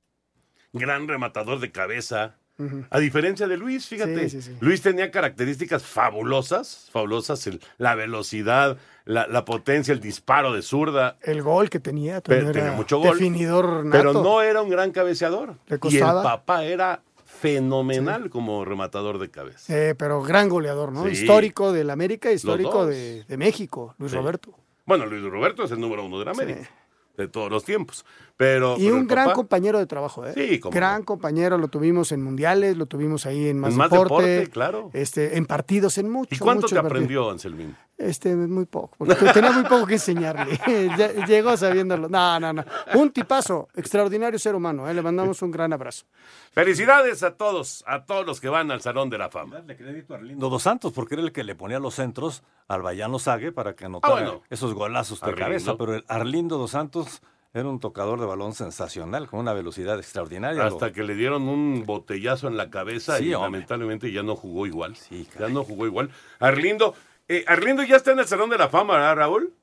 Gran 0.72 1.08
rematador 1.08 1.58
de 1.58 1.72
cabeza. 1.72 2.36
Uh 2.56 2.62
-huh. 2.64 2.86
A 2.90 3.00
diferencia 3.00 3.48
de 3.48 3.56
Luis, 3.56 3.88
fíjate, 3.88 4.28
sí, 4.28 4.42
sí, 4.42 4.52
sí. 4.52 4.56
Luis 4.60 4.80
tenía 4.80 5.10
características 5.10 5.82
fabulosas, 5.82 6.88
fabulosas, 6.92 7.46
el, 7.48 7.60
la 7.78 7.96
velocidad, 7.96 8.76
la, 9.06 9.26
la, 9.26 9.44
potencia, 9.44 9.92
el 9.92 10.00
disparo 10.00 10.52
de 10.52 10.62
zurda. 10.62 11.16
El 11.22 11.42
gol 11.42 11.68
que 11.68 11.80
tenía, 11.80 12.20
pero, 12.20 12.52
tenía 12.52 12.72
mucho 12.72 12.98
gol. 12.98 13.18
Definidor 13.18 13.84
nato. 13.84 13.90
Pero 13.90 14.12
no 14.12 14.42
era 14.42 14.62
un 14.62 14.70
gran 14.70 14.92
cabeceador. 14.92 15.56
Y 15.88 15.96
el 15.96 16.02
papá 16.02 16.64
era 16.64 17.02
fenomenal 17.40 18.24
sí. 18.24 18.28
como 18.28 18.64
rematador 18.64 19.18
de 19.18 19.30
cabeza. 19.30 19.74
Eh, 19.74 19.94
pero 19.94 20.22
gran 20.22 20.48
goleador, 20.48 20.92
¿no? 20.92 21.04
Sí. 21.04 21.10
Histórico 21.10 21.72
del 21.72 21.90
América, 21.90 22.30
histórico 22.30 22.86
de, 22.86 23.24
de, 23.24 23.36
México, 23.36 23.94
Luis 23.98 24.12
sí. 24.12 24.18
Roberto. 24.18 24.54
Bueno, 24.84 25.06
Luis 25.06 25.22
Roberto 25.22 25.64
es 25.64 25.70
el 25.70 25.80
número 25.80 26.04
uno 26.04 26.18
de 26.18 26.24
la 26.26 26.30
América. 26.32 26.68
De 27.16 27.28
todos 27.28 27.50
los 27.50 27.64
tiempos. 27.64 28.04
Pero, 28.36 28.76
y 28.78 28.84
pero 28.84 28.96
un 28.96 29.06
gran 29.06 29.26
papá, 29.26 29.34
compañero 29.34 29.78
de 29.78 29.86
trabajo, 29.86 30.24
¿eh? 30.26 30.32
Sí, 30.34 30.58
como 30.58 30.74
Gran 30.74 31.00
no. 31.00 31.04
compañero, 31.04 31.58
lo 31.58 31.68
tuvimos 31.68 32.12
en 32.12 32.22
mundiales, 32.22 32.78
lo 32.78 32.86
tuvimos 32.86 33.26
ahí 33.26 33.48
en 33.48 33.58
Más, 33.58 33.72
en 33.72 33.76
más 33.76 33.90
deporte, 33.90 34.26
deporte, 34.26 34.50
claro. 34.50 34.90
Este, 34.94 35.36
en 35.36 35.44
partidos, 35.44 35.98
en 35.98 36.08
mucho. 36.08 36.34
¿Y 36.34 36.38
cuánto 36.38 36.66
te 36.66 36.78
aprendió, 36.78 37.30
Anselmín? 37.30 37.76
Este, 38.00 38.34
muy 38.34 38.64
poco, 38.64 38.96
porque 38.96 39.14
tenía 39.26 39.52
muy 39.52 39.64
poco 39.64 39.86
que 39.86 39.94
enseñarle. 39.94 40.58
Llegó 41.28 41.54
sabiéndolo. 41.54 42.08
No, 42.08 42.40
no, 42.40 42.50
no. 42.50 42.64
Un 42.94 43.10
tipazo, 43.10 43.68
extraordinario 43.74 44.38
ser 44.38 44.54
humano. 44.54 44.88
¿eh? 44.88 44.94
Le 44.94 45.02
mandamos 45.02 45.42
un 45.42 45.50
gran 45.50 45.74
abrazo. 45.74 46.06
Felicidades 46.52 47.22
a 47.22 47.36
todos, 47.36 47.84
a 47.86 48.06
todos 48.06 48.24
los 48.24 48.40
que 48.40 48.48
van 48.48 48.70
al 48.70 48.80
Salón 48.80 49.10
de 49.10 49.18
la 49.18 49.28
Fama. 49.28 49.56
Darle 49.56 49.76
crédito 49.76 50.14
a 50.14 50.16
Arlindo 50.16 50.48
Dos 50.48 50.62
Santos, 50.62 50.94
porque 50.94 51.14
era 51.14 51.22
el 51.22 51.30
que 51.30 51.44
le 51.44 51.54
ponía 51.54 51.78
los 51.78 51.94
centros 51.94 52.42
al 52.68 52.80
Bayano 52.80 53.18
Sague 53.18 53.52
para 53.52 53.74
que 53.74 53.84
anotara 53.84 54.14
ah, 54.14 54.16
bueno. 54.16 54.42
esos 54.48 54.72
golazos 54.72 55.20
de 55.20 55.26
Arlindo. 55.26 55.44
cabeza. 55.44 55.76
Pero 55.76 55.94
el 55.96 56.04
Arlindo 56.08 56.56
Dos 56.56 56.70
Santos 56.70 57.20
era 57.52 57.68
un 57.68 57.80
tocador 57.80 58.18
de 58.18 58.26
balón 58.26 58.54
sensacional, 58.54 59.28
con 59.28 59.40
una 59.40 59.52
velocidad 59.52 59.98
extraordinaria. 59.98 60.64
Hasta 60.64 60.86
lo... 60.86 60.92
que 60.92 61.02
le 61.02 61.16
dieron 61.16 61.48
un 61.48 61.84
botellazo 61.84 62.48
en 62.48 62.56
la 62.56 62.70
cabeza 62.70 63.18
sí, 63.18 63.24
y 63.24 63.34
hombre. 63.34 63.50
lamentablemente 63.58 64.10
ya 64.10 64.22
no 64.22 64.36
jugó 64.36 64.66
igual. 64.66 64.96
Sí, 64.96 65.28
ya 65.38 65.48
no 65.48 65.64
jugó 65.64 65.84
igual. 65.84 66.10
Arlindo, 66.38 66.94
eh, 67.36 67.44
Arlindo 67.46 67.82
ya 67.84 67.96
está 67.96 68.12
en 68.12 68.18
el 68.18 68.26
Salón 68.26 68.50
de 68.50 68.58
la 68.58 68.68
Fama, 68.68 68.94
¿verdad, 68.94 69.16
Raúl? 69.16 69.54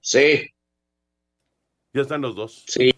Sí. 0.00 0.50
Ya 1.92 2.02
están 2.02 2.20
los 2.20 2.34
dos. 2.34 2.64
Sí, 2.66 2.92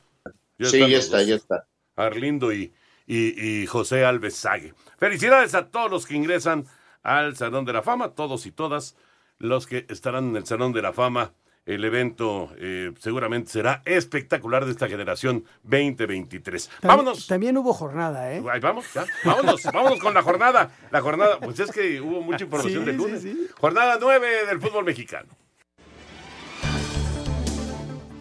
ya 0.58 0.68
sí, 0.68 0.78
ya 0.78 0.98
está, 0.98 1.18
dos. 1.18 1.26
ya 1.26 1.34
está. 1.34 1.66
Arlindo 1.94 2.52
y, 2.52 2.72
y, 3.06 3.62
y 3.62 3.66
José 3.66 4.04
Alves 4.04 4.34
Sague. 4.36 4.72
Felicidades 4.98 5.54
a 5.54 5.70
todos 5.70 5.90
los 5.90 6.06
que 6.06 6.14
ingresan 6.14 6.66
al 7.02 7.36
Salón 7.36 7.64
de 7.66 7.74
la 7.74 7.82
Fama, 7.82 8.14
todos 8.14 8.46
y 8.46 8.52
todas 8.52 8.96
los 9.38 9.66
que 9.66 9.86
estarán 9.90 10.30
en 10.30 10.36
el 10.36 10.46
Salón 10.46 10.72
de 10.72 10.80
la 10.82 10.92
Fama 10.92 11.34
el 11.66 11.84
evento 11.84 12.50
eh, 12.58 12.92
seguramente 13.00 13.50
será 13.50 13.82
espectacular 13.84 14.64
de 14.64 14.70
esta 14.70 14.88
generación 14.88 15.44
2023. 15.64 16.68
También, 16.68 16.88
vámonos. 16.88 17.26
También 17.26 17.56
hubo 17.58 17.74
jornada, 17.74 18.32
¿eh? 18.32 18.42
Ahí 18.50 18.60
vamos, 18.60 18.86
ya. 18.94 19.04
Vámonos, 19.24 19.64
vámonos 19.64 19.98
con 19.98 20.14
la 20.14 20.22
jornada. 20.22 20.70
La 20.92 21.00
jornada, 21.00 21.40
pues 21.40 21.58
es 21.58 21.72
que 21.72 22.00
hubo 22.00 22.22
mucha 22.22 22.44
información 22.44 22.84
sí, 22.84 22.86
del 22.86 22.96
lunes. 22.96 23.22
Sí, 23.22 23.32
sí. 23.32 23.48
Jornada 23.60 23.98
9 24.00 24.46
del 24.46 24.60
fútbol 24.60 24.84
mexicano. 24.84 25.28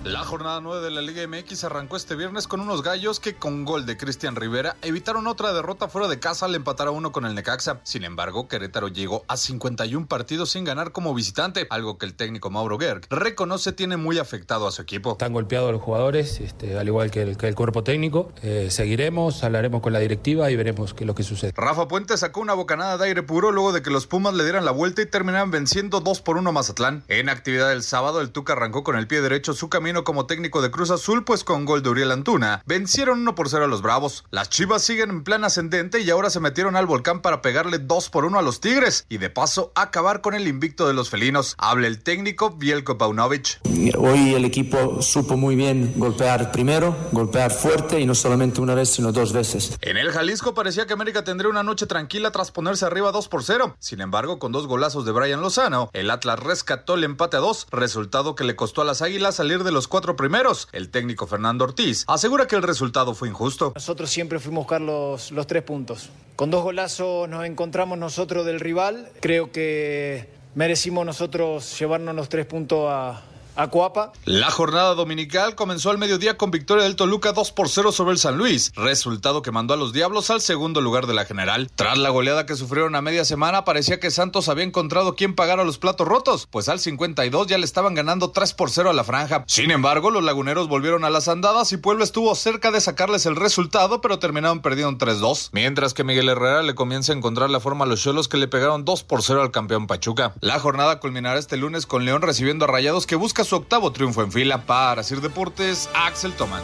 La 0.05 0.23
jornada 0.23 0.61
9 0.61 0.83
de 0.83 0.91
la 0.91 1.01
Liga 1.01 1.27
MX 1.27 1.63
arrancó 1.63 1.95
este 1.95 2.13
viernes 2.15 2.47
con 2.47 2.61
unos 2.61 2.83
gallos 2.83 3.19
que 3.19 3.33
con 3.33 3.65
gol 3.65 3.87
de 3.87 3.97
Cristian 3.97 4.35
Rivera 4.35 4.75
evitaron 4.83 5.25
otra 5.25 5.51
derrota 5.51 5.87
fuera 5.87 6.07
de 6.07 6.19
casa 6.19 6.45
al 6.45 6.53
empatar 6.53 6.89
a 6.89 6.91
uno 6.91 7.11
con 7.11 7.25
el 7.25 7.33
Necaxa. 7.33 7.79
Sin 7.81 8.03
embargo, 8.03 8.47
Querétaro 8.47 8.87
llegó 8.87 9.25
a 9.27 9.35
51 9.35 10.05
partidos 10.05 10.51
sin 10.51 10.63
ganar 10.63 10.91
como 10.91 11.15
visitante, 11.15 11.65
algo 11.71 11.97
que 11.97 12.05
el 12.05 12.13
técnico 12.13 12.51
Mauro 12.51 12.77
Gerg 12.77 13.01
reconoce 13.09 13.71
tiene 13.71 13.97
muy 13.97 14.19
afectado 14.19 14.67
a 14.67 14.71
su 14.71 14.83
equipo. 14.83 15.13
Están 15.13 15.33
golpeados 15.33 15.71
los 15.71 15.81
jugadores, 15.81 16.39
este, 16.39 16.77
al 16.77 16.85
igual 16.85 17.09
que 17.09 17.23
el, 17.23 17.35
que 17.35 17.47
el 17.47 17.55
cuerpo 17.55 17.83
técnico. 17.83 18.31
Eh, 18.43 18.67
seguiremos, 18.69 19.43
hablaremos 19.43 19.81
con 19.81 19.91
la 19.91 19.97
directiva 19.97 20.51
y 20.51 20.55
veremos 20.55 20.93
qué 20.93 21.05
es 21.05 21.07
lo 21.07 21.15
que 21.15 21.23
sucede. 21.23 21.51
Rafa 21.55 21.87
Puente 21.87 22.15
sacó 22.17 22.41
una 22.41 22.53
bocanada 22.53 22.99
de 22.99 23.05
aire 23.05 23.23
puro 23.23 23.51
luego 23.51 23.73
de 23.73 23.81
que 23.81 23.89
los 23.89 24.05
Pumas 24.05 24.35
le 24.35 24.43
dieran 24.43 24.65
la 24.65 24.71
vuelta 24.71 25.01
y 25.01 25.07
terminaran 25.07 25.49
venciendo 25.49 25.99
2 25.99 26.21
por 26.21 26.37
1 26.37 26.51
Mazatlán. 26.51 27.03
En 27.07 27.27
actividad 27.27 27.69
del 27.69 27.81
sábado, 27.81 28.21
el 28.21 28.29
Tuca 28.29 28.53
arrancó 28.53 28.83
con 28.83 28.97
el 28.97 29.07
pie 29.07 29.21
derecho 29.21 29.55
su 29.55 29.67
camino 29.67 29.94
como 30.03 30.25
técnico 30.25 30.61
de 30.61 30.71
Cruz 30.71 30.91
Azul, 30.91 31.23
pues 31.23 31.43
con 31.43 31.65
gol 31.65 31.81
de 31.81 31.89
Uriel 31.89 32.11
Antuna, 32.11 32.61
vencieron 32.65 33.21
1 33.21 33.35
por 33.35 33.49
0 33.49 33.65
a 33.65 33.67
los 33.67 33.81
Bravos. 33.81 34.25
Las 34.31 34.49
Chivas 34.49 34.83
siguen 34.83 35.09
en 35.09 35.23
plan 35.23 35.43
ascendente 35.43 36.01
y 36.01 36.09
ahora 36.09 36.29
se 36.29 36.39
metieron 36.39 36.75
al 36.75 36.85
volcán 36.85 37.21
para 37.21 37.41
pegarle 37.41 37.79
2 37.79 38.09
por 38.09 38.25
1 38.25 38.37
a 38.37 38.41
los 38.41 38.59
Tigres 38.59 39.05
y 39.09 39.17
de 39.17 39.29
paso 39.29 39.71
acabar 39.75 40.21
con 40.21 40.33
el 40.33 40.47
invicto 40.47 40.87
de 40.87 40.93
los 40.93 41.09
felinos. 41.09 41.55
Habla 41.57 41.87
el 41.87 42.03
técnico 42.03 42.51
Bielko 42.51 42.97
Paunovic. 42.97 43.59
Hoy 43.97 44.33
el 44.33 44.45
equipo 44.45 45.01
supo 45.01 45.37
muy 45.37 45.55
bien 45.55 45.93
golpear 45.95 46.51
primero, 46.51 46.95
golpear 47.11 47.51
fuerte 47.51 47.99
y 47.99 48.05
no 48.05 48.15
solamente 48.15 48.61
una 48.61 48.75
vez, 48.75 48.89
sino 48.89 49.11
dos 49.11 49.33
veces. 49.33 49.77
En 49.81 49.97
el 49.97 50.11
Jalisco 50.11 50.53
parecía 50.53 50.85
que 50.85 50.93
América 50.93 51.23
tendría 51.23 51.49
una 51.49 51.63
noche 51.63 51.85
tranquila 51.85 52.31
tras 52.31 52.51
ponerse 52.51 52.85
arriba 52.85 53.11
2 53.11 53.27
por 53.27 53.43
0. 53.43 53.75
Sin 53.79 54.01
embargo, 54.01 54.39
con 54.39 54.51
dos 54.51 54.67
golazos 54.67 55.05
de 55.05 55.11
Brian 55.11 55.41
Lozano, 55.41 55.89
el 55.93 56.09
Atlas 56.09 56.39
rescató 56.39 56.95
el 56.95 57.03
empate 57.03 57.37
a 57.37 57.41
2, 57.41 57.67
resultado 57.71 58.35
que 58.35 58.43
le 58.43 58.55
costó 58.55 58.81
a 58.81 58.85
las 58.85 59.01
Águilas 59.01 59.35
salir 59.35 59.63
de 59.63 59.71
los 59.71 59.84
cuatro 59.87 60.15
primeros. 60.15 60.67
El 60.71 60.89
técnico 60.89 61.27
Fernando 61.27 61.65
Ortiz 61.65 62.05
asegura 62.07 62.47
que 62.47 62.55
el 62.55 62.63
resultado 62.63 63.13
fue 63.13 63.29
injusto. 63.29 63.71
Nosotros 63.75 64.09
siempre 64.09 64.39
fuimos 64.39 64.59
a 64.59 64.63
buscar 64.63 64.81
los, 64.81 65.31
los 65.31 65.47
tres 65.47 65.63
puntos. 65.63 66.09
Con 66.35 66.51
dos 66.51 66.63
golazos 66.63 67.29
nos 67.29 67.45
encontramos 67.45 67.97
nosotros 67.97 68.45
del 68.45 68.59
rival. 68.59 69.09
Creo 69.21 69.51
que 69.51 70.29
merecimos 70.55 71.05
nosotros 71.05 71.77
llevarnos 71.79 72.15
los 72.15 72.29
tres 72.29 72.45
puntos 72.45 72.87
a, 72.89 73.21
Acuapa. 73.55 74.11
La 74.25 74.51
jornada 74.51 74.95
dominical 74.95 75.55
comenzó 75.55 75.89
al 75.89 75.97
mediodía 75.97 76.35
con 76.35 76.51
victoria 76.51 76.83
del 76.83 76.97
Toluca 76.97 77.31
2 77.31 77.53
por 77.53 77.69
0 77.69 77.93
sobre 77.93 78.11
el 78.11 78.17
San 78.17 78.37
Luis, 78.37 78.73
resultado 78.75 79.41
que 79.41 79.51
mandó 79.51 79.73
a 79.73 79.77
los 79.77 79.93
Diablos 79.93 80.29
al 80.29 80.41
segundo 80.41 80.81
lugar 80.81 81.07
de 81.07 81.13
la 81.13 81.23
general. 81.23 81.71
Tras 81.75 81.97
la 81.97 82.09
goleada 82.09 82.45
que 82.45 82.55
sufrieron 82.55 82.95
a 82.95 83.01
media 83.01 83.23
semana, 83.23 83.63
parecía 83.63 83.99
que 83.99 84.11
Santos 84.11 84.49
había 84.49 84.65
encontrado 84.65 85.15
quien 85.15 85.35
pagara 85.35 85.63
los 85.63 85.77
platos 85.77 86.05
rotos, 86.05 86.47
pues 86.51 86.67
al 86.67 86.81
52 86.81 87.47
ya 87.47 87.57
le 87.57 87.63
estaban 87.63 87.95
ganando 87.95 88.31
3 88.31 88.53
por 88.55 88.71
0 88.71 88.89
a 88.89 88.93
la 88.93 89.05
franja. 89.05 89.45
Sin 89.47 89.71
embargo, 89.71 90.11
los 90.11 90.23
laguneros 90.23 90.67
volvieron 90.67 91.05
a 91.05 91.09
las 91.09 91.29
andadas 91.29 91.71
y 91.71 91.77
Pueblo 91.77 92.03
estuvo 92.03 92.35
cerca 92.35 92.71
de 92.71 92.81
sacarles 92.81 93.25
el 93.25 93.37
resultado, 93.37 94.01
pero 94.01 94.19
terminaron 94.19 94.61
perdiendo 94.61 94.97
3-2. 94.97 95.49
Mientras 95.53 95.93
que 95.93 96.03
Miguel 96.03 96.27
Herrera 96.27 96.61
le 96.61 96.75
comienza 96.75 97.13
a 97.13 97.15
encontrar 97.15 97.49
la 97.49 97.61
forma 97.61 97.85
a 97.85 97.87
los 97.87 98.01
Cholos 98.01 98.27
que 98.27 98.37
le 98.37 98.49
pegaron 98.49 98.83
2 98.83 99.03
por 99.03 99.23
0 99.23 99.41
al 99.41 99.51
campeón 99.51 99.87
Pachuca. 99.87 100.33
La 100.41 100.59
jornada 100.59 100.99
culminará 100.99 101.39
este 101.39 101.55
lunes 101.55 101.85
con 101.85 102.03
León 102.03 102.21
recibiendo 102.21 102.65
a 102.65 102.67
Rayados 102.67 103.07
que 103.07 103.15
busca 103.15 103.44
su 103.45 103.55
octavo 103.55 103.91
triunfo 103.91 104.23
en 104.23 104.31
fila. 104.31 104.65
Para 104.65 105.03
Sir 105.03 105.21
Deportes, 105.21 105.89
Axel 105.93 106.33
Toman. 106.33 106.63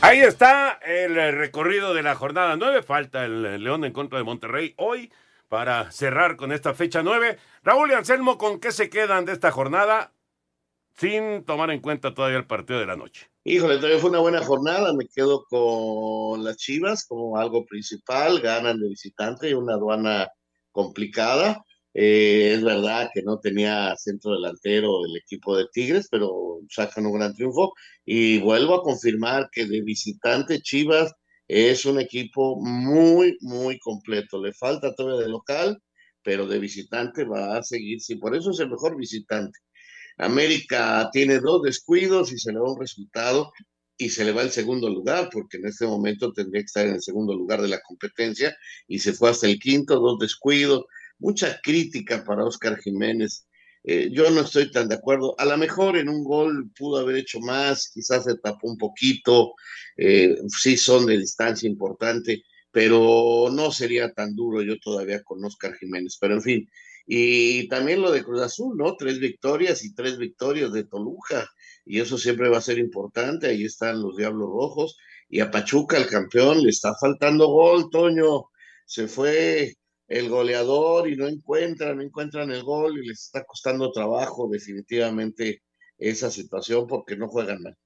Ahí 0.00 0.20
está 0.20 0.78
el 0.84 1.14
recorrido 1.36 1.94
de 1.94 2.02
la 2.02 2.14
jornada 2.14 2.56
9. 2.56 2.82
Falta 2.82 3.24
el 3.24 3.62
León 3.62 3.84
en 3.84 3.92
contra 3.92 4.18
de 4.18 4.24
Monterrey 4.24 4.74
hoy 4.76 5.10
para 5.48 5.90
cerrar 5.90 6.36
con 6.36 6.52
esta 6.52 6.74
fecha 6.74 7.02
9. 7.02 7.38
Raúl 7.62 7.90
y 7.90 7.94
Anselmo, 7.94 8.38
¿con 8.38 8.60
qué 8.60 8.72
se 8.72 8.90
quedan 8.90 9.24
de 9.24 9.32
esta 9.32 9.50
jornada 9.50 10.12
sin 10.96 11.44
tomar 11.44 11.70
en 11.70 11.80
cuenta 11.80 12.14
todavía 12.14 12.38
el 12.38 12.46
partido 12.46 12.80
de 12.80 12.86
la 12.86 12.96
noche? 12.96 13.30
Híjole, 13.44 13.76
todavía 13.76 13.98
fue 13.98 14.10
una 14.10 14.18
buena 14.18 14.44
jornada. 14.44 14.92
Me 14.92 15.06
quedo 15.06 15.44
con 15.44 16.44
las 16.44 16.56
Chivas 16.56 17.06
como 17.06 17.38
algo 17.38 17.64
principal. 17.64 18.40
Ganan 18.40 18.78
de 18.78 18.88
visitante, 18.88 19.54
una 19.54 19.74
aduana 19.74 20.28
complicada. 20.70 21.64
Eh, 22.00 22.54
es 22.54 22.62
verdad 22.62 23.10
que 23.12 23.22
no 23.24 23.40
tenía 23.40 23.92
centro 23.96 24.32
delantero 24.32 25.04
el 25.04 25.16
equipo 25.16 25.56
de 25.56 25.66
Tigres, 25.72 26.06
pero 26.08 26.60
sacan 26.70 27.06
un 27.06 27.14
gran 27.14 27.34
triunfo. 27.34 27.74
Y 28.04 28.38
vuelvo 28.38 28.74
a 28.76 28.82
confirmar 28.84 29.48
que 29.50 29.66
de 29.66 29.82
visitante 29.82 30.60
Chivas 30.60 31.12
es 31.48 31.84
un 31.86 31.98
equipo 31.98 32.60
muy, 32.60 33.36
muy 33.40 33.80
completo. 33.80 34.40
Le 34.40 34.52
falta 34.52 34.94
todavía 34.94 35.22
de 35.24 35.28
local, 35.28 35.82
pero 36.22 36.46
de 36.46 36.60
visitante 36.60 37.24
va 37.24 37.56
a 37.58 37.64
seguir. 37.64 38.00
Sí, 38.00 38.14
por 38.14 38.36
eso 38.36 38.52
es 38.52 38.60
el 38.60 38.70
mejor 38.70 38.96
visitante. 38.96 39.58
América 40.18 41.10
tiene 41.12 41.40
dos 41.40 41.62
descuidos 41.62 42.32
y 42.32 42.38
se 42.38 42.52
le 42.52 42.58
da 42.60 42.64
un 42.64 42.80
resultado 42.80 43.52
y 43.96 44.10
se 44.10 44.24
le 44.24 44.30
va 44.32 44.42
el 44.42 44.50
segundo 44.52 44.88
lugar, 44.88 45.30
porque 45.32 45.56
en 45.56 45.66
este 45.66 45.84
momento 45.86 46.32
tendría 46.32 46.62
que 46.62 46.66
estar 46.66 46.86
en 46.86 46.94
el 46.94 47.02
segundo 47.02 47.34
lugar 47.34 47.60
de 47.60 47.68
la 47.68 47.80
competencia 47.82 48.56
y 48.86 49.00
se 49.00 49.12
fue 49.12 49.30
hasta 49.30 49.48
el 49.48 49.58
quinto, 49.58 49.98
dos 49.98 50.20
descuidos 50.20 50.84
mucha 51.18 51.60
crítica 51.62 52.24
para 52.24 52.44
Oscar 52.44 52.78
Jiménez. 52.78 53.46
Eh, 53.84 54.10
yo 54.12 54.30
no 54.30 54.42
estoy 54.42 54.70
tan 54.70 54.88
de 54.88 54.96
acuerdo. 54.96 55.34
A 55.38 55.44
lo 55.44 55.56
mejor 55.56 55.96
en 55.96 56.08
un 56.08 56.24
gol 56.24 56.70
pudo 56.76 56.98
haber 56.98 57.16
hecho 57.16 57.40
más, 57.40 57.90
quizás 57.92 58.24
se 58.24 58.36
tapó 58.38 58.68
un 58.68 58.76
poquito, 58.76 59.54
eh, 59.96 60.36
sí 60.48 60.76
son 60.76 61.06
de 61.06 61.18
distancia 61.18 61.68
importante, 61.68 62.42
pero 62.70 63.48
no 63.52 63.70
sería 63.72 64.12
tan 64.12 64.34
duro 64.34 64.62
yo 64.62 64.78
todavía 64.78 65.22
con 65.22 65.44
Oscar 65.44 65.74
Jiménez. 65.76 66.18
Pero 66.20 66.34
en 66.34 66.42
fin, 66.42 66.70
y 67.06 67.66
también 67.68 68.02
lo 68.02 68.10
de 68.10 68.22
Cruz 68.22 68.42
Azul, 68.42 68.76
¿no? 68.76 68.94
Tres 68.96 69.18
victorias 69.18 69.82
y 69.84 69.94
tres 69.94 70.18
victorias 70.18 70.72
de 70.72 70.84
Toluca, 70.84 71.48
y 71.86 72.00
eso 72.00 72.18
siempre 72.18 72.50
va 72.50 72.58
a 72.58 72.62
ser 72.62 72.78
importante. 72.78 73.46
Ahí 73.46 73.64
están 73.64 74.02
los 74.02 74.16
Diablos 74.16 74.50
Rojos, 74.50 74.98
y 75.30 75.40
a 75.40 75.50
Pachuca, 75.50 75.96
el 75.96 76.06
campeón, 76.06 76.62
le 76.62 76.70
está 76.70 76.94
faltando 77.00 77.48
gol, 77.48 77.88
Toño. 77.90 78.50
Se 78.84 79.08
fue 79.08 79.74
el 80.08 80.28
goleador 80.28 81.08
y 81.08 81.16
no 81.16 81.28
encuentran, 81.28 81.96
no 81.98 82.02
encuentran 82.02 82.50
el 82.50 82.62
gol 82.62 82.98
y 82.98 83.06
les 83.06 83.26
está 83.26 83.44
costando 83.44 83.92
trabajo 83.92 84.48
definitivamente 84.50 85.62
esa 85.98 86.30
situación 86.30 86.86
porque 86.86 87.16
no 87.16 87.28
juegan 87.28 87.62
mal. 87.62 87.76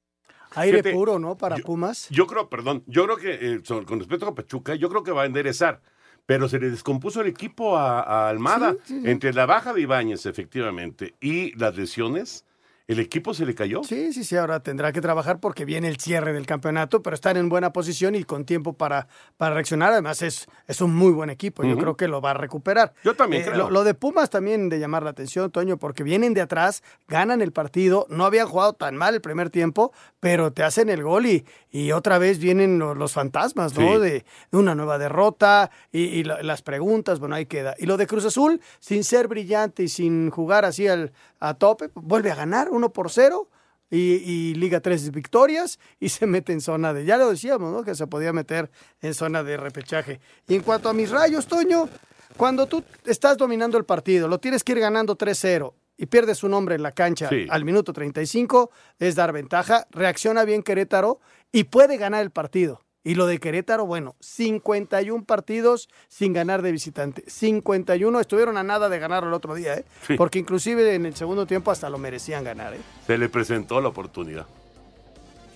Aire 0.54 0.82
puro, 0.92 1.18
¿no? 1.18 1.36
Para 1.36 1.56
Pumas. 1.56 2.08
Yo 2.10 2.26
creo, 2.26 2.48
perdón, 2.48 2.84
yo 2.86 3.04
creo 3.04 3.16
que 3.16 3.54
eh, 3.54 3.62
con 3.86 3.98
respecto 3.98 4.26
a 4.26 4.34
Pachuca, 4.34 4.74
yo 4.74 4.88
creo 4.88 5.02
que 5.02 5.10
va 5.10 5.22
a 5.22 5.26
enderezar, 5.26 5.80
pero 6.26 6.48
se 6.48 6.58
le 6.58 6.70
descompuso 6.70 7.22
el 7.22 7.28
equipo 7.28 7.76
a, 7.76 8.28
Almada 8.28 8.76
entre 8.88 9.32
la 9.32 9.46
baja 9.46 9.72
de 9.72 9.80
Ibáñez, 9.80 10.26
efectivamente, 10.26 11.14
y 11.20 11.56
las 11.58 11.76
lesiones 11.76 12.44
¿El 12.88 12.98
equipo 12.98 13.32
se 13.32 13.46
le 13.46 13.54
cayó? 13.54 13.82
Sí, 13.84 14.12
sí, 14.12 14.24
sí, 14.24 14.36
ahora 14.36 14.60
tendrá 14.60 14.92
que 14.92 15.00
trabajar 15.00 15.40
porque 15.40 15.64
viene 15.64 15.88
el 15.88 15.98
cierre 15.98 16.32
del 16.32 16.46
campeonato, 16.46 17.02
pero 17.02 17.14
están 17.14 17.36
en 17.36 17.48
buena 17.48 17.72
posición 17.72 18.14
y 18.14 18.24
con 18.24 18.44
tiempo 18.44 18.72
para, 18.72 19.08
para 19.36 19.54
reaccionar. 19.54 19.92
Además, 19.92 20.22
es, 20.22 20.46
es 20.66 20.80
un 20.80 20.94
muy 20.94 21.12
buen 21.12 21.30
equipo. 21.30 21.62
Yo 21.64 21.78
creo 21.78 21.96
que 21.96 22.08
lo 22.08 22.20
va 22.20 22.32
a 22.32 22.34
recuperar. 22.34 22.92
Yo 23.04 23.14
también 23.14 23.42
eh, 23.42 23.46
creo. 23.46 23.70
Lo, 23.70 23.84
de 23.84 23.94
Pumas 23.94 24.30
también 24.30 24.68
de 24.68 24.78
llamar 24.78 25.02
la 25.04 25.10
atención, 25.10 25.50
Toño, 25.50 25.76
porque 25.76 26.02
vienen 26.02 26.34
de 26.34 26.40
atrás, 26.40 26.82
ganan 27.08 27.40
el 27.40 27.52
partido, 27.52 28.06
no 28.10 28.24
habían 28.24 28.48
jugado 28.48 28.72
tan 28.72 28.96
mal 28.96 29.14
el 29.14 29.20
primer 29.20 29.50
tiempo, 29.50 29.92
pero 30.20 30.52
te 30.52 30.62
hacen 30.62 30.88
el 30.88 31.02
gol 31.02 31.26
y, 31.26 31.44
y 31.70 31.92
otra 31.92 32.18
vez 32.18 32.38
vienen 32.38 32.78
los, 32.78 33.12
fantasmas, 33.12 33.76
¿no? 33.78 33.98
De, 33.98 34.24
una 34.50 34.74
nueva 34.74 34.98
derrota 34.98 35.70
y, 35.92 36.24
las 36.24 36.62
preguntas, 36.62 37.20
bueno, 37.20 37.34
ahí 37.34 37.46
queda. 37.46 37.74
Y 37.78 37.86
lo 37.86 37.96
de 37.96 38.06
Cruz 38.06 38.24
Azul, 38.24 38.60
sin 38.80 39.04
ser 39.04 39.28
brillante 39.28 39.82
y 39.84 39.88
sin 39.88 40.30
jugar 40.30 40.64
así 40.64 40.88
al, 40.88 41.12
a 41.42 41.54
tope, 41.54 41.90
vuelve 41.94 42.30
a 42.30 42.36
ganar 42.36 42.70
uno 42.70 42.92
por 42.92 43.10
cero 43.10 43.48
y, 43.90 44.54
liga 44.54 44.80
tres 44.80 45.10
victorias 45.10 45.80
y 45.98 46.08
se 46.08 46.26
mete 46.26 46.52
en 46.52 46.60
zona 46.60 46.94
de, 46.94 47.04
ya 47.04 47.16
lo 47.16 47.28
decíamos, 47.28 47.72
¿no? 47.72 47.82
Que 47.82 47.96
se 47.96 48.06
podía 48.06 48.32
meter 48.32 48.70
en 49.00 49.12
zona 49.12 49.42
de 49.42 49.56
repechaje. 49.56 50.20
Y 50.46 50.54
en 50.54 50.62
cuanto 50.62 50.88
a 50.88 50.94
mis 50.94 51.10
rayos, 51.10 51.46
Toño, 51.46 51.88
cuando 52.36 52.66
tú 52.66 52.84
estás 53.04 53.36
dominando 53.36 53.76
el 53.76 53.84
partido, 53.84 54.28
lo 54.28 54.38
tienes 54.38 54.62
que 54.62 54.72
ir 54.72 54.78
ganando 54.78 55.18
3-0 55.18 55.74
y 55.98 56.06
pierdes 56.06 56.44
un 56.44 56.54
hombre 56.54 56.76
en 56.76 56.82
la 56.82 56.92
cancha 56.92 57.28
al 57.50 57.64
minuto 57.64 57.92
35, 57.92 58.70
es 59.00 59.16
dar 59.16 59.32
ventaja, 59.32 59.88
reacciona 59.90 60.44
bien 60.44 60.62
Querétaro 60.62 61.20
y 61.50 61.64
puede 61.64 61.96
ganar 61.96 62.22
el 62.22 62.30
partido. 62.30 62.82
Y 63.04 63.14
lo 63.14 63.26
de 63.26 63.40
Querétaro, 63.40 63.84
bueno, 63.84 64.14
51 64.20 65.24
partidos 65.24 65.88
sin 66.08 66.32
ganar 66.32 66.62
de 66.62 66.70
visitante. 66.70 67.24
51 67.26 68.20
estuvieron 68.20 68.56
a 68.56 68.62
nada 68.62 68.88
de 68.88 68.98
ganar 68.98 69.24
el 69.24 69.32
otro 69.32 69.54
día, 69.54 69.74
¿eh? 69.74 69.84
Porque 70.16 70.38
inclusive 70.38 70.94
en 70.94 71.06
el 71.06 71.16
segundo 71.16 71.46
tiempo 71.46 71.70
hasta 71.70 71.90
lo 71.90 71.98
merecían 71.98 72.44
ganar, 72.44 72.74
¿eh? 72.74 72.80
Se 73.06 73.18
le 73.18 73.28
presentó 73.28 73.80
la 73.80 73.88
oportunidad. 73.88 74.46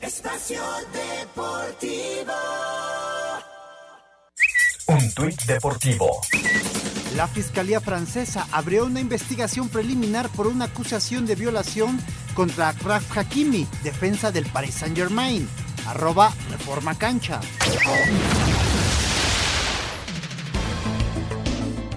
Espacio 0.01 0.61
Deportivo. 0.93 2.33
Un 4.89 5.15
tuit 5.15 5.43
deportivo. 5.43 6.21
La 7.17 7.27
Fiscalía 7.27 7.81
Francesa 7.81 8.47
abrió 8.53 8.85
una 8.85 9.01
investigación 9.01 9.69
preliminar 9.69 10.29
por 10.29 10.47
una 10.47 10.67
acusación 10.67 11.27
de 11.27 11.35
violación 11.35 11.99
contra 12.35 12.69
Akraf 12.69 13.17
Hakimi, 13.17 13.67
defensa 13.83 14.31
del 14.31 14.47
Paris 14.47 14.75
Saint-Germain 14.75 15.49
arroba 15.87 16.33
Reforma 16.51 16.95
Cancha. 16.95 17.41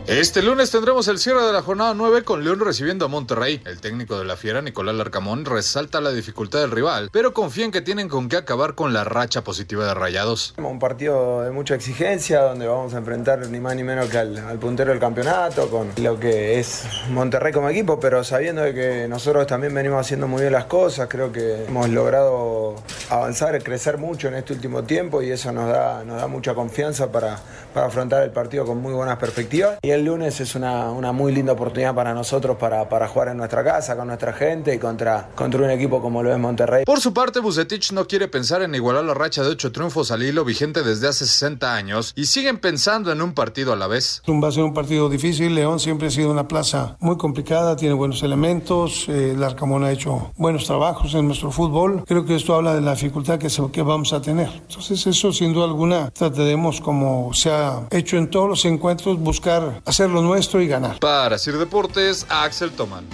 Este 0.10 0.42
lunes 0.42 0.72
tendremos 0.72 1.08
el 1.08 1.20
cierre 1.20 1.44
de 1.44 1.54
la 1.54 1.62
jornada 1.62 1.94
9 1.94 2.24
con 2.24 2.44
León 2.44 2.60
recibiendo 2.60 3.06
a 3.06 3.08
Monterrey. 3.08 3.62
El 3.64 3.80
técnico 3.80 4.18
de 4.18 4.26
la 4.26 4.38
Fiera, 4.38 4.60
Nicolás 4.60 4.96
Larcamón, 4.96 5.46
resalta 5.46 6.02
la 6.02 6.10
dificultad 6.10 6.62
del 6.62 6.72
rival, 6.72 7.12
pero 7.14 7.32
confía 7.32 7.66
en 7.66 7.70
que 7.72 7.82
tienen 7.82 8.10
con 8.10 8.28
qué 8.28 8.38
acabar 8.38 8.74
con 8.74 8.92
la 8.92 9.04
racha 9.04 9.44
positiva 9.44 9.86
de 9.86 9.94
Rayados. 9.94 10.56
Un 10.58 10.80
partido 10.80 11.44
de 11.44 11.52
mucha 11.52 11.76
exigencia 11.76 12.42
donde 12.42 12.66
vamos 12.66 12.96
a 12.96 12.98
enfrentar 12.98 13.48
ni 13.50 13.60
más 13.60 13.76
ni 13.76 13.84
menos 13.84 14.10
que 14.10 14.18
al, 14.18 14.58
puntero 14.58 14.90
del 14.90 15.00
campeonato, 15.00 15.70
con 15.70 15.92
lo 16.02 16.20
que 16.20 16.60
es 16.60 16.86
Monterrey 17.12 17.54
como 17.54 17.70
equipo, 17.70 18.00
pero 18.00 18.24
sabiendo 18.24 18.64
de 18.64 18.74
que 18.74 19.08
nosotros 19.08 19.46
también 19.46 19.76
venimos 19.76 20.02
haciendo 20.02 20.28
muy 20.28 20.42
bien 20.42 20.54
las 20.54 20.66
cosas, 20.66 21.08
creo 21.08 21.32
que 21.32 21.66
hemos 21.66 21.88
logrado 21.88 22.78
avanzar, 23.12 23.62
crecer 23.62 24.00
mucho 24.00 24.28
en 24.28 24.34
este 24.34 24.54
último 24.54 24.84
tiempo 24.86 25.22
y 25.22 25.30
eso 25.30 25.52
nos 25.52 25.70
da, 25.70 26.04
mucha 26.28 26.56
confianza 26.56 27.12
para, 27.12 27.40
afrontar 27.76 28.24
el 28.24 28.32
partido 28.32 28.66
con 28.66 28.82
muy 28.82 28.94
buenas 28.94 29.18
perspectivas. 29.20 29.78
Lunes 30.04 30.40
es 30.40 30.56
una, 30.56 30.92
una 30.92 31.12
muy 31.12 31.32
linda 31.32 31.54
oportunidad 31.54 31.94
para 31.96 32.14
nosotros 32.14 32.58
para, 32.58 32.88
para, 32.90 33.08
jugar 33.08 33.30
en 33.30 33.38
nuestra 33.38 33.64
casa, 33.64 33.96
con 33.96 34.08
nuestra 34.08 34.34
gente 34.34 34.74
y 34.74 34.78
contra, 34.78 35.30
contra 35.36 35.62
un 35.62 35.70
equipo 35.70 36.02
como 36.02 36.24
lo 36.24 36.32
es 36.32 36.40
Monterrey. 36.40 36.86
Por 36.86 37.00
su 37.00 37.14
parte, 37.14 37.40
Bucetich 37.40 37.92
no 37.92 38.08
quiere 38.08 38.28
pensar 38.28 38.62
en 38.62 38.76
igualar 38.76 39.04
la 39.04 39.14
racha 39.14 39.44
de 39.44 39.50
ocho 39.50 39.72
triunfos 39.72 40.12
al 40.12 40.24
hilo 40.24 40.46
vigente 40.46 40.84
desde 40.84 41.08
hace 41.08 41.26
60 41.26 41.74
años 41.74 42.14
y 42.16 42.26
siguen 42.26 42.60
pensando 42.60 43.12
en 43.12 43.22
un 43.22 43.34
partido 43.34 43.74
a 43.74 43.76
la 43.76 43.88
vez. 43.88 44.22
Va 44.28 44.48
a 44.48 44.52
ser 44.52 44.64
un 44.64 44.74
partido 44.74 45.10
difícil. 45.10 45.56
León 45.56 45.80
siempre 45.80 46.08
ha 46.08 46.12
sido 46.12 46.32
una 46.32 46.48
plaza 46.48 46.98
muy 47.00 47.18
complicada, 47.18 47.76
tiene 47.76 47.96
buenos 47.96 48.24
elementos. 48.24 49.08
Eh, 49.10 49.32
el 49.32 49.44
Arcamón 49.44 49.84
ha 49.84 49.92
hecho 49.92 50.32
buenos 50.38 50.66
trabajos 50.66 51.14
en 51.14 51.28
nuestro 51.28 51.52
fútbol. 51.52 52.04
Creo 52.08 52.26
que 52.26 52.36
esto 52.36 52.56
habla 52.56 52.74
de 52.74 52.82
la 52.82 52.94
dificultad 52.94 53.40
que, 53.40 53.50
se, 53.50 53.70
que 53.72 53.82
vamos 53.82 54.14
a 54.14 54.22
tener. 54.22 54.50
Entonces, 54.50 55.06
eso 55.08 55.32
sin 55.34 55.54
duda 55.54 55.66
alguna 55.66 56.12
trataremos, 56.12 56.82
como 56.82 57.34
se 57.34 57.52
ha 57.52 57.88
hecho 57.92 58.18
en 58.18 58.30
todos 58.30 58.50
los 58.50 58.66
encuentros, 58.66 59.20
buscar 59.20 59.82
hacer 59.90 60.10
lo 60.10 60.22
nuestro 60.22 60.62
y 60.62 60.68
ganar. 60.68 61.00
Para 61.00 61.38
Sir 61.38 61.58
Deportes, 61.58 62.26
Axel 62.30 62.72
Toman. 62.72 63.06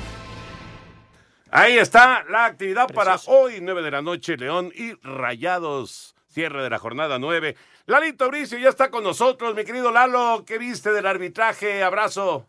Ahí 1.49 1.77
está 1.77 2.25
la 2.29 2.45
actividad 2.45 2.93
para 2.93 3.17
hoy, 3.27 3.59
9 3.61 3.81
de 3.81 3.91
la 3.91 4.01
noche, 4.01 4.35
León 4.35 4.71
y 4.75 4.91
Rayados. 5.01 6.15
Cierre 6.27 6.61
de 6.63 6.69
la 6.69 6.77
jornada 6.77 7.17
9. 7.17 7.55
Lalito 7.85 8.27
Bricio 8.27 8.57
ya 8.57 8.69
está 8.69 8.91
con 8.91 9.05
nosotros, 9.05 9.55
mi 9.55 9.63
querido 9.63 9.89
Lalo. 9.89 10.43
¿Qué 10.45 10.57
viste 10.57 10.91
del 10.91 11.05
arbitraje? 11.05 11.81
Abrazo. 11.81 12.45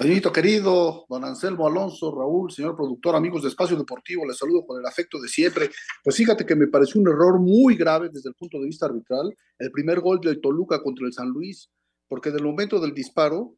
Señorito 0.00 0.32
querido, 0.32 1.04
don 1.08 1.24
Anselmo 1.24 1.68
Alonso, 1.68 2.10
Raúl, 2.10 2.50
señor 2.50 2.74
productor, 2.74 3.14
amigos 3.14 3.42
de 3.42 3.50
Espacio 3.50 3.76
Deportivo, 3.76 4.26
les 4.26 4.36
saludo 4.36 4.66
con 4.66 4.80
el 4.80 4.86
afecto 4.86 5.20
de 5.20 5.28
siempre. 5.28 5.70
Pues 6.02 6.16
fíjate 6.16 6.44
que 6.44 6.56
me 6.56 6.66
pareció 6.66 7.00
un 7.00 7.06
error 7.06 7.38
muy 7.38 7.76
grave 7.76 8.08
desde 8.12 8.30
el 8.30 8.34
punto 8.34 8.58
de 8.58 8.66
vista 8.66 8.86
arbitral, 8.86 9.32
el 9.58 9.70
primer 9.70 10.00
gol 10.00 10.18
del 10.18 10.40
Toluca 10.40 10.82
contra 10.82 11.06
el 11.06 11.12
San 11.12 11.28
Luis 11.28 11.70
porque 12.12 12.30
del 12.30 12.42
momento 12.42 12.78
del 12.78 12.92
disparo 12.92 13.56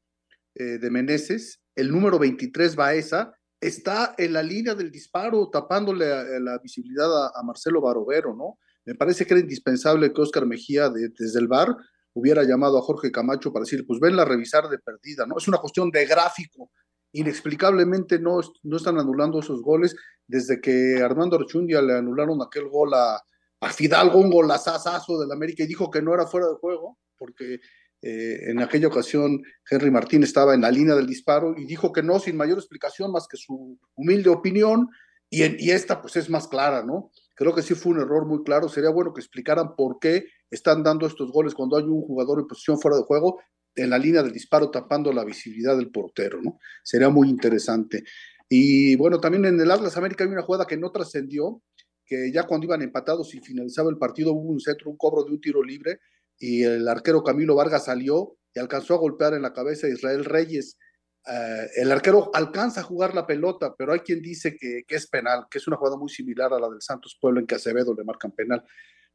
eh, 0.54 0.78
de 0.78 0.88
Meneses, 0.88 1.60
el 1.74 1.90
número 1.90 2.20
23 2.20 2.76
Baeza 2.76 3.34
está 3.60 4.14
en 4.16 4.32
la 4.32 4.44
línea 4.44 4.76
del 4.76 4.92
disparo, 4.92 5.50
tapándole 5.50 6.38
la 6.38 6.60
visibilidad 6.62 7.34
a, 7.36 7.42
Marcelo 7.42 7.80
Barovero, 7.80 8.32
¿no? 8.36 8.60
Me 8.84 8.94
parece 8.94 9.26
que 9.26 9.34
era 9.34 9.40
indispensable 9.40 10.12
que 10.12 10.20
Oscar 10.20 10.46
Mejía, 10.46 10.88
desde 10.88 11.40
el 11.40 11.48
bar, 11.48 11.74
hubiera 12.12 12.44
llamado 12.44 12.78
a 12.78 12.82
Jorge 12.82 13.10
Camacho 13.10 13.52
para 13.52 13.64
decir, 13.64 13.84
pues 13.88 13.98
venla 13.98 14.22
a 14.22 14.26
revisar 14.26 14.68
de 14.68 14.78
perdida, 14.78 15.26
¿no? 15.26 15.36
Es 15.36 15.48
una 15.48 15.58
cuestión 15.58 15.90
de 15.90 16.06
gráfico. 16.06 16.70
Inexplicablemente 17.10 18.20
no, 18.20 18.38
no 18.62 18.76
están 18.76 19.00
anulando 19.00 19.40
esos 19.40 19.62
goles 19.62 19.96
desde 20.28 20.60
que 20.60 21.02
Armando 21.02 21.34
Archundia 21.34 21.82
le 21.82 21.94
anularon 21.94 22.40
aquel 22.40 22.68
gol 22.68 22.94
a, 22.94 23.20
a 23.62 23.70
Fidalgo 23.72 24.20
un 24.20 24.30
golazazo 24.30 25.18
del 25.18 25.32
América 25.32 25.64
y 25.64 25.66
dijo 25.66 25.90
que 25.90 26.02
no 26.02 26.14
era 26.14 26.28
fuera 26.28 26.46
de 26.46 26.54
juego, 26.54 27.00
porque 27.18 27.58
eh, 28.06 28.50
en 28.50 28.60
aquella 28.60 28.88
ocasión 28.88 29.42
Henry 29.70 29.90
Martín 29.90 30.22
estaba 30.22 30.54
en 30.54 30.60
la 30.60 30.70
línea 30.70 30.94
del 30.94 31.06
disparo 31.06 31.54
y 31.56 31.64
dijo 31.64 31.90
que 31.90 32.02
no, 32.02 32.18
sin 32.18 32.36
mayor 32.36 32.58
explicación 32.58 33.10
más 33.10 33.26
que 33.26 33.38
su 33.38 33.78
humilde 33.94 34.28
opinión, 34.28 34.90
y, 35.30 35.42
y 35.64 35.70
esta 35.70 36.02
pues 36.02 36.16
es 36.16 36.28
más 36.28 36.46
clara, 36.46 36.84
¿no? 36.84 37.10
Creo 37.34 37.54
que 37.54 37.62
sí 37.62 37.74
fue 37.74 37.92
un 37.92 38.00
error 38.00 38.26
muy 38.26 38.44
claro, 38.44 38.68
sería 38.68 38.90
bueno 38.90 39.14
que 39.14 39.22
explicaran 39.22 39.74
por 39.74 39.98
qué 39.98 40.26
están 40.50 40.82
dando 40.82 41.06
estos 41.06 41.32
goles 41.32 41.54
cuando 41.54 41.78
hay 41.78 41.84
un 41.84 42.02
jugador 42.02 42.40
en 42.40 42.46
posición 42.46 42.78
fuera 42.78 42.98
de 42.98 43.04
juego 43.04 43.40
en 43.74 43.88
la 43.88 43.96
línea 43.96 44.22
del 44.22 44.32
disparo 44.32 44.70
tapando 44.70 45.10
la 45.10 45.24
visibilidad 45.24 45.74
del 45.74 45.90
portero, 45.90 46.42
¿no? 46.42 46.58
Sería 46.82 47.08
muy 47.08 47.30
interesante. 47.30 48.04
Y 48.50 48.96
bueno, 48.96 49.18
también 49.18 49.46
en 49.46 49.58
el 49.58 49.70
Atlas 49.70 49.96
América 49.96 50.24
hay 50.24 50.30
una 50.30 50.42
jugada 50.42 50.66
que 50.66 50.76
no 50.76 50.90
trascendió, 50.90 51.62
que 52.04 52.30
ya 52.30 52.42
cuando 52.42 52.66
iban 52.66 52.82
empatados 52.82 53.34
y 53.34 53.40
finalizaba 53.40 53.88
el 53.88 53.96
partido 53.96 54.34
hubo 54.34 54.52
un 54.52 54.60
centro, 54.60 54.90
un 54.90 54.98
cobro 54.98 55.24
de 55.24 55.30
un 55.30 55.40
tiro 55.40 55.62
libre 55.62 56.00
y 56.38 56.62
el 56.62 56.86
arquero 56.88 57.22
Camilo 57.22 57.54
Vargas 57.54 57.86
salió 57.86 58.36
y 58.54 58.60
alcanzó 58.60 58.94
a 58.94 58.98
golpear 58.98 59.34
en 59.34 59.42
la 59.42 59.52
cabeza 59.52 59.86
a 59.86 59.90
Israel 59.90 60.24
Reyes. 60.24 60.78
Eh, 61.26 61.66
el 61.76 61.92
arquero 61.92 62.30
alcanza 62.34 62.80
a 62.80 62.84
jugar 62.84 63.14
la 63.14 63.26
pelota, 63.26 63.74
pero 63.76 63.92
hay 63.92 64.00
quien 64.00 64.20
dice 64.20 64.56
que, 64.56 64.84
es 64.88 65.08
penal, 65.08 65.46
que 65.50 65.58
es 65.58 65.66
una 65.66 65.76
jugada 65.76 65.96
muy 65.96 66.08
similar 66.08 66.52
a 66.52 66.58
la 66.58 66.68
del 66.68 66.82
Santos 66.82 67.16
Pueblo 67.20 67.40
en 67.40 67.46
que 67.46 67.54
Acevedo 67.54 67.94
le 67.94 68.04
marcan 68.04 68.32
penal. 68.32 68.62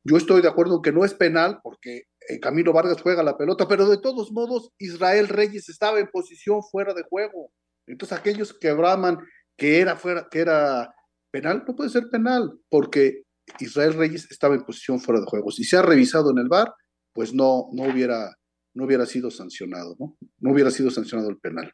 Yo 0.03 0.17
estoy 0.17 0.41
de 0.41 0.47
acuerdo 0.47 0.77
en 0.77 0.81
que 0.81 0.91
no 0.91 1.05
es 1.05 1.13
penal 1.13 1.59
porque 1.61 2.03
eh, 2.27 2.39
Camilo 2.39 2.73
Vargas 2.73 3.01
juega 3.01 3.21
la 3.21 3.37
pelota, 3.37 3.67
pero 3.67 3.87
de 3.87 3.97
todos 3.97 4.31
modos 4.31 4.71
Israel 4.77 5.27
Reyes 5.27 5.69
estaba 5.69 5.99
en 5.99 6.07
posición 6.07 6.63
fuera 6.63 6.93
de 6.93 7.03
juego. 7.03 7.51
Entonces 7.85 8.17
aquellos 8.17 8.53
que 8.53 8.71
braman 8.71 9.19
que 9.57 9.79
era 9.79 9.97
fuera, 9.97 10.27
que 10.31 10.39
era 10.39 10.95
penal, 11.31 11.63
no 11.67 11.75
puede 11.75 11.89
ser 11.89 12.09
penal, 12.09 12.59
porque 12.69 13.23
Israel 13.59 13.93
Reyes 13.93 14.31
estaba 14.31 14.55
en 14.55 14.63
posición 14.63 14.99
fuera 14.99 15.19
de 15.19 15.27
juego. 15.27 15.51
Si 15.51 15.63
se 15.63 15.77
ha 15.77 15.81
revisado 15.81 16.31
en 16.31 16.37
el 16.39 16.47
VAR, 16.47 16.73
pues 17.19 17.33
no, 17.33 17.67
no 17.73 17.83
hubiera, 17.83 18.33
no 18.73 18.85
hubiera 18.85 19.05
sido 19.05 19.29
sancionado, 19.29 19.93
¿no? 19.99 20.15
No 20.37 20.53
hubiera 20.53 20.71
sido 20.71 20.89
sancionado 20.89 21.29
el 21.29 21.37
penal. 21.37 21.69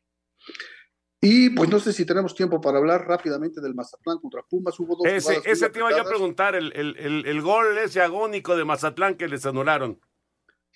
Y 1.21 1.51
pues 1.51 1.69
no 1.69 1.79
sé 1.79 1.93
si 1.93 2.03
tenemos 2.03 2.33
tiempo 2.33 2.59
para 2.59 2.79
hablar 2.79 3.05
rápidamente 3.07 3.61
del 3.61 3.75
Mazatlán 3.75 4.17
contra 4.17 4.41
Pumas. 4.49 4.79
Hubo 4.79 4.95
dos 4.95 5.05
Ese, 5.05 5.39
ese 5.45 5.69
te 5.69 5.77
iba 5.77 5.91
yo 5.91 6.01
a 6.01 6.03
preguntar, 6.03 6.55
el, 6.55 6.73
el- 6.75 6.97
el- 6.97 7.27
el 7.27 7.41
gol 7.43 7.77
ese 7.77 8.01
agónico 8.01 8.55
de 8.57 8.65
Mazatlán 8.65 9.17
que 9.17 9.27
les 9.27 9.45
anularon. 9.45 9.99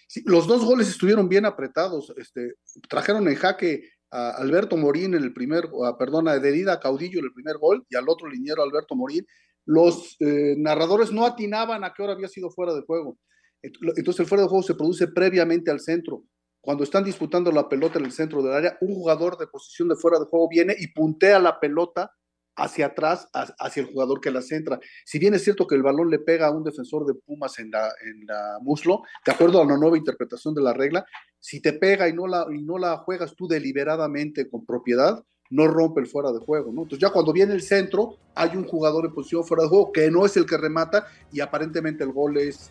Sí, 0.07 0.21
los 0.27 0.45
dos 0.45 0.63
goles 0.63 0.87
estuvieron 0.87 1.27
bien 1.27 1.47
apretados. 1.47 2.13
Este, 2.15 2.53
trajeron 2.87 3.27
en 3.27 3.33
jaque 3.37 3.89
a 4.11 4.29
Alberto 4.37 4.77
Morín 4.77 5.15
en 5.15 5.23
el 5.23 5.33
primer, 5.33 5.67
a, 5.83 5.97
perdón, 5.97 6.27
a 6.27 6.37
Derida 6.37 6.79
Caudillo 6.79 7.17
en 7.17 7.25
el 7.25 7.33
primer 7.33 7.57
gol 7.57 7.83
y 7.89 7.95
al 7.95 8.07
otro 8.07 8.29
liniero 8.29 8.61
Alberto 8.61 8.93
Morín. 8.95 9.25
Los 9.65 10.15
eh, 10.19 10.53
narradores 10.59 11.11
no 11.11 11.25
atinaban 11.25 11.83
a 11.83 11.91
qué 11.91 12.03
hora 12.03 12.13
había 12.13 12.27
sido 12.27 12.51
fuera 12.51 12.75
de 12.75 12.81
juego. 12.83 13.17
Entonces 13.61 14.19
el 14.19 14.25
fuera 14.25 14.43
de 14.43 14.49
juego 14.49 14.63
se 14.63 14.75
produce 14.75 15.07
previamente 15.07 15.71
al 15.71 15.79
centro. 15.79 16.23
Cuando 16.61 16.83
están 16.83 17.03
disputando 17.03 17.51
la 17.51 17.67
pelota 17.69 17.99
en 17.99 18.05
el 18.05 18.11
centro 18.11 18.41
del 18.43 18.53
área, 18.53 18.77
un 18.81 18.93
jugador 18.93 19.37
de 19.37 19.47
posición 19.47 19.87
de 19.89 19.95
fuera 19.95 20.19
de 20.19 20.25
juego 20.25 20.47
viene 20.49 20.75
y 20.77 20.87
puntea 20.87 21.39
la 21.39 21.59
pelota 21.59 22.11
hacia 22.57 22.87
atrás, 22.87 23.29
ha- 23.33 23.53
hacia 23.59 23.81
el 23.83 23.87
jugador 23.87 24.19
que 24.19 24.31
la 24.31 24.41
centra. 24.41 24.77
Si 25.05 25.17
bien 25.17 25.33
es 25.33 25.43
cierto 25.45 25.65
que 25.65 25.75
el 25.75 25.83
balón 25.83 26.09
le 26.09 26.19
pega 26.19 26.47
a 26.47 26.51
un 26.51 26.63
defensor 26.65 27.05
de 27.05 27.13
Pumas 27.13 27.57
en 27.59 27.71
la, 27.71 27.87
en 28.05 28.25
la 28.27 28.57
muslo, 28.61 29.03
de 29.25 29.31
acuerdo 29.31 29.61
a 29.61 29.65
la 29.65 29.77
nueva 29.77 29.97
interpretación 29.97 30.53
de 30.53 30.61
la 30.61 30.73
regla, 30.73 31.05
si 31.39 31.61
te 31.61 31.71
pega 31.71 32.09
y 32.09 32.13
no 32.13 32.27
la, 32.27 32.45
y 32.53 32.61
no 32.61 32.77
la 32.77 32.97
juegas 32.97 33.33
tú 33.35 33.47
deliberadamente 33.47 34.49
con 34.49 34.65
propiedad, 34.65 35.23
no 35.51 35.67
rompe 35.67 36.01
el 36.01 36.07
fuera 36.07 36.31
de 36.33 36.39
juego, 36.39 36.71
¿no? 36.73 36.83
Entonces 36.83 36.99
ya 36.99 37.11
cuando 37.13 37.31
viene 37.31 37.53
el 37.53 37.61
centro, 37.61 38.17
hay 38.35 38.55
un 38.57 38.65
jugador 38.65 39.05
en 39.05 39.13
posición 39.13 39.45
fuera 39.45 39.63
de 39.63 39.69
juego 39.69 39.91
que 39.93 40.11
no 40.11 40.25
es 40.25 40.35
el 40.35 40.45
que 40.45 40.57
remata 40.57 41.07
y 41.31 41.39
aparentemente 41.39 42.03
el 42.03 42.11
gol 42.11 42.37
es, 42.37 42.69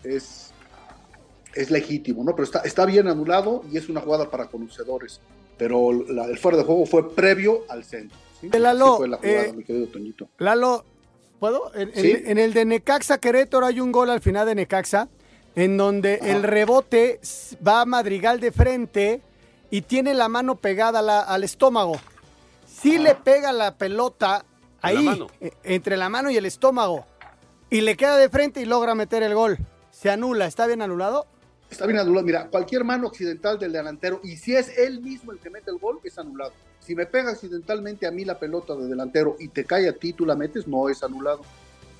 es 1.60 1.70
legítimo, 1.70 2.22
¿no? 2.24 2.32
Pero 2.34 2.44
está, 2.44 2.60
está 2.60 2.86
bien 2.86 3.08
anulado 3.08 3.64
y 3.72 3.76
es 3.78 3.88
una 3.88 4.00
jugada 4.00 4.30
para 4.30 4.46
conocedores. 4.46 5.20
Pero 5.56 5.92
la- 5.92 6.26
el 6.26 6.38
fuera 6.38 6.56
de 6.58 6.64
juego 6.64 6.86
fue 6.86 7.14
previo 7.14 7.64
al 7.68 7.84
centro. 7.84 8.16
¿sí? 8.40 8.48
Lalo, 8.50 8.86
Así 8.86 8.96
fue 8.98 9.08
la 9.08 9.16
jugada, 9.16 9.44
eh, 9.46 9.52
mi 9.52 9.64
querido 9.64 9.86
Toñito. 9.88 10.28
Lalo, 10.38 10.84
¿puedo? 11.40 11.74
En, 11.74 11.92
Sí. 11.94 12.14
en 12.24 12.38
el 12.38 12.52
de 12.54 12.64
Necaxa 12.64 13.18
Querétaro 13.18 13.66
hay 13.66 13.80
un 13.80 13.90
gol 13.90 14.10
al 14.10 14.20
final 14.20 14.46
de 14.46 14.54
Necaxa 14.54 15.08
en 15.56 15.76
donde 15.76 16.20
el 16.22 16.44
rebote 16.44 17.20
va 17.66 17.80
a 17.80 17.84
Madrigal 17.84 18.38
de 18.38 18.52
frente 18.52 19.20
y 19.70 19.82
tiene 19.82 20.14
la 20.14 20.28
mano 20.28 20.54
pegada 20.54 21.02
la- 21.02 21.20
al 21.20 21.42
estómago. 21.42 21.96
Si 22.66 22.98
le 22.98 23.16
pega 23.16 23.50
la 23.52 23.74
pelota 23.74 24.44
la 24.82 24.88
ahí, 24.88 25.02
mano. 25.02 25.26
e- 25.40 25.52
entre 25.64 25.96
la 25.96 26.08
mano 26.08 26.30
y 26.30 26.36
el 26.36 26.46
estómago, 26.46 27.04
y 27.70 27.80
le 27.80 27.96
queda 27.96 28.16
de 28.16 28.28
frente 28.28 28.60
y 28.60 28.64
logra 28.66 28.94
meter 28.94 29.24
el 29.24 29.34
gol, 29.34 29.58
se 29.90 30.10
anula. 30.10 30.46
¿Está 30.46 30.68
bien 30.68 30.80
anulado? 30.80 31.26
Está 31.70 31.86
bien 31.86 31.98
anulado. 31.98 32.24
Mira, 32.24 32.48
cualquier 32.48 32.82
mano 32.84 33.08
accidental 33.08 33.58
del 33.58 33.72
delantero, 33.72 34.20
y 34.24 34.36
si 34.36 34.54
es 34.56 34.76
él 34.78 35.00
mismo 35.00 35.32
el 35.32 35.38
que 35.38 35.50
mete 35.50 35.70
el 35.70 35.78
gol, 35.78 36.00
es 36.02 36.18
anulado. 36.18 36.52
Si 36.80 36.94
me 36.94 37.04
pega 37.06 37.30
accidentalmente 37.32 38.06
a 38.06 38.10
mí 38.10 38.24
la 38.24 38.38
pelota 38.38 38.74
de 38.74 38.86
delantero 38.86 39.36
y 39.38 39.48
te 39.48 39.64
cae 39.64 39.88
a 39.88 39.92
ti, 39.92 40.14
tú 40.14 40.24
la 40.24 40.34
metes, 40.34 40.66
no 40.66 40.88
es 40.88 41.02
anulado. 41.02 41.42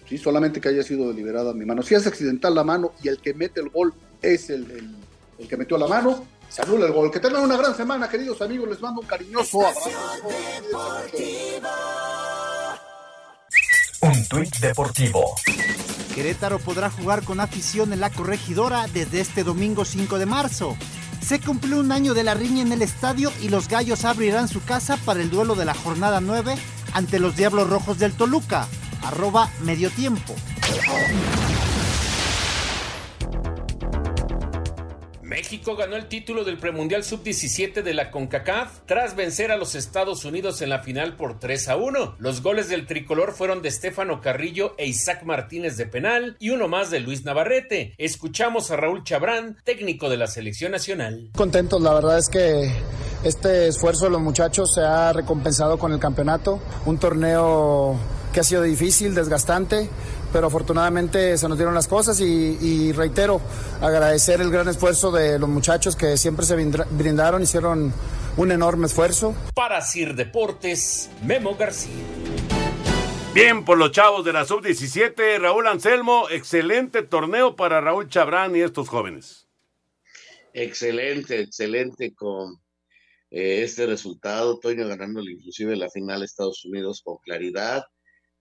Sí, 0.09 0.16
solamente 0.16 0.59
que 0.61 0.71
haya 0.71 0.83
sido 0.83 1.09
deliberada 1.09 1.53
mi 1.53 1.66
mano. 1.66 1.83
Si 1.83 1.95
es 1.95 2.07
accidental 2.07 2.55
la 2.55 2.64
mano 2.64 2.93
y 3.03 3.09
el 3.09 3.19
que 3.21 3.35
mete 3.35 3.61
el 3.61 3.69
gol 3.69 3.93
es 4.23 4.49
el, 4.49 4.71
el- 4.71 4.97
el 5.39 5.47
que 5.49 5.57
metió 5.59 5.77
la 5.77 5.87
mano, 5.87 6.25
se 6.49 6.62
anula 6.62 6.87
el 6.87 6.93
gol. 6.93 7.11
Que 7.11 7.21
tengan 7.21 7.43
una 7.43 7.59
gran 7.59 7.77
semana, 7.77 8.09
queridos 8.09 8.41
amigos. 8.41 8.71
Les 8.71 8.81
mando 8.81 9.03
un 9.03 9.07
cariñoso 9.07 9.61
abrazo. 9.66 9.91
Un 14.01 14.29
tuit 14.29 14.57
deportivo. 14.61 15.35
Querétaro 16.19 16.59
podrá 16.59 16.91
jugar 16.91 17.23
con 17.23 17.39
afición 17.39 17.93
en 17.93 18.01
la 18.01 18.11
corregidora 18.11 18.89
desde 18.89 19.21
este 19.21 19.45
domingo 19.45 19.85
5 19.85 20.19
de 20.19 20.27
marzo. 20.27 20.77
Se 21.21 21.39
cumplió 21.39 21.79
un 21.79 21.93
año 21.93 22.12
de 22.12 22.25
la 22.25 22.35
riña 22.35 22.62
en 22.62 22.73
el 22.73 22.83
estadio 22.83 23.31
y 23.41 23.51
los 23.51 23.69
gallos 23.69 24.05
abrirán 24.05 24.49
su 24.49 24.61
casa 24.61 24.97
para 24.97 25.21
el 25.21 25.31
duelo 25.31 25.55
de 25.55 25.64
la 25.64 25.75
jornada 25.75 26.21
9 26.21 26.57
ante 26.93 27.21
los 27.21 27.37
Diablos 27.37 27.71
Rojos 27.71 28.01
del 28.01 28.14
Toluca. 28.14 28.66
Arroba 29.05 29.49
medio 29.62 29.91
tiempo. 29.91 30.35
México 35.29 35.76
ganó 35.76 35.97
el 35.97 36.09
título 36.09 36.43
del 36.43 36.57
premundial 36.57 37.05
sub-17 37.05 37.83
de 37.83 37.93
la 37.93 38.11
CONCACAF 38.11 38.79
tras 38.87 39.14
vencer 39.14 39.53
a 39.53 39.59
los 39.59 39.74
Estados 39.74 40.24
Unidos 40.24 40.62
en 40.62 40.70
la 40.70 40.79
final 40.79 41.16
por 41.16 41.39
3 41.39 41.68
a 41.68 41.76
1. 41.76 42.16
Los 42.18 42.43
goles 42.43 42.70
del 42.70 42.87
tricolor 42.87 43.35
fueron 43.35 43.61
de 43.61 43.68
Estefano 43.68 44.22
Carrillo 44.22 44.74
e 44.79 44.87
Isaac 44.87 45.24
Martínez 45.24 45.76
de 45.76 45.85
penal 45.85 46.39
y 46.39 46.49
uno 46.49 46.66
más 46.66 46.91
de 46.91 47.01
Luis 47.01 47.26
Navarrete. 47.26 47.93
Escuchamos 47.99 48.70
a 48.70 48.76
Raúl 48.76 49.05
Chabrán, 49.05 49.59
técnico 49.64 50.09
de 50.09 50.16
la 50.16 50.29
selección 50.29 50.72
nacional. 50.72 51.29
Contentos, 51.37 51.83
la 51.83 51.93
verdad 51.93 52.16
es 52.16 52.31
que 52.31 52.72
este 53.22 53.68
esfuerzo 53.68 54.07
de 54.07 54.12
los 54.12 54.22
muchachos 54.22 54.72
se 54.72 54.81
ha 54.81 55.12
recompensado 55.12 55.79
con 55.79 55.93
el 55.93 55.99
campeonato, 55.99 56.59
un 56.87 56.99
torneo 56.99 57.99
que 58.33 58.41
ha 58.41 58.45
sido 58.45 58.62
difícil, 58.62 59.14
desgastante, 59.14 59.91
pero 60.33 60.47
afortunadamente 60.49 61.37
se 61.39 61.49
nos 61.49 61.59
dieron 61.59 61.74
las 61.74 61.89
cosas 61.89 62.20
y, 62.20 62.59
y 62.61 62.93
reitero, 62.93 63.41
agradecer 63.81 64.41
el 64.41 64.51
gran 64.51 64.68
esfuerzo 64.68 65.11
de 65.11 65.39
los 65.39 65.49
muchachos 65.49 65.97
que 65.97 66.16
siempre 66.16 66.45
se 66.47 66.55
brinda- 66.57 66.87
brindaron, 66.91 67.43
hicieron 67.43 67.93
un 68.37 68.53
enorme 68.53 68.87
esfuerzo. 68.87 69.35
Para 69.55 69.81
Sir 69.81 70.14
Deportes, 70.14 71.11
Memo 71.24 71.57
García. 71.57 71.93
Bien, 73.35 73.64
por 73.64 73.79
los 73.79 73.93
chavos 73.93 74.24
de 74.24 74.33
la 74.33 74.45
sub-17, 74.45 75.39
Raúl 75.39 75.66
Anselmo, 75.66 76.29
excelente 76.31 77.03
torneo 77.03 77.57
para 77.57 77.81
Raúl 77.81 78.09
Chabrán 78.09 78.57
y 78.57 78.61
estos 78.61 78.89
jóvenes. 78.89 79.47
Excelente, 80.55 81.41
excelente 81.43 82.14
con 82.14 82.57
eh, 83.31 83.62
este 83.62 83.87
resultado. 83.87 84.59
Toño 84.59 84.89
ganándole 84.89 85.33
inclusive 85.33 85.76
la 85.76 85.91
final 85.91 86.22
a 86.22 86.24
Estados 86.24 86.64
Unidos 86.64 87.03
con 87.05 87.18
claridad. 87.18 87.85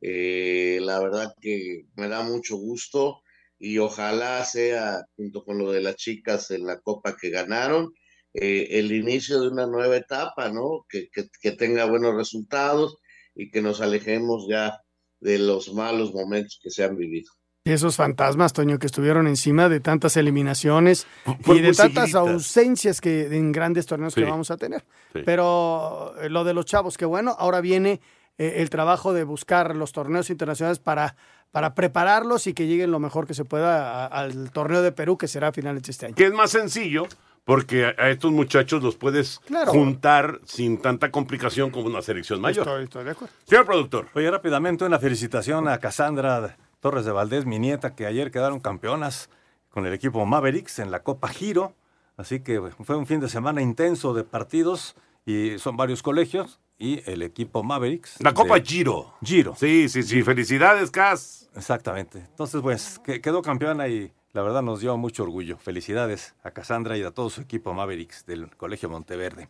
Eh, 0.02 0.80
la 0.82 1.00
verdad 1.00 1.34
que 1.42 1.86
me 1.96 2.08
da 2.08 2.22
mucho 2.24 2.56
gusto 2.58 3.22
y 3.60 3.80
ojalá 3.80 4.44
sea, 4.46 5.04
junto 5.16 5.44
con 5.44 5.58
lo 5.58 5.72
de 5.72 5.82
las 5.82 5.96
chicas 5.96 6.52
en 6.52 6.66
la 6.68 6.80
copa 6.80 7.16
que 7.20 7.30
ganaron, 7.32 7.92
eh, 8.34 8.68
el 8.72 8.92
inicio 8.92 9.42
de 9.42 9.48
una 9.48 9.66
nueva 9.66 9.98
etapa, 9.98 10.50
¿no? 10.50 10.86
Que, 10.88 11.10
que- 11.12 11.28
que 11.42 11.52
tenga 11.54 11.86
buenos 11.86 12.14
resultados 12.16 12.98
y 13.34 13.50
que 13.50 13.62
nos 13.64 13.82
alejemos 13.82 14.46
ya 14.48 14.80
de 15.20 15.40
los 15.40 15.74
malos 15.74 16.14
momentos 16.14 16.60
que 16.62 16.70
se 16.70 16.84
han 16.84 16.96
vivido. 16.96 17.32
Y 17.66 17.72
esos 17.72 17.96
fantasmas, 17.98 18.54
Toño, 18.54 18.78
que 18.80 18.86
estuvieron 18.86 19.28
encima 19.28 19.68
de 19.68 19.80
tantas 19.82 20.16
eliminaciones 20.16 21.06
Fue 21.42 21.58
y 21.58 21.62
de 21.62 21.68
muy 21.70 21.76
tantas 21.76 22.14
ausencias 22.16 23.02
que 23.02 23.26
en 23.36 23.52
grandes 23.52 23.86
torneos 23.88 24.14
Sí. 24.14 24.22
que 24.22 24.30
vamos 24.30 24.52
a 24.52 24.58
tener. 24.58 24.86
Sí. 25.14 25.22
Pero 25.26 26.14
eh, 26.22 26.30
lo 26.30 26.44
de 26.46 26.54
los 26.54 26.66
chavos, 26.66 26.96
que 26.98 27.06
bueno, 27.06 27.36
ahora 27.38 27.60
viene 27.60 28.00
eh, 28.38 28.56
el 28.58 28.70
trabajo 28.70 29.14
de 29.14 29.24
buscar 29.24 29.76
los 29.76 29.92
torneos 29.92 30.30
internacionales 30.30 30.80
para, 30.80 31.16
para 31.52 31.74
prepararlos 31.76 32.48
y 32.48 32.54
que 32.54 32.68
lleguen 32.68 32.92
lo 32.92 33.00
mejor 33.00 33.26
que 33.28 33.34
se 33.34 33.46
pueda 33.46 34.06
a- 34.06 34.08
al 34.08 34.52
torneo 34.52 34.82
de 34.82 34.92
Perú, 34.92 35.18
que 35.18 35.28
será 35.28 35.48
a 35.50 35.52
finales 35.52 35.84
de 35.84 35.92
este 35.92 36.06
año. 36.08 36.16
Que 36.16 36.26
es 36.28 36.34
más 36.34 36.52
sencillo 36.52 37.08
porque 37.46 37.86
a, 37.86 37.96
a 37.98 38.10
estos 38.10 38.32
muchachos 38.32 38.84
los 38.84 38.96
puedes 38.98 39.40
Claro. 39.48 39.72
juntar 39.72 40.40
sin 40.46 40.82
tanta 40.82 41.12
complicación 41.12 41.70
como 41.72 41.88
una 41.88 42.02
selección 42.02 42.42
mayor. 42.42 42.68
Estoy, 42.68 42.84
estoy 42.84 43.04
de 43.06 43.12
acuerdo. 43.12 43.34
Señor 43.46 43.66
productor. 43.66 44.08
Oye, 44.14 44.30
rápidamente 44.30 44.84
una 44.86 45.00
felicitación 45.00 45.68
a 45.70 45.78
Cassandra 45.80 46.58
Torres 46.80 47.06
de 47.06 47.12
Valdés, 47.12 47.46
mi 47.46 47.58
nieta, 47.58 47.96
que 47.96 48.06
ayer 48.06 48.30
quedaron 48.32 48.60
campeonas 48.60 49.30
con 49.70 49.86
el 49.86 49.94
equipo 49.94 50.26
Mavericks 50.26 50.80
en 50.80 50.92
la 50.92 51.02
Copa 51.04 51.28
Giro. 51.30 51.74
Así 52.18 52.40
que 52.42 52.60
fue 52.84 52.96
un 52.98 53.06
fin 53.08 53.20
de 53.20 53.30
semana 53.30 53.62
intenso 53.62 54.14
de 54.14 54.24
partidos 54.24 54.96
y 55.26 55.58
son 55.60 55.78
varios 55.78 56.02
colegios 56.04 56.60
y 56.80 57.02
el 57.10 57.22
equipo 57.24 57.64
Mavericks. 57.64 58.18
La 58.22 58.34
Copa 58.34 58.56
de- 58.56 58.62
Giro. 58.66 59.14
Giro. 59.24 59.56
Sí, 59.58 59.90
sí, 59.90 60.04
sí. 60.04 60.22
Felicidades, 60.24 60.92
Cas. 60.92 61.50
Exactamente. 61.56 62.20
Entonces, 62.20 62.62
pues, 62.62 63.00
que- 63.00 63.20
quedó 63.22 63.42
campeona 63.42 63.88
y 63.88 64.12
la 64.34 64.44
verdad 64.44 64.62
nos 64.62 64.80
dio 64.82 64.96
mucho 64.98 65.24
orgullo. 65.24 65.58
Felicidades 65.58 66.36
a 66.44 66.52
Cassandra 66.52 66.96
y 66.98 67.04
a 67.04 67.12
todo 67.12 67.30
su 67.30 67.42
equipo 67.42 67.74
Mavericks 67.74 68.26
del 68.26 68.56
Colegio 68.56 68.90
Monteverde. 68.90 69.50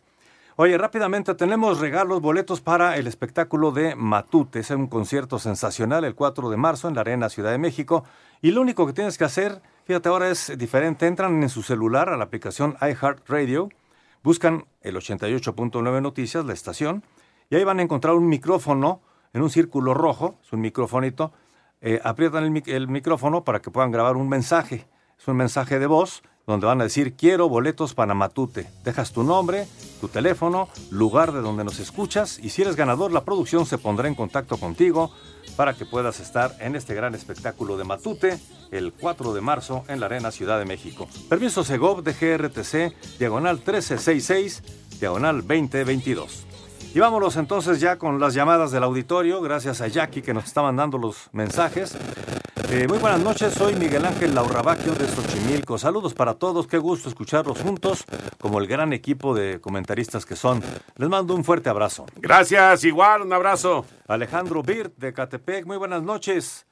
Oye, 0.56 0.76
rápidamente 0.76 1.34
tenemos 1.36 1.78
regalos, 1.78 2.20
boletos 2.20 2.60
para 2.60 2.96
el 2.96 3.06
espectáculo 3.06 3.70
de 3.70 3.94
Matute. 3.94 4.58
Es 4.60 4.70
un 4.70 4.88
concierto 4.88 5.38
sensacional 5.38 6.02
el 6.04 6.16
4 6.16 6.50
de 6.50 6.56
marzo 6.56 6.88
en 6.88 6.94
la 6.96 7.02
Arena 7.02 7.28
Ciudad 7.28 7.52
de 7.52 7.58
México. 7.58 8.04
Y 8.42 8.50
lo 8.50 8.62
único 8.62 8.84
que 8.86 8.92
tienes 8.92 9.18
que 9.18 9.24
hacer, 9.24 9.60
fíjate, 9.84 10.08
ahora 10.08 10.30
es 10.30 10.52
diferente. 10.58 11.06
Entran 11.06 11.40
en 11.42 11.48
su 11.48 11.62
celular 11.62 12.08
a 12.08 12.16
la 12.16 12.24
aplicación 12.24 12.76
iHeartRadio, 12.80 13.68
buscan 14.24 14.64
el 14.82 14.96
88.9 14.96 16.00
Noticias, 16.00 16.44
la 16.44 16.54
estación, 16.54 17.04
y 17.50 17.56
ahí 17.56 17.64
van 17.64 17.80
a 17.80 17.82
encontrar 17.82 18.14
un 18.14 18.28
micrófono 18.28 19.00
en 19.32 19.42
un 19.42 19.50
círculo 19.50 19.94
rojo, 19.94 20.38
es 20.42 20.52
un 20.52 20.60
microfonito. 20.60 21.32
Eh, 21.80 22.00
aprietan 22.02 22.44
el, 22.44 22.62
el 22.66 22.88
micrófono 22.88 23.44
para 23.44 23.60
que 23.60 23.70
puedan 23.70 23.90
grabar 23.90 24.16
un 24.16 24.28
mensaje. 24.28 24.86
Es 25.18 25.28
un 25.28 25.36
mensaje 25.36 25.78
de 25.78 25.86
voz 25.86 26.22
donde 26.46 26.66
van 26.66 26.80
a 26.80 26.84
decir 26.84 27.14
quiero 27.14 27.48
boletos 27.48 27.94
para 27.94 28.14
Matute. 28.14 28.70
Dejas 28.82 29.12
tu 29.12 29.22
nombre, 29.22 29.66
tu 30.00 30.08
teléfono, 30.08 30.68
lugar 30.90 31.32
de 31.32 31.42
donde 31.42 31.62
nos 31.62 31.78
escuchas 31.78 32.38
y 32.38 32.48
si 32.50 32.62
eres 32.62 32.74
ganador 32.74 33.12
la 33.12 33.24
producción 33.24 33.66
se 33.66 33.76
pondrá 33.76 34.08
en 34.08 34.14
contacto 34.14 34.56
contigo 34.56 35.12
para 35.56 35.74
que 35.74 35.84
puedas 35.84 36.20
estar 36.20 36.54
en 36.60 36.74
este 36.74 36.94
gran 36.94 37.14
espectáculo 37.14 37.76
de 37.76 37.84
Matute 37.84 38.40
el 38.70 38.94
4 38.94 39.34
de 39.34 39.40
marzo 39.42 39.84
en 39.88 40.00
la 40.00 40.06
Arena 40.06 40.30
Ciudad 40.30 40.58
de 40.58 40.64
México. 40.64 41.06
Permiso 41.28 41.64
Segov 41.64 42.02
de 42.02 42.12
GRTC, 42.12 43.18
diagonal 43.18 43.56
1366, 43.56 44.62
diagonal 45.00 45.46
2022. 45.46 46.47
Y 46.94 47.00
vámonos 47.00 47.36
entonces 47.36 47.80
ya 47.80 47.96
con 47.96 48.18
las 48.18 48.32
llamadas 48.34 48.70
del 48.70 48.82
auditorio, 48.82 49.42
gracias 49.42 49.80
a 49.80 49.88
Jackie 49.88 50.22
que 50.22 50.32
nos 50.32 50.44
está 50.44 50.62
mandando 50.62 50.96
los 50.96 51.28
mensajes. 51.32 51.96
Eh, 52.70 52.86
muy 52.88 52.98
buenas 52.98 53.20
noches, 53.20 53.54
soy 53.54 53.74
Miguel 53.76 54.04
Ángel 54.04 54.34
Laurrabaquio 54.34 54.94
de 54.94 55.06
Xochimilco. 55.06 55.78
Saludos 55.78 56.14
para 56.14 56.34
todos, 56.34 56.66
qué 56.66 56.78
gusto 56.78 57.08
escucharlos 57.08 57.60
juntos, 57.60 58.04
como 58.38 58.58
el 58.58 58.66
gran 58.66 58.92
equipo 58.92 59.34
de 59.34 59.60
comentaristas 59.60 60.24
que 60.24 60.34
son. 60.34 60.62
Les 60.96 61.08
mando 61.08 61.34
un 61.34 61.44
fuerte 61.44 61.68
abrazo. 61.68 62.06
Gracias, 62.16 62.84
igual, 62.84 63.22
un 63.22 63.32
abrazo. 63.32 63.84
Alejandro 64.06 64.62
Birt 64.62 64.96
de 64.96 65.12
Catepec, 65.12 65.66
muy 65.66 65.76
buenas 65.76 66.02
noches. 66.02 66.66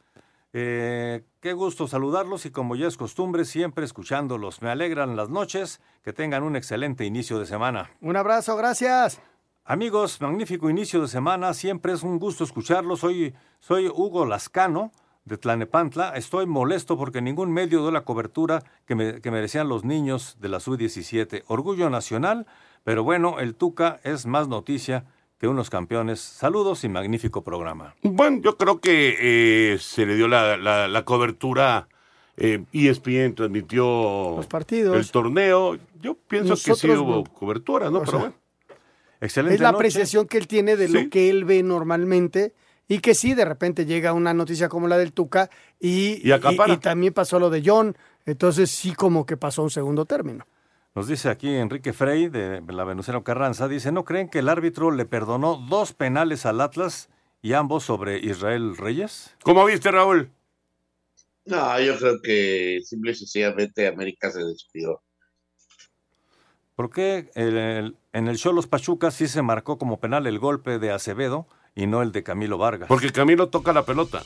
Eh, 0.52 1.24
qué 1.40 1.52
gusto 1.52 1.86
saludarlos 1.86 2.46
y 2.46 2.50
como 2.50 2.74
ya 2.74 2.88
es 2.88 2.96
costumbre, 2.96 3.44
siempre 3.44 3.84
escuchándolos. 3.84 4.62
Me 4.62 4.70
alegran 4.70 5.14
las 5.14 5.28
noches, 5.28 5.80
que 6.02 6.14
tengan 6.14 6.42
un 6.42 6.56
excelente 6.56 7.04
inicio 7.04 7.38
de 7.38 7.46
semana. 7.46 7.90
Un 8.00 8.16
abrazo, 8.16 8.56
gracias. 8.56 9.20
Amigos, 9.68 10.20
magnífico 10.20 10.70
inicio 10.70 11.00
de 11.02 11.08
semana. 11.08 11.52
Siempre 11.52 11.92
es 11.92 12.02
un 12.04 12.18
gusto 12.20 12.44
escucharlos. 12.44 13.00
Soy, 13.00 13.34
soy 13.58 13.88
Hugo 13.88 14.24
Lascano 14.24 14.92
de 15.24 15.38
Tlanepantla. 15.38 16.10
Estoy 16.16 16.46
molesto 16.46 16.96
porque 16.96 17.20
ningún 17.20 17.50
medio 17.52 17.80
dio 17.80 17.90
la 17.90 18.02
cobertura 18.04 18.62
que, 18.86 18.94
me- 18.94 19.20
que 19.20 19.30
merecían 19.32 19.68
los 19.68 19.84
niños 19.84 20.36
de 20.40 20.48
la 20.50 20.60
sub-17. 20.60 21.42
Orgullo 21.48 21.90
nacional, 21.90 22.46
pero 22.84 23.02
bueno, 23.02 23.40
el 23.40 23.56
Tuca 23.56 23.98
es 24.04 24.24
más 24.26 24.46
noticia 24.46 25.04
que 25.40 25.48
unos 25.48 25.68
campeones. 25.68 26.20
Saludos 26.20 26.84
y 26.84 26.88
magnífico 26.88 27.42
programa. 27.42 27.96
Bueno, 28.02 28.40
yo 28.42 28.56
creo 28.56 28.80
que 28.80 29.16
eh, 29.18 29.78
se 29.80 30.06
le 30.06 30.14
dio 30.14 30.28
la, 30.28 30.56
la- 30.56 30.86
la 30.86 31.04
cobertura. 31.04 31.88
Eh, 32.38 32.62
ESPN 32.72 33.34
transmitió 33.34 34.36
Los 34.36 34.46
partidos. 34.46 34.94
el 34.96 35.10
torneo. 35.10 35.76
Yo 36.00 36.14
pienso 36.14 36.54
que 36.54 36.74
sí 36.76 36.88
hubo 36.90 37.24
cobertura, 37.24 37.90
¿no? 37.90 38.00
Pero 38.00 38.10
sea, 38.10 38.20
bueno. 38.20 38.34
Excelente 39.26 39.54
es 39.56 39.60
la 39.60 39.68
noche. 39.72 39.76
apreciación 39.80 40.26
que 40.26 40.38
él 40.38 40.46
tiene 40.46 40.76
de 40.76 40.86
Sí. 40.88 40.92
lo 40.92 41.10
que 41.10 41.28
él 41.30 41.44
ve 41.44 41.62
normalmente 41.62 42.54
y 42.88 43.00
que 43.00 43.14
sí, 43.14 43.34
de 43.34 43.44
repente 43.44 43.84
llega 43.84 44.12
una 44.12 44.32
noticia 44.32 44.68
como 44.68 44.88
la 44.88 44.96
del 44.96 45.12
Tuca 45.12 45.50
y, 45.80 46.22
Y 46.24 46.76
también 46.78 47.12
pasó 47.12 47.38
lo 47.38 47.50
de 47.50 47.62
John, 47.64 47.96
entonces 48.24 48.70
sí 48.70 48.92
como 48.94 49.26
que 49.26 49.36
pasó 49.36 49.62
un 49.62 49.70
segundo 49.70 50.04
término. 50.04 50.46
Nos 50.94 51.08
dice 51.08 51.28
aquí 51.28 51.48
Enrique 51.54 51.92
Frey 51.92 52.28
de 52.28 52.62
la 52.68 52.84
Venustiano 52.84 53.22
Carranza, 53.22 53.68
dice, 53.68 53.92
¿no 53.92 54.04
creen 54.04 54.30
que 54.30 54.38
el 54.38 54.48
árbitro 54.48 54.90
le 54.90 55.04
perdonó 55.04 55.56
dos 55.68 55.92
penales 55.92 56.46
al 56.46 56.60
Atlas 56.62 57.10
y 57.42 57.52
ambos 57.52 57.84
sobre 57.84 58.18
Israel 58.18 58.76
Reyes? 58.78 59.34
¿Cómo 59.42 59.64
viste, 59.66 59.90
Raúl? 59.90 60.30
No, 61.44 61.78
yo 61.80 61.96
creo 61.98 62.20
que 62.22 62.80
simple 62.84 63.12
y 63.12 63.14
sencillamente 63.14 63.86
América 63.86 64.30
se 64.30 64.42
despidió. 64.42 65.02
¿Por 66.76 66.90
qué 66.90 67.30
el- 67.34 67.56
el- 67.56 67.96
en 68.12 68.28
el 68.28 68.36
Cholos 68.36 68.66
Pachuca 68.66 69.10
sí 69.10 69.28
se 69.28 69.42
marcó 69.42 69.78
como 69.78 69.98
penal 69.98 70.26
el 70.26 70.38
golpe 70.38 70.78
de 70.78 70.92
Acevedo 70.92 71.46
y 71.74 71.86
no 71.86 72.02
el 72.02 72.12
de 72.12 72.22
Camilo 72.22 72.58
Vargas? 72.58 72.88
Porque 72.88 73.10
Camilo 73.12 73.48
toca 73.48 73.72
la 73.72 73.84
pelota. 73.84 74.22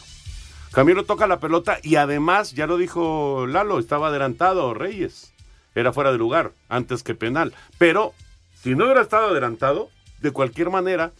Camilo 0.72 1.04
toca 1.04 1.26
la 1.26 1.40
pelota 1.40 1.78
y 1.82 1.96
además, 1.96 2.52
ya 2.52 2.66
lo 2.66 2.76
dijo 2.76 3.46
Lalo, 3.46 3.78
estaba 3.78 4.08
adelantado 4.08 4.74
Reyes. 4.74 5.32
Era 5.74 5.92
fuera 5.92 6.10
de 6.12 6.18
lugar, 6.18 6.52
antes 6.68 7.02
que 7.04 7.14
penal. 7.14 7.54
Pero, 7.78 8.12
si 8.54 8.74
no 8.74 8.84
hubiera 8.84 9.02
estado 9.02 9.28
adelantado, 9.28 9.88
de 10.20 10.32
cualquier 10.32 10.70
manera, 10.70 11.12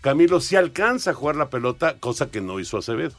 Camilo 0.00 0.40
sí 0.40 0.54
alcanza 0.54 1.10
a 1.10 1.14
jugar 1.14 1.34
la 1.34 1.50
pelota, 1.50 1.98
cosa 1.98 2.30
que 2.30 2.40
no 2.40 2.60
hizo 2.60 2.78
Acevedo. 2.78 3.16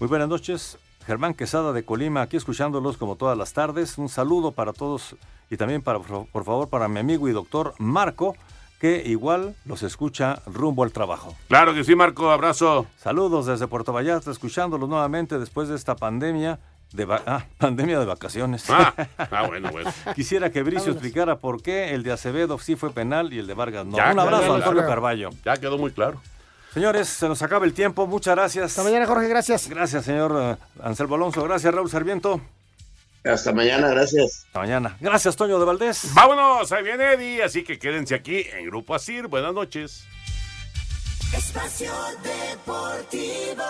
Muy 0.00 0.08
buenas 0.08 0.28
noches. 0.28 0.76
Germán 1.06 1.34
Quesada 1.34 1.72
de 1.72 1.84
Colima, 1.84 2.22
aquí 2.22 2.36
escuchándolos 2.36 2.96
como 2.96 3.16
todas 3.16 3.38
las 3.38 3.52
tardes. 3.52 3.96
Un 3.98 4.08
saludo 4.08 4.52
para 4.52 4.72
todos 4.72 5.16
y 5.50 5.56
también 5.56 5.82
para, 5.82 5.98
por 5.98 6.44
favor 6.44 6.68
para 6.68 6.88
mi 6.88 7.00
amigo 7.00 7.28
y 7.28 7.32
doctor 7.32 7.74
Marco, 7.78 8.36
que 8.80 9.02
igual 9.04 9.54
los 9.66 9.82
escucha 9.82 10.40
rumbo 10.46 10.84
al 10.84 10.92
trabajo. 10.92 11.36
Claro 11.48 11.74
que 11.74 11.84
sí, 11.84 11.94
Marco, 11.94 12.30
abrazo. 12.30 12.86
Saludos 12.96 13.44
desde 13.46 13.66
Puerto 13.66 13.92
Vallarta, 13.92 14.30
escuchándolos 14.30 14.88
nuevamente 14.88 15.38
después 15.38 15.68
de 15.68 15.76
esta 15.76 15.96
pandemia 15.96 16.58
de, 16.92 17.04
va- 17.04 17.22
ah, 17.26 17.44
pandemia 17.58 17.98
de 18.00 18.06
vacaciones. 18.06 18.64
Ah, 18.70 18.94
ah, 19.18 19.46
bueno, 19.46 19.70
bueno. 19.70 19.90
Quisiera 20.14 20.50
que 20.50 20.62
Bricio 20.62 20.80
Vámonos. 20.84 20.96
explicara 20.96 21.36
por 21.38 21.62
qué 21.62 21.94
el 21.94 22.02
de 22.04 22.12
Acevedo 22.12 22.58
sí 22.58 22.74
fue 22.76 22.90
penal 22.90 23.32
y 23.34 23.38
el 23.38 23.46
de 23.46 23.54
Vargas 23.54 23.84
no. 23.84 23.96
Ya 23.98 24.12
Un 24.12 24.18
abrazo, 24.18 24.42
quedó 24.44 24.54
Antonio 24.54 24.72
claro. 24.82 24.88
Carballo. 24.88 25.30
Ya 25.44 25.56
quedó 25.58 25.76
muy 25.76 25.90
claro. 25.90 26.20
Señores, 26.72 27.08
se 27.08 27.28
nos 27.28 27.42
acaba 27.42 27.64
el 27.66 27.74
tiempo. 27.74 28.06
Muchas 28.06 28.34
gracias. 28.34 28.66
Hasta 28.66 28.84
mañana, 28.84 29.04
Jorge, 29.06 29.28
gracias. 29.28 29.68
Gracias, 29.68 30.04
señor 30.04 30.32
eh, 30.40 30.56
Anselmo 30.82 31.16
Alonso. 31.16 31.42
Gracias, 31.42 31.74
Raúl 31.74 31.90
Sarmiento. 31.90 32.40
Hasta 33.24 33.52
mañana, 33.52 33.88
gracias. 33.88 34.44
Hasta 34.46 34.60
mañana. 34.60 34.96
Gracias, 35.00 35.36
Toño 35.36 35.58
de 35.58 35.64
Valdés. 35.64 36.14
Vámonos, 36.14 36.72
ahí 36.72 36.82
viene 36.82 37.12
Eddie, 37.12 37.42
así 37.42 37.62
que 37.64 37.78
quédense 37.78 38.14
aquí 38.14 38.46
en 38.52 38.66
Grupo 38.66 38.94
Asir. 38.94 39.26
Buenas 39.26 39.52
noches. 39.52 40.06
Espacio 41.36 41.92
Deportivo. 42.22 43.62